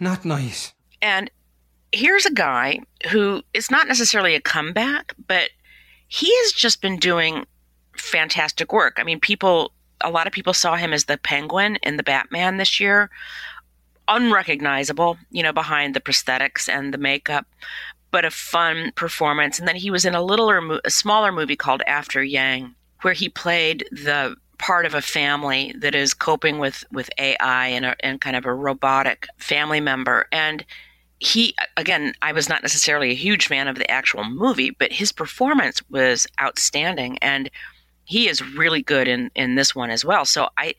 Not 0.00 0.24
nice. 0.24 0.72
And 1.02 1.30
here's 1.92 2.24
a 2.24 2.32
guy 2.32 2.80
who 3.10 3.42
is 3.52 3.70
not 3.70 3.86
necessarily 3.86 4.34
a 4.34 4.40
comeback, 4.40 5.12
but 5.26 5.50
he 6.08 6.34
has 6.38 6.52
just 6.52 6.80
been 6.80 6.96
doing 6.96 7.44
fantastic 7.98 8.72
work. 8.72 8.94
I 8.96 9.02
mean, 9.02 9.20
people, 9.20 9.72
a 10.00 10.10
lot 10.10 10.26
of 10.26 10.32
people 10.32 10.54
saw 10.54 10.76
him 10.76 10.94
as 10.94 11.04
the 11.04 11.18
penguin 11.18 11.76
in 11.82 11.98
the 11.98 12.02
Batman 12.02 12.56
this 12.56 12.80
year. 12.80 13.10
Unrecognizable, 14.08 15.18
you 15.30 15.42
know, 15.42 15.52
behind 15.52 15.94
the 15.94 16.00
prosthetics 16.00 16.66
and 16.66 16.94
the 16.94 16.98
makeup, 16.98 17.46
but 18.16 18.24
a 18.24 18.30
fun 18.30 18.92
performance. 18.92 19.58
And 19.58 19.68
then 19.68 19.76
he 19.76 19.90
was 19.90 20.06
in 20.06 20.14
a 20.14 20.22
littler, 20.22 20.80
a 20.82 20.90
smaller 20.90 21.30
movie 21.30 21.54
called 21.54 21.82
After 21.86 22.24
Yang, 22.24 22.74
where 23.02 23.12
he 23.12 23.28
played 23.28 23.86
the 23.92 24.34
part 24.56 24.86
of 24.86 24.94
a 24.94 25.02
family 25.02 25.74
that 25.80 25.94
is 25.94 26.14
coping 26.14 26.58
with 26.58 26.82
with 26.90 27.10
AI 27.18 27.66
and, 27.66 27.84
a, 27.84 27.94
and 28.00 28.18
kind 28.18 28.34
of 28.34 28.46
a 28.46 28.54
robotic 28.54 29.26
family 29.36 29.80
member. 29.80 30.28
And 30.32 30.64
he 31.18 31.54
again 31.78 32.12
i 32.20 32.30
was 32.30 32.46
not 32.46 32.60
necessarily 32.60 33.10
a 33.10 33.14
huge 33.14 33.46
fan 33.46 33.68
of 33.68 33.76
the 33.76 33.90
actual 33.90 34.22
movie 34.22 34.68
but 34.70 34.92
his 34.92 35.12
performance 35.12 35.80
was 35.88 36.26
outstanding 36.42 37.16
and 37.22 37.50
he 38.04 38.28
is 38.28 38.42
really 38.54 38.82
good 38.82 39.08
in 39.08 39.30
in 39.34 39.54
this 39.54 39.74
one 39.74 39.88
as 39.88 40.04
well 40.04 40.26
so 40.26 40.50
i 40.58 40.74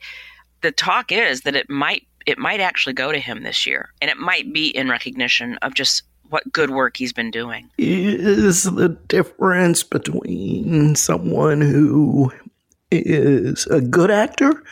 the 0.60 0.70
talk 0.70 1.10
is 1.10 1.40
that 1.40 1.56
it 1.56 1.68
might 1.68 2.06
it 2.24 2.38
might 2.38 2.60
actually 2.60 2.92
go 2.92 3.10
to 3.10 3.18
him 3.18 3.42
this 3.42 3.66
year 3.66 3.92
and 4.00 4.12
it 4.12 4.16
might 4.16 4.52
be 4.52 4.68
in 4.68 4.88
recognition 4.88 5.56
of 5.56 5.74
just 5.74 6.04
what 6.30 6.50
good 6.52 6.70
work 6.70 6.96
he's 6.96 7.12
been 7.12 7.30
doing 7.30 7.70
is 7.78 8.64
the 8.64 8.88
difference 9.08 9.82
between 9.82 10.94
someone 10.94 11.60
who 11.60 12.32
is 12.90 13.66
a 13.66 13.80
good 13.80 14.10
actor 14.10 14.62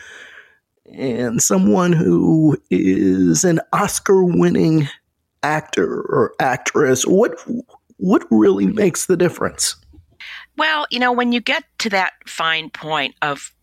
and 0.93 1.41
someone 1.41 1.93
who 1.93 2.57
is 2.69 3.43
an 3.43 3.59
oscar 3.73 4.23
winning 4.23 4.87
actor 5.43 6.01
or 6.01 6.33
actress? 6.39 7.03
What 7.03 7.37
what 7.97 8.23
really 8.29 8.67
makes 8.67 9.07
the 9.07 9.17
difference? 9.17 9.75
Well, 10.57 10.87
you 10.89 10.99
know, 10.99 11.11
when 11.11 11.31
you 11.31 11.39
get 11.39 11.63
to 11.79 11.89
that 11.91 12.13
fine 12.25 12.69
point 12.69 13.15
of 13.21 13.53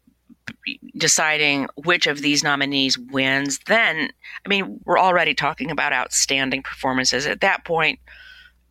deciding 0.97 1.69
which 1.77 2.07
of 2.07 2.21
these 2.21 2.43
nominees 2.43 2.99
wins, 2.99 3.59
then 3.67 4.11
I 4.45 4.49
mean, 4.49 4.81
we're 4.85 4.99
already 4.99 5.35
talking 5.35 5.71
about 5.71 5.93
outstanding 5.93 6.62
performances. 6.62 7.27
At 7.27 7.41
that 7.41 7.65
point, 7.65 7.99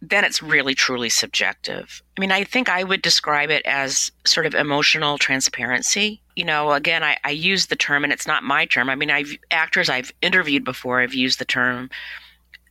then 0.01 0.25
it's 0.25 0.43
really 0.43 0.75
truly 0.75 1.09
subjective. 1.09 2.03
I 2.17 2.21
mean, 2.21 2.31
I 2.31 2.43
think 2.43 2.67
I 2.67 2.83
would 2.83 3.01
describe 3.01 3.49
it 3.49 3.65
as 3.65 4.11
sort 4.25 4.45
of 4.45 4.53
emotional 4.53 5.17
transparency. 5.17 6.21
You 6.35 6.43
know, 6.43 6.73
again, 6.73 7.03
I, 7.03 7.17
I 7.23 7.31
use 7.31 7.67
the 7.67 7.75
term, 7.75 8.03
and 8.03 8.11
it's 8.11 8.27
not 8.27 8.43
my 8.43 8.65
term. 8.65 8.89
I 8.89 8.95
mean, 8.95 9.09
I've 9.09 9.37
actors 9.49 9.89
I've 9.89 10.11
interviewed 10.21 10.65
before. 10.65 10.99
I've 10.99 11.13
used 11.13 11.39
the 11.39 11.45
term 11.45 11.89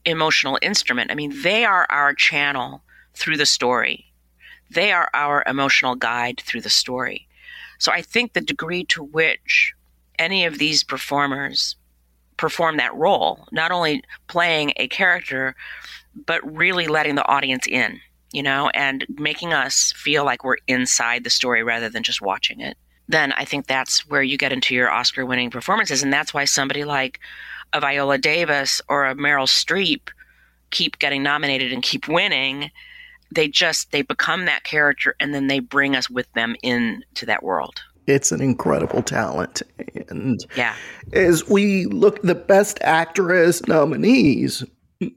emotional 0.05 0.59
instrument. 0.61 1.11
I 1.11 1.15
mean, 1.15 1.33
they 1.43 1.65
are 1.65 1.87
our 1.89 2.13
channel 2.13 2.83
through 3.15 3.39
the 3.39 3.47
story. 3.47 4.13
They 4.71 4.93
are 4.93 5.09
our 5.15 5.43
emotional 5.47 5.95
guide 5.95 6.43
through 6.45 6.63
the 6.63 6.71
story. 6.71 7.29
So 7.83 7.91
I 7.91 8.01
think 8.01 8.33
the 8.33 8.41
degree 8.41 8.85
to 8.85 9.03
which 9.03 9.75
any 10.17 10.45
of 10.45 10.59
these 10.59 10.85
performers 10.85 11.75
perform 12.37 12.77
that 12.77 12.95
role, 12.95 13.49
not 13.51 13.73
only 13.73 14.05
playing 14.29 14.73
a 14.77 14.87
character, 14.87 15.57
but 16.15 16.41
really 16.57 16.87
letting 16.87 17.17
the 17.17 17.27
audience 17.27 17.67
in, 17.67 18.01
you 18.31 18.41
know, 18.41 18.69
and 18.69 19.05
making 19.19 19.53
us 19.53 19.93
feel 19.97 20.25
like 20.25 20.45
we're 20.45 20.59
inside 20.69 21.25
the 21.25 21.31
story 21.31 21.65
rather 21.65 21.89
than 21.89 22.05
just 22.05 22.23
watching 22.23 22.61
it, 22.61 22.77
then 23.09 23.33
I 23.33 23.45
think 23.45 23.67
that's 23.67 24.09
where 24.09 24.23
you 24.23 24.39
get 24.39 24.53
into 24.53 24.77
your 24.77 24.89
Oscar 24.89 25.27
winning 25.27 25.51
performances. 25.51 26.05
And 26.05 26.13
that's 26.13 26.33
why 26.33 26.45
somebody 26.45 26.85
like 26.85 27.19
a 27.73 27.81
Viola 27.81 28.17
Davis 28.17 28.81
or 28.89 29.07
a 29.07 29.17
Meryl 29.17 29.49
Streep 29.49 30.03
keep 30.71 31.01
getting 31.01 31.25
nominated 31.25 31.73
and 31.73 31.83
keep 31.83 32.07
winning, 32.07 32.71
they 33.35 33.49
just 33.49 33.93
they 33.93 34.03
become 34.03 34.45
that 34.47 34.65
character 34.65 35.15
and 35.21 35.35
then 35.35 35.47
they 35.47 35.61
bring 35.61 35.97
us 35.97 36.09
with 36.09 36.33
them 36.33 36.57
into 36.63 37.27
that 37.27 37.43
world. 37.43 37.83
It's 38.07 38.33
an 38.33 38.41
incredible 38.41 39.03
talent. 39.03 39.63
And 40.09 40.45
yeah. 40.57 40.75
as 41.13 41.49
we 41.49 41.87
look 41.87 42.21
the 42.23 42.35
best 42.35 42.79
actress 42.83 43.67
nominees, 43.69 44.65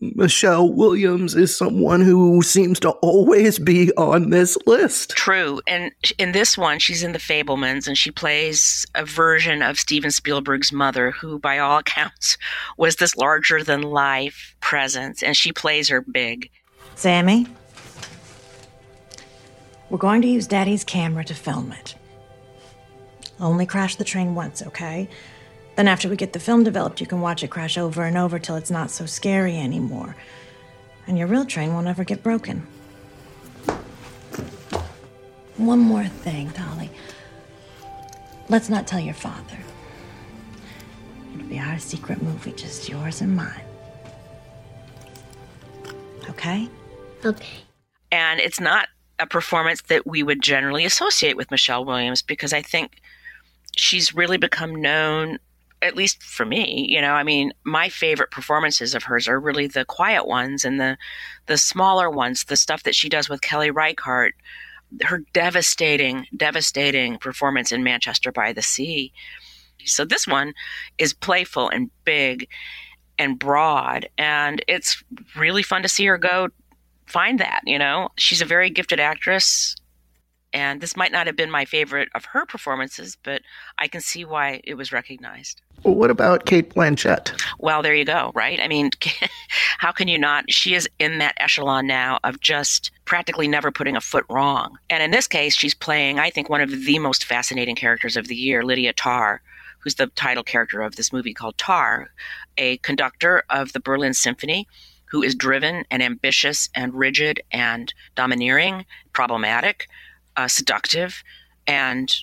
Michelle 0.02 0.72
Williams 0.72 1.36
is 1.36 1.56
someone 1.56 2.02
who 2.02 2.42
seems 2.42 2.80
to 2.82 2.90
always 3.02 3.60
be 3.60 3.92
on 3.94 4.30
this 4.30 4.58
list. 4.66 5.12
True. 5.12 5.62
And 5.68 5.92
in 6.18 6.32
this 6.32 6.58
one, 6.58 6.80
she's 6.80 7.04
in 7.04 7.12
The 7.12 7.20
Fabelmans 7.20 7.88
and 7.88 7.98
she 7.98 8.12
plays 8.12 8.86
a 8.96 9.06
version 9.06 9.62
of 9.62 9.80
Steven 9.80 10.12
Spielberg's 10.12 10.72
mother, 10.72 11.12
who, 11.12 11.40
by 11.40 11.60
all 11.60 11.78
accounts, 11.80 12.38
was 12.78 12.96
this 12.96 13.16
larger 13.16 13.64
than 13.64 13.82
life 13.82 14.56
presence. 14.60 15.22
And 15.22 15.36
she 15.36 15.52
plays 15.52 15.90
her 15.90 16.02
big. 16.02 16.50
Sammy, 16.96 17.48
we're 19.90 19.98
going 19.98 20.22
to 20.22 20.28
use 20.28 20.48
Daddy's 20.48 20.84
camera 20.84 21.24
to 21.26 21.34
film 21.34 21.72
it. 21.72 21.96
Only 23.40 23.66
crash 23.66 23.96
the 23.96 24.04
train 24.04 24.34
once, 24.36 24.62
okay? 24.62 25.10
Then, 25.76 25.88
after 25.88 26.08
we 26.08 26.16
get 26.16 26.34
the 26.34 26.40
film 26.40 26.64
developed, 26.64 27.02
you 27.02 27.08
can 27.08 27.20
watch 27.20 27.44
it 27.44 27.50
crash 27.50 27.78
over 27.78 28.04
and 28.04 28.18
over 28.18 28.40
till 28.40 28.56
it's 28.56 28.72
not 28.72 28.90
so 28.90 29.06
scary 29.06 29.58
anymore. 29.58 30.16
And 31.06 31.18
your 31.18 31.28
real 31.28 31.46
train 31.46 31.74
won't 31.74 31.88
ever 31.88 32.04
get 32.04 32.24
broken. 32.24 32.66
One 35.58 35.80
more 35.80 36.06
thing, 36.06 36.50
Dolly. 36.50 36.90
Let's 38.50 38.70
not 38.70 38.88
tell 38.88 39.00
your 39.00 39.14
father. 39.14 39.58
It'll 41.34 41.48
be 41.48 41.60
our 41.60 41.78
secret 41.78 42.22
movie, 42.22 42.54
just 42.54 42.88
yours 42.88 43.22
and 43.22 43.36
mine. 43.36 43.62
Okay? 46.30 46.70
Okay. 47.24 47.64
And 48.12 48.40
it's 48.40 48.60
not 48.60 48.88
a 49.20 49.28
performance 49.28 49.82
that 49.84 50.06
we 50.06 50.24
would 50.24 50.42
generally 50.42 50.86
associate 50.86 51.38
with 51.38 51.52
Michelle 51.52 51.86
Williams 51.86 52.22
because 52.22 52.54
I 52.54 52.62
think 52.62 53.02
she's 53.76 54.14
really 54.14 54.38
become 54.38 54.76
known 54.76 55.40
at 55.82 55.96
least 55.96 56.24
for 56.24 56.46
me, 56.46 56.88
you 56.90 57.00
know, 57.00 57.12
I 57.12 57.24
mean, 57.24 57.54
my 57.64 57.90
favorite 57.90 58.32
performances 58.32 58.96
of 58.96 59.04
hers 59.04 59.28
are 59.28 59.40
really 59.40 59.68
the 59.68 59.86
quiet 59.86 60.26
ones 60.26 60.66
and 60.66 60.80
the 60.80 60.98
the 61.46 61.58
smaller 61.58 62.10
ones, 62.10 62.46
the 62.46 62.56
stuff 62.56 62.84
that 62.84 62.96
she 62.96 63.08
does 63.08 63.30
with 63.30 63.42
Kelly 63.42 63.70
Reichardt, 63.70 64.34
her 65.04 65.20
devastating, 65.34 66.26
devastating 66.36 67.18
performance 67.18 67.72
in 67.72 67.84
Manchester 67.84 68.32
by 68.32 68.52
the 68.52 68.62
Sea. 68.62 69.12
So 69.86 70.06
this 70.06 70.26
one 70.26 70.54
is 70.98 71.14
playful 71.14 71.70
and 71.70 71.92
big 72.04 72.48
and 73.20 73.38
broad, 73.38 74.10
and 74.18 74.64
it's 74.68 75.04
really 75.36 75.62
fun 75.62 75.84
to 75.84 75.88
see 75.88 76.06
her 76.06 76.18
go 76.18 76.50
find 77.06 77.40
that, 77.40 77.62
you 77.66 77.80
know. 77.80 78.10
She's 78.18 78.42
a 78.42 78.46
very 78.46 78.70
gifted 78.70 79.00
actress 79.00 79.76
and 80.56 80.80
this 80.80 80.96
might 80.96 81.12
not 81.12 81.28
have 81.28 81.36
been 81.36 81.52
my 81.52 81.66
favorite 81.66 82.08
of 82.16 82.24
her 82.24 82.46
performances, 82.46 83.18
but 83.24 83.42
I 83.78 83.90
can 83.90 84.00
see 84.00 84.24
why 84.24 84.62
it 84.64 84.76
was 84.76 84.94
recognized. 84.94 85.62
Well, 85.84 85.96
what 85.96 86.10
about 86.10 86.46
Cate 86.46 86.74
Blanchett? 86.74 87.38
Well, 87.60 87.82
there 87.82 87.94
you 87.94 88.06
go, 88.06 88.32
right? 88.34 88.58
I 88.62 88.70
mean, 88.70 88.92
how 89.80 89.92
can 89.92 90.08
you 90.08 90.18
not? 90.18 90.50
She 90.50 90.74
is 90.74 90.88
in 90.98 91.18
that 91.18 91.36
echelon 91.42 91.88
now 91.88 92.20
of 92.24 92.40
just 92.40 92.92
practically 93.04 93.50
never 93.50 93.70
putting 93.70 93.98
a 93.98 94.02
foot 94.02 94.24
wrong. 94.30 94.78
And 94.90 95.04
in 95.04 95.12
this 95.12 95.28
case, 95.28 95.58
she's 95.58 95.74
playing, 95.74 96.20
I 96.20 96.30
think, 96.30 96.50
one 96.50 96.62
of 96.62 96.86
the 96.86 97.00
most 97.00 97.26
fascinating 97.26 97.76
characters 97.76 98.16
of 98.16 98.30
the 98.30 98.36
year, 98.36 98.64
Lydia 98.64 98.94
Tár, 98.94 99.40
who's 99.80 99.96
the 99.96 100.08
title 100.08 100.44
character 100.44 100.82
of 100.82 100.96
this 100.96 101.12
movie 101.12 101.34
called 101.34 101.58
Tár, 101.58 102.06
a 102.58 102.78
conductor 102.78 103.44
of 103.50 103.74
the 103.74 103.82
Berlin 103.82 104.14
Symphony 104.14 104.70
who 105.06 105.24
is 105.24 105.36
driven 105.36 105.86
and 105.92 106.04
ambitious 106.04 106.70
and 106.76 106.94
rigid 106.94 107.42
and 107.52 107.94
domineering, 108.16 108.86
problematic, 109.14 109.88
uh, 110.36 110.48
seductive, 110.48 111.24
and 111.68 112.16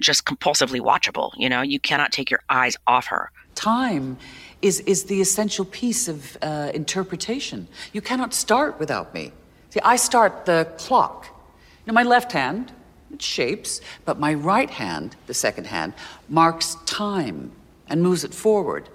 just 0.00 0.24
compulsively 0.24 0.80
watchable. 0.80 1.32
You 1.36 1.48
know, 1.48 1.62
you 1.62 1.80
cannot 1.80 2.12
take 2.12 2.30
your 2.30 2.40
eyes 2.48 2.76
off 2.86 3.06
her. 3.06 3.30
Time 3.54 4.16
is, 4.62 4.80
is 4.80 5.04
the 5.04 5.20
essential 5.20 5.64
piece 5.64 6.08
of 6.08 6.36
uh, 6.42 6.70
interpretation. 6.74 7.68
You 7.92 8.00
cannot 8.00 8.34
start 8.34 8.78
without 8.78 9.14
me. 9.14 9.32
See, 9.70 9.80
I 9.80 9.96
start 9.96 10.46
the 10.46 10.72
clock. 10.78 11.26
You 11.26 11.92
know, 11.92 11.94
my 11.94 12.02
left 12.02 12.32
hand, 12.32 12.72
it 13.12 13.22
shapes, 13.22 13.80
but 14.04 14.18
my 14.18 14.34
right 14.34 14.70
hand, 14.70 15.16
the 15.26 15.34
second 15.34 15.66
hand, 15.66 15.94
marks 16.28 16.76
time 16.86 17.52
and 17.88 18.02
moves 18.02 18.24
it 18.24 18.34
forward. 18.34 18.88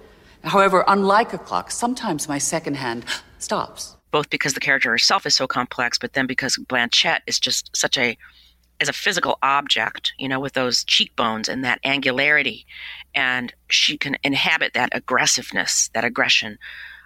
However, 0.44 0.84
unlike 0.86 1.32
a 1.32 1.38
clock, 1.38 1.70
sometimes 1.70 2.28
my 2.28 2.38
second 2.38 2.76
hand 2.76 3.04
stops. 3.38 3.96
Both 4.10 4.30
because 4.30 4.54
the 4.54 4.60
character 4.60 4.90
herself 4.90 5.26
is 5.26 5.34
so 5.34 5.46
complex, 5.46 5.98
but 5.98 6.12
then 6.12 6.26
because 6.26 6.56
Blanchett 6.56 7.20
is 7.26 7.40
just 7.40 7.74
such 7.76 7.98
a 7.98 8.16
as 8.80 8.88
a 8.88 8.92
physical 8.92 9.38
object, 9.42 10.12
you 10.18 10.28
know, 10.28 10.40
with 10.40 10.52
those 10.54 10.82
cheekbones 10.84 11.48
and 11.48 11.64
that 11.64 11.78
angularity, 11.84 12.66
and 13.14 13.54
she 13.70 13.96
can 13.96 14.16
inhabit 14.24 14.74
that 14.74 14.88
aggressiveness, 14.92 15.90
that 15.94 16.04
aggression, 16.04 16.58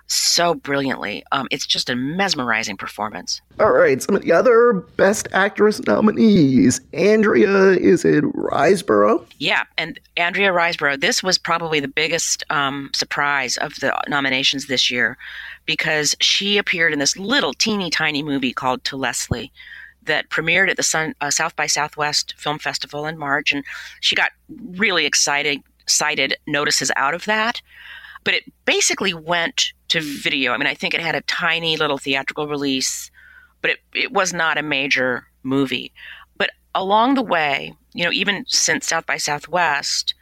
so 0.09 0.55
brilliantly. 0.55 1.23
Um, 1.33 1.47
it's 1.51 1.67
just 1.67 1.91
a 1.91 1.97
mesmerizing 1.97 2.77
performance. 2.77 3.41
All 3.61 3.73
right, 3.73 4.03
some 4.03 4.17
of 4.17 4.23
the 4.23 4.33
other 4.33 4.73
Best 4.97 5.29
Actress 5.33 5.81
nominees. 5.87 6.81
Andrea 6.93 7.73
is 7.73 8.05
it 8.05 8.25
Riseborough? 8.25 9.25
Yeah, 9.39 9.65
and 9.77 10.01
Andrea 10.17 10.51
Riseborough. 10.51 11.01
This 11.01 11.23
was 11.23 11.39
probably 11.39 11.81
the 11.81 11.89
biggest 11.89 12.43
um, 12.51 12.91
surprise 12.95 13.57
of 13.59 13.75
the 13.81 13.95
nominations 14.09 14.67
this 14.67 14.91
year 14.91 15.17
because 15.67 16.15
she 16.21 16.57
appeared 16.57 16.93
in 16.93 16.99
this 16.99 17.17
little 17.17 17.53
teeny 17.53 17.91
tiny 17.91 18.23
movie 18.23 18.53
called 18.53 18.85
To 18.85 18.97
Leslie 18.97 19.53
that 20.05 20.31
premiered 20.31 20.71
at 20.71 20.79
the 20.79 20.83
Sun, 20.83 21.15
uh, 21.21 21.31
South 21.31 21.55
by 21.55 21.67
Southwest 21.67 22.35
Film 22.39 22.59
Festival 22.59 23.05
in 23.05 23.19
March, 23.19 23.53
and 23.53 23.63
she 24.01 24.17
got 24.17 24.33
really 24.49 25.05
excited, 25.05 25.61
cited 25.87 26.35
notices 26.47 26.91
out 26.97 27.13
of 27.13 27.27
that. 27.27 27.61
But 28.25 28.35
it 28.35 28.45
basically 28.65 29.13
went 29.13 29.73
to 29.89 30.01
video. 30.01 30.53
I 30.53 30.59
mean, 30.59 30.67
I 30.67 30.75
think 30.75 30.95
it 30.95 31.01
had 31.01 31.15
a 31.15 31.23
tiny 31.23 31.77
little 31.77 31.99
theatrical 31.99 32.47
release, 32.47 33.11
but 33.63 33.73
it, 33.73 33.79
it 33.95 34.13
was 34.13 34.33
not 34.33 34.59
a 34.59 34.63
major 34.63 35.27
movie. 35.43 35.93
But 36.37 36.51
along 36.75 37.15
the 37.15 37.23
way, 37.23 37.75
you 37.95 38.05
know, 38.05 38.13
even 38.13 38.45
since 38.47 38.87
South 38.87 39.07
by 39.07 39.17
Southwest, 39.17 40.15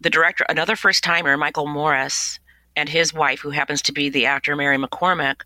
the 0.00 0.10
director, 0.10 0.44
another 0.48 0.76
first 0.76 1.02
timer, 1.02 1.36
Michael 1.36 1.66
Morris, 1.66 2.38
and 2.76 2.88
his 2.88 3.14
wife, 3.14 3.40
who 3.40 3.50
happens 3.50 3.82
to 3.82 3.92
be 3.92 4.08
the 4.08 4.26
actor 4.26 4.56
Mary 4.56 4.78
McCormack, 4.78 5.42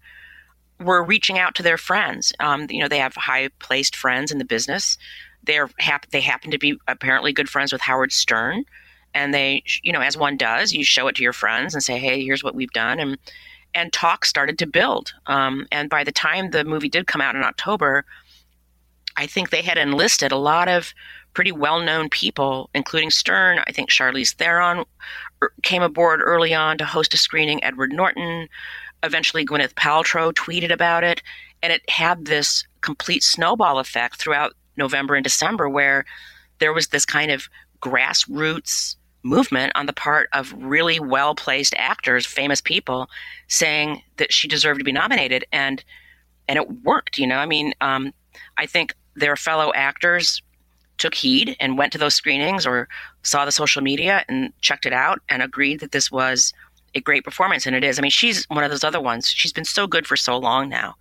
were 0.81 1.03
reaching 1.03 1.39
out 1.39 1.55
to 1.57 1.63
their 1.63 1.77
friends. 1.77 2.33
Um, 2.41 2.67
you 2.71 2.81
know, 2.81 2.89
they 2.89 2.99
have 2.99 3.15
high 3.15 3.49
placed 3.59 3.97
friends 3.97 4.31
in 4.31 4.39
the 4.39 4.45
business. 4.45 4.97
They're 5.43 5.71
hap- 5.79 6.11
they 6.11 6.21
happen 6.21 6.51
to 6.51 6.59
be 6.59 6.79
apparently 6.87 7.33
good 7.33 7.49
friends 7.49 7.73
with 7.73 7.81
Howard 7.81 8.13
Stern 8.13 8.65
and 9.15 9.35
they 9.35 9.63
you 9.83 9.93
know 9.93 10.01
as 10.01 10.17
one 10.17 10.37
does 10.37 10.73
you 10.73 10.85
show 10.85 11.09
it 11.09 11.17
to 11.17 11.23
your 11.23 11.33
friends 11.33 11.75
and 11.75 11.83
say 11.83 11.99
hey 11.99 12.25
here's 12.25 12.45
what 12.45 12.55
we've 12.55 12.73
done 12.73 12.99
and 12.99 13.19
and 13.75 13.93
talk 13.93 14.25
started 14.25 14.59
to 14.59 14.67
build. 14.67 15.13
Um, 15.27 15.67
and 15.71 15.91
by 15.91 16.03
the 16.03 16.13
time 16.13 16.51
the 16.51 16.65
movie 16.65 16.89
did 16.89 17.07
come 17.07 17.21
out 17.21 17.37
in 17.37 17.43
october 17.43 18.05
i 19.17 19.27
think 19.27 19.51
they 19.51 19.63
had 19.63 19.79
enlisted 19.79 20.33
a 20.33 20.37
lot 20.37 20.69
of 20.69 20.95
pretty 21.35 21.53
well-known 21.53 22.09
people 22.09 22.71
including 22.75 23.11
stern 23.11 23.61
i 23.67 23.73
think 23.73 23.91
charlize 23.91 24.35
theron 24.35 24.85
er, 25.43 25.53
came 25.63 25.83
aboard 25.83 26.21
early 26.23 26.55
on 26.55 26.79
to 26.79 26.85
host 26.85 27.15
a 27.15 27.17
screening 27.17 27.63
edward 27.63 27.93
norton 27.93 28.49
eventually 29.03 29.45
gwyneth 29.45 29.75
paltrow 29.75 30.33
tweeted 30.33 30.73
about 30.73 31.05
it 31.05 31.23
and 31.63 31.73
it 31.73 31.89
had 31.91 32.25
this 32.25 32.67
complete 32.81 33.23
snowball 33.23 33.79
effect 33.79 34.17
throughout 34.17 34.55
november 34.77 35.15
and 35.15 35.25
december 35.25 35.69
where 35.69 36.05
there 36.59 36.73
was 36.73 36.89
this 36.89 37.05
kind 37.05 37.31
of 37.31 37.49
grassroots 37.81 38.97
movement 39.29 39.73
on 39.75 39.87
the 39.87 39.93
part 39.93 40.29
of 40.33 40.53
really 40.57 40.99
well 40.99 41.35
placed 41.35 41.75
actors, 41.77 42.27
famous 42.27 42.61
people, 42.61 43.09
saying 43.49 44.03
that 44.17 44.33
she 44.33 44.49
deserved 44.49 44.81
to 44.81 44.85
be 44.85 44.93
nominated, 44.93 45.45
and 45.53 45.85
and 46.49 46.57
it 46.57 46.71
worked. 46.83 47.19
You 47.19 47.27
know, 47.27 47.37
I 47.39 47.47
mean, 47.47 47.75
um, 47.81 48.13
I 48.57 48.67
think 48.67 48.95
their 49.15 49.37
fellow 49.37 49.73
actors 49.75 50.43
took 50.97 51.15
heed 51.15 51.57
and 51.61 51.79
went 51.79 51.93
to 51.93 51.99
those 51.99 52.15
screenings 52.15 52.67
or 52.67 52.89
saw 53.23 53.45
the 53.45 53.53
social 53.53 53.83
media 53.83 54.25
and 54.29 54.53
checked 54.61 54.85
it 54.85 54.93
out 54.93 55.21
and 55.29 55.43
agreed 55.43 55.81
that 55.81 55.93
this 55.93 56.11
was 56.11 56.53
a 56.95 57.01
great 57.01 57.25
performance, 57.25 57.67
and 57.67 57.77
it 57.77 57.85
is. 57.85 57.99
I 57.99 58.03
mean, 58.03 58.11
she's 58.11 58.45
one 58.47 58.65
of 58.65 58.71
those 58.71 58.85
other 58.85 59.01
ones. 59.01 59.29
She's 59.29 59.53
been 59.53 59.65
so 59.65 59.87
good 59.87 60.07
for 60.07 60.17
so 60.17 60.39
long 60.39 60.69
now, 60.69 60.95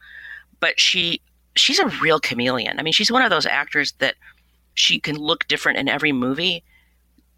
but 0.60 0.80
she 0.80 1.22
she's 1.56 1.80
a 1.80 1.88
real 2.02 2.20
chameleon. 2.20 2.80
I 2.80 2.84
mean, 2.84 2.94
she's 2.94 3.12
one 3.12 3.24
of 3.24 3.30
those 3.30 3.46
actors 3.46 3.94
that 4.00 4.16
she 4.76 5.00
can 5.00 5.16
look 5.16 5.48
different 5.48 5.80
in 5.80 5.90
every 5.90 6.12
movie 6.12 6.64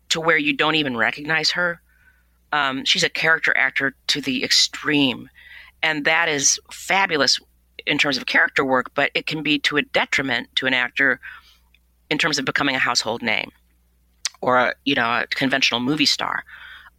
to 0.10 0.20
where 0.20 0.38
you 0.38 0.54
don't 0.54 0.76
even 0.76 0.98
recognize 0.98 1.52
her. 1.52 1.82
Um, 2.52 2.84
she's 2.86 3.04
a 3.04 3.10
character 3.10 3.56
actor 3.56 3.96
to 4.08 4.22
the 4.22 4.44
extreme, 4.44 5.30
and 5.84 6.06
that 6.06 6.28
is 6.28 6.60
fabulous 6.72 7.40
in 7.86 7.98
terms 7.98 8.18
of 8.18 8.26
character 8.26 8.66
work. 8.66 8.92
But 8.96 9.12
it 9.14 9.28
can 9.28 9.44
be 9.44 9.60
to 9.60 9.78
a 9.78 9.82
detriment 9.84 10.48
to 10.56 10.66
an 10.66 10.74
actor 10.74 11.20
in 12.10 12.18
terms 12.18 12.40
of 12.40 12.46
becoming 12.46 12.76
a 12.76 12.80
household 12.80 13.22
name 13.22 13.52
or 14.42 14.58
a 14.58 14.74
you 14.86 14.96
know 14.96 15.06
a 15.06 15.28
conventional 15.30 15.80
movie 15.80 16.06
star. 16.06 16.44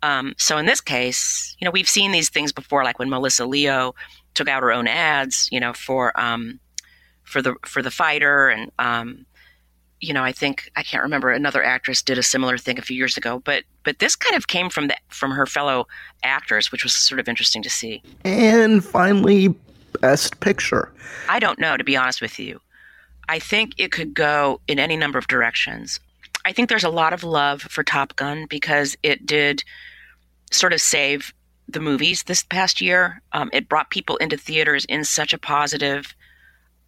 Um, 0.02 0.34
so 0.38 0.56
in 0.56 0.66
this 0.66 0.80
case, 0.80 1.56
you 1.58 1.64
know 1.64 1.70
we've 1.70 1.88
seen 1.88 2.12
these 2.12 2.30
things 2.30 2.52
before, 2.52 2.84
like 2.84 2.98
when 2.98 3.10
Melissa 3.10 3.44
Leo 3.44 3.94
took 4.34 4.48
out 4.48 4.62
her 4.62 4.72
own 4.72 4.86
ads, 4.86 5.48
you 5.50 5.60
know 5.60 5.72
for 5.72 6.18
um, 6.18 6.60
for 7.24 7.42
the 7.42 7.54
for 7.64 7.82
the 7.82 7.90
fighter 7.90 8.48
and 8.48 8.70
um, 8.78 9.26
you 10.00 10.14
know, 10.14 10.24
I 10.24 10.32
think 10.32 10.70
I 10.76 10.82
can't 10.82 11.02
remember 11.02 11.30
another 11.30 11.62
actress 11.62 12.02
did 12.02 12.18
a 12.18 12.22
similar 12.22 12.56
thing 12.56 12.78
a 12.78 12.82
few 12.82 12.96
years 12.96 13.16
ago, 13.16 13.40
but 13.44 13.64
but 13.84 13.98
this 13.98 14.16
kind 14.16 14.36
of 14.36 14.48
came 14.48 14.70
from 14.70 14.88
the 14.88 14.96
from 15.08 15.30
her 15.30 15.46
fellow 15.46 15.86
actors, 16.22 16.72
which 16.72 16.82
was 16.82 16.96
sort 16.96 17.20
of 17.20 17.28
interesting 17.28 17.62
to 17.62 17.70
see. 17.70 18.02
And 18.24 18.84
finally, 18.84 19.54
best 20.00 20.40
picture. 20.40 20.90
I 21.28 21.38
don't 21.38 21.58
know 21.58 21.76
to 21.76 21.84
be 21.84 21.96
honest 21.96 22.20
with 22.20 22.38
you. 22.38 22.60
I 23.28 23.38
think 23.38 23.74
it 23.78 23.92
could 23.92 24.14
go 24.14 24.60
in 24.66 24.78
any 24.78 24.96
number 24.96 25.18
of 25.18 25.28
directions. 25.28 26.00
I 26.44 26.52
think 26.52 26.68
there's 26.68 26.84
a 26.84 26.90
lot 26.90 27.12
of 27.12 27.22
love 27.22 27.62
for 27.62 27.84
Top 27.84 28.16
Gun 28.16 28.46
because 28.48 28.96
it 29.02 29.26
did 29.26 29.62
sort 30.50 30.72
of 30.72 30.80
save 30.80 31.32
the 31.68 31.80
movies 31.80 32.24
this 32.24 32.42
past 32.42 32.80
year. 32.80 33.20
Um, 33.32 33.50
it 33.52 33.68
brought 33.68 33.90
people 33.90 34.16
into 34.16 34.36
theaters 34.36 34.84
in 34.86 35.04
such 35.04 35.32
a 35.34 35.38
positive, 35.38 36.14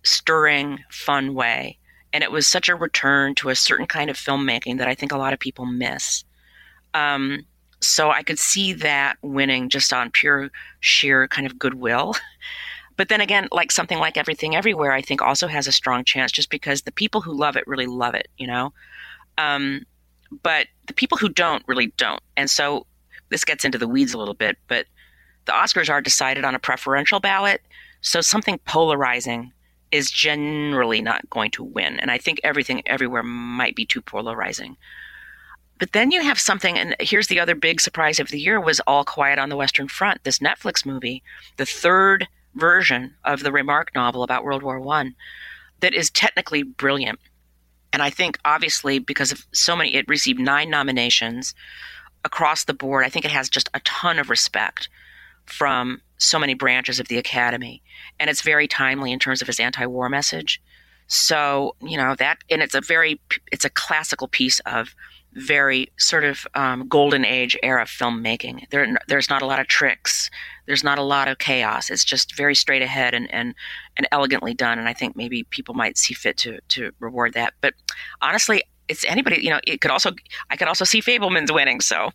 stirring, 0.03 0.81
fun 0.91 1.35
way 1.35 1.79
and 2.13 2.23
it 2.23 2.31
was 2.31 2.47
such 2.47 2.69
a 2.69 2.75
return 2.75 3.35
to 3.37 3.49
a 3.49 3.55
certain 3.55 3.87
kind 3.87 4.11
of 4.11 4.17
filmmaking 4.17 4.79
that 4.79 4.89
I 4.89 4.95
think 4.95 5.13
a 5.13 5.19
lot 5.19 5.33
of 5.33 5.39
people 5.39 5.67
miss. 5.67 6.25
Um, 6.95 7.47
so 7.81 8.11
I 8.11 8.23
could 8.23 8.39
see 8.39 8.73
that 8.75 9.17
winning 9.23 9.69
just 9.69 9.93
on 9.93 10.11
pure 10.11 10.51
sheer 10.81 11.27
kind 11.29 11.47
of 11.47 11.59
goodwill. 11.59 12.15
But 12.99 13.09
then 13.09 13.23
again, 13.23 13.49
like 13.51 13.73
something 13.73 13.99
like 13.99 14.17
Everything 14.17 14.55
Everywhere, 14.55 14.93
I 14.93 15.01
think 15.01 15.23
also 15.23 15.47
has 15.49 15.67
a 15.67 15.73
strong 15.73 16.05
chance 16.05 16.31
just 16.31 16.51
because 16.51 16.83
the 16.83 16.93
people 16.93 17.23
who 17.23 17.37
love 17.37 17.57
it 17.57 17.67
really 17.67 17.87
love 17.87 18.15
it, 18.15 18.29
you 18.37 18.47
know? 18.47 18.73
Um, 19.39 19.87
but 20.43 20.67
the 20.87 20.93
people 20.93 21.19
who 21.19 21.31
don't 21.31 21.63
really 21.67 21.87
don't. 21.97 22.23
And 22.37 22.51
so 22.51 22.87
this 23.31 23.45
gets 23.45 23.65
into 23.65 23.79
the 23.79 23.89
weeds 23.89 24.13
a 24.13 24.19
little 24.19 24.35
bit, 24.35 24.59
but 24.69 24.87
the 25.47 25.53
Oscars 25.53 25.91
are 25.91 26.01
decided 26.01 26.45
on 26.45 26.55
a 26.55 26.59
preferential 26.59 27.19
ballot. 27.19 27.63
So 28.03 28.21
something 28.21 28.59
polarizing 28.67 29.53
is 29.93 30.11
generally 30.11 31.01
not 31.01 31.29
going 31.31 31.51
to 31.53 31.63
win. 31.63 32.01
And 32.01 32.11
I 32.11 32.19
think 32.19 32.41
everything 32.43 32.83
everywhere 32.87 33.23
might 33.23 33.77
be 33.77 33.87
too 33.87 34.01
polarizing. 34.01 34.77
But 35.79 35.93
then 35.93 36.11
you 36.11 36.23
have 36.23 36.39
something, 36.39 36.79
and 36.79 36.97
here's 37.01 37.27
the 37.27 37.41
other 37.41 37.55
big 37.55 37.81
surprise 37.81 38.19
of 38.21 38.29
the 38.29 38.41
year 38.41 38.61
was 38.61 38.81
All 38.87 39.05
Quiet 39.05 39.39
on 39.39 39.49
the 39.49 39.57
Western 39.57 39.89
Front, 39.89 40.25
this 40.25 40.39
Netflix 40.39 40.87
movie, 40.87 41.23
the 41.57 41.67
third 41.67 42.29
version 42.55 43.15
of 43.25 43.43
the 43.43 43.53
Remarque 43.53 43.95
novel 43.95 44.23
about 44.23 44.45
World 44.45 44.63
War 44.63 44.79
One, 44.81 45.15
that 45.81 45.95
is 45.95 46.11
technically 46.11 46.63
brilliant. 46.63 47.19
And 47.93 48.03
I 48.03 48.11
think 48.11 48.39
obviously 48.45 48.99
because 48.99 49.33
of 49.33 49.47
so 49.53 49.77
many, 49.77 49.95
it 49.95 50.09
received 50.09 50.41
nine 50.41 50.71
nominations 50.71 51.55
across 52.25 52.65
the 52.65 52.75
board. 52.75 53.05
I 53.05 53.09
think 53.09 53.25
it 53.25 53.33
has 53.33 53.49
just 53.49 53.69
a 53.75 53.81
ton 53.81 54.19
of 54.19 54.31
respect 54.31 54.89
from 55.47 56.01
so 56.19 56.39
many 56.39 56.55
branches 56.55 57.01
of 57.01 57.09
the 57.09 57.19
academy 57.19 57.83
and 58.21 58.31
it's 58.31 58.43
very 58.43 58.69
timely 58.69 59.13
in 59.13 59.19
terms 59.19 59.43
of 59.43 59.49
his 59.49 59.59
anti-war 59.59 60.09
message. 60.09 60.61
So 61.09 61.77
you 61.83 61.97
know 61.97 62.15
that 62.17 62.39
and 62.51 62.63
it's 62.63 62.75
a 62.75 62.81
very 62.81 63.21
it's 63.51 63.65
a 63.65 63.71
classical 63.71 64.29
piece 64.29 64.61
of 64.61 64.95
very 65.35 65.89
sort 65.99 66.25
of 66.25 66.47
um, 66.55 66.87
golden 66.89 67.25
age 67.25 67.57
era 67.63 67.85
filmmaking. 67.85 68.69
There 68.71 68.97
there's 69.09 69.31
not 69.31 69.43
a 69.43 69.47
lot 69.47 69.61
of 69.61 69.67
tricks. 69.67 70.31
There's 70.67 70.85
not 70.85 70.99
a 70.99 71.03
lot 71.03 71.29
of 71.29 71.39
chaos. 71.39 71.91
It's 71.91 72.05
just 72.05 72.37
very 72.37 72.55
straight 72.55 72.83
ahead 72.83 73.15
and 73.15 73.33
and 73.33 73.55
and 73.97 74.07
elegantly 74.11 74.55
done 74.55 74.79
and 74.79 74.89
i 74.89 74.95
think 74.95 75.17
maybe 75.17 75.43
people 75.45 75.75
might 75.75 75.99
see 75.99 76.15
fit 76.15 76.37
to 76.39 76.61
to 76.69 76.93
reward 76.99 77.35
that. 77.35 77.55
But 77.61 77.75
honestly 78.21 78.63
it's 78.89 79.05
anybody, 79.07 79.43
you 79.43 79.51
know, 79.51 79.61
it 79.67 79.81
could 79.81 79.91
also, 79.91 80.11
I 80.51 80.57
could 80.57 80.69
also 80.69 80.85
see 80.85 81.01
Fabelmans 81.01 81.53
winning. 81.53 81.81
So 81.81 82.11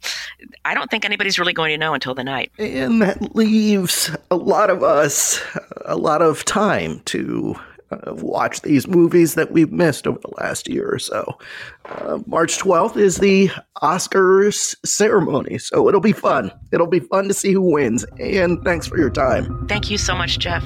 I 0.65 0.73
don't 0.73 0.89
think 0.91 1.05
anybody's 1.05 1.39
really 1.39 1.53
going 1.53 1.71
to 1.71 1.77
know 1.77 1.93
until 1.93 2.13
the 2.13 2.23
night. 2.23 2.51
And 2.59 3.01
that 3.01 3.35
leaves 3.35 4.15
a 4.31 4.35
lot 4.35 4.69
of 4.69 4.83
us 4.83 5.41
a 5.85 5.95
lot 5.95 6.21
of 6.21 6.45
time 6.45 7.01
to 7.05 7.55
uh, 7.89 8.13
watch 8.15 8.61
these 8.61 8.87
movies 8.87 9.35
that 9.35 9.51
we've 9.51 9.71
missed 9.71 10.07
over 10.07 10.19
the 10.19 10.33
last 10.37 10.67
year 10.67 10.91
or 10.91 10.99
so. 10.99 11.37
Uh, 11.85 12.19
March 12.25 12.57
12th 12.57 12.97
is 12.97 13.17
the 13.17 13.49
Oscars 13.81 14.75
ceremony, 14.85 15.57
so 15.57 15.87
it'll 15.87 16.01
be 16.01 16.11
fun. 16.11 16.51
It'll 16.73 16.87
be 16.87 16.99
fun 16.99 17.29
to 17.29 17.33
see 17.33 17.53
who 17.53 17.61
wins. 17.61 18.05
And 18.19 18.61
thanks 18.63 18.87
for 18.87 18.97
your 18.97 19.09
time. 19.09 19.67
Thank 19.67 19.89
you 19.89 19.97
so 19.97 20.15
much, 20.15 20.37
Jeff. 20.37 20.63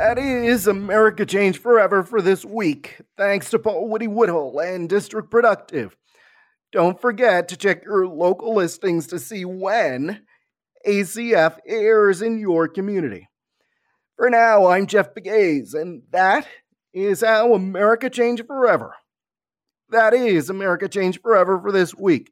That 0.00 0.18
is 0.18 0.66
America 0.66 1.26
Change 1.26 1.58
Forever 1.58 2.02
for 2.02 2.22
this 2.22 2.42
week. 2.42 3.02
Thanks 3.18 3.50
to 3.50 3.58
Paul 3.58 3.86
Woody 3.86 4.06
Woodhull 4.06 4.58
and 4.58 4.88
District 4.88 5.30
Productive. 5.30 5.94
Don't 6.72 6.98
forget 6.98 7.48
to 7.48 7.56
check 7.58 7.84
your 7.84 8.06
local 8.06 8.54
listings 8.54 9.06
to 9.08 9.18
see 9.18 9.44
when 9.44 10.22
ACF 10.86 11.58
airs 11.66 12.22
in 12.22 12.38
your 12.38 12.66
community. 12.66 13.28
For 14.16 14.30
now, 14.30 14.68
I'm 14.68 14.86
Jeff 14.86 15.14
Pegues, 15.14 15.74
and 15.74 16.00
that 16.12 16.48
is 16.94 17.20
how 17.20 17.52
America 17.52 18.08
Changed 18.08 18.46
Forever. 18.46 18.94
That 19.90 20.14
is 20.14 20.48
America 20.48 20.88
Changed 20.88 21.20
Forever 21.20 21.60
for 21.60 21.72
this 21.72 21.94
week. 21.94 22.30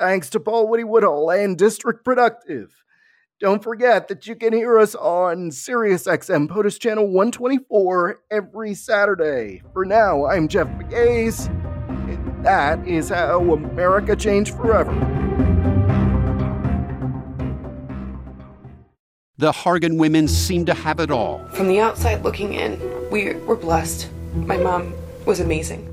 Thanks 0.00 0.30
to 0.30 0.40
Paul 0.40 0.66
Woody 0.66 0.84
Woodhull 0.84 1.30
and 1.30 1.58
District 1.58 2.06
Productive. 2.06 2.72
Don't 3.42 3.60
forget 3.60 4.06
that 4.06 4.24
you 4.28 4.36
can 4.36 4.52
hear 4.52 4.78
us 4.78 4.94
on 4.94 5.50
SiriusXM 5.50 6.46
POTUS 6.46 6.78
Channel 6.78 7.08
124 7.08 8.20
every 8.30 8.72
Saturday. 8.72 9.62
For 9.72 9.84
now, 9.84 10.26
I'm 10.26 10.46
Jeff 10.46 10.68
Pegues, 10.78 11.48
and 11.48 12.44
that 12.44 12.86
is 12.86 13.08
how 13.08 13.52
America 13.52 14.14
changed 14.14 14.54
forever. 14.54 14.92
The 19.38 19.50
Hargan 19.50 19.98
women 19.98 20.28
seem 20.28 20.64
to 20.66 20.74
have 20.74 21.00
it 21.00 21.10
all. 21.10 21.44
From 21.48 21.66
the 21.66 21.80
outside 21.80 22.22
looking 22.22 22.52
in, 22.52 22.80
we 23.10 23.34
were 23.34 23.56
blessed. 23.56 24.08
My 24.34 24.56
mom 24.56 24.94
was 25.26 25.40
amazing. 25.40 25.91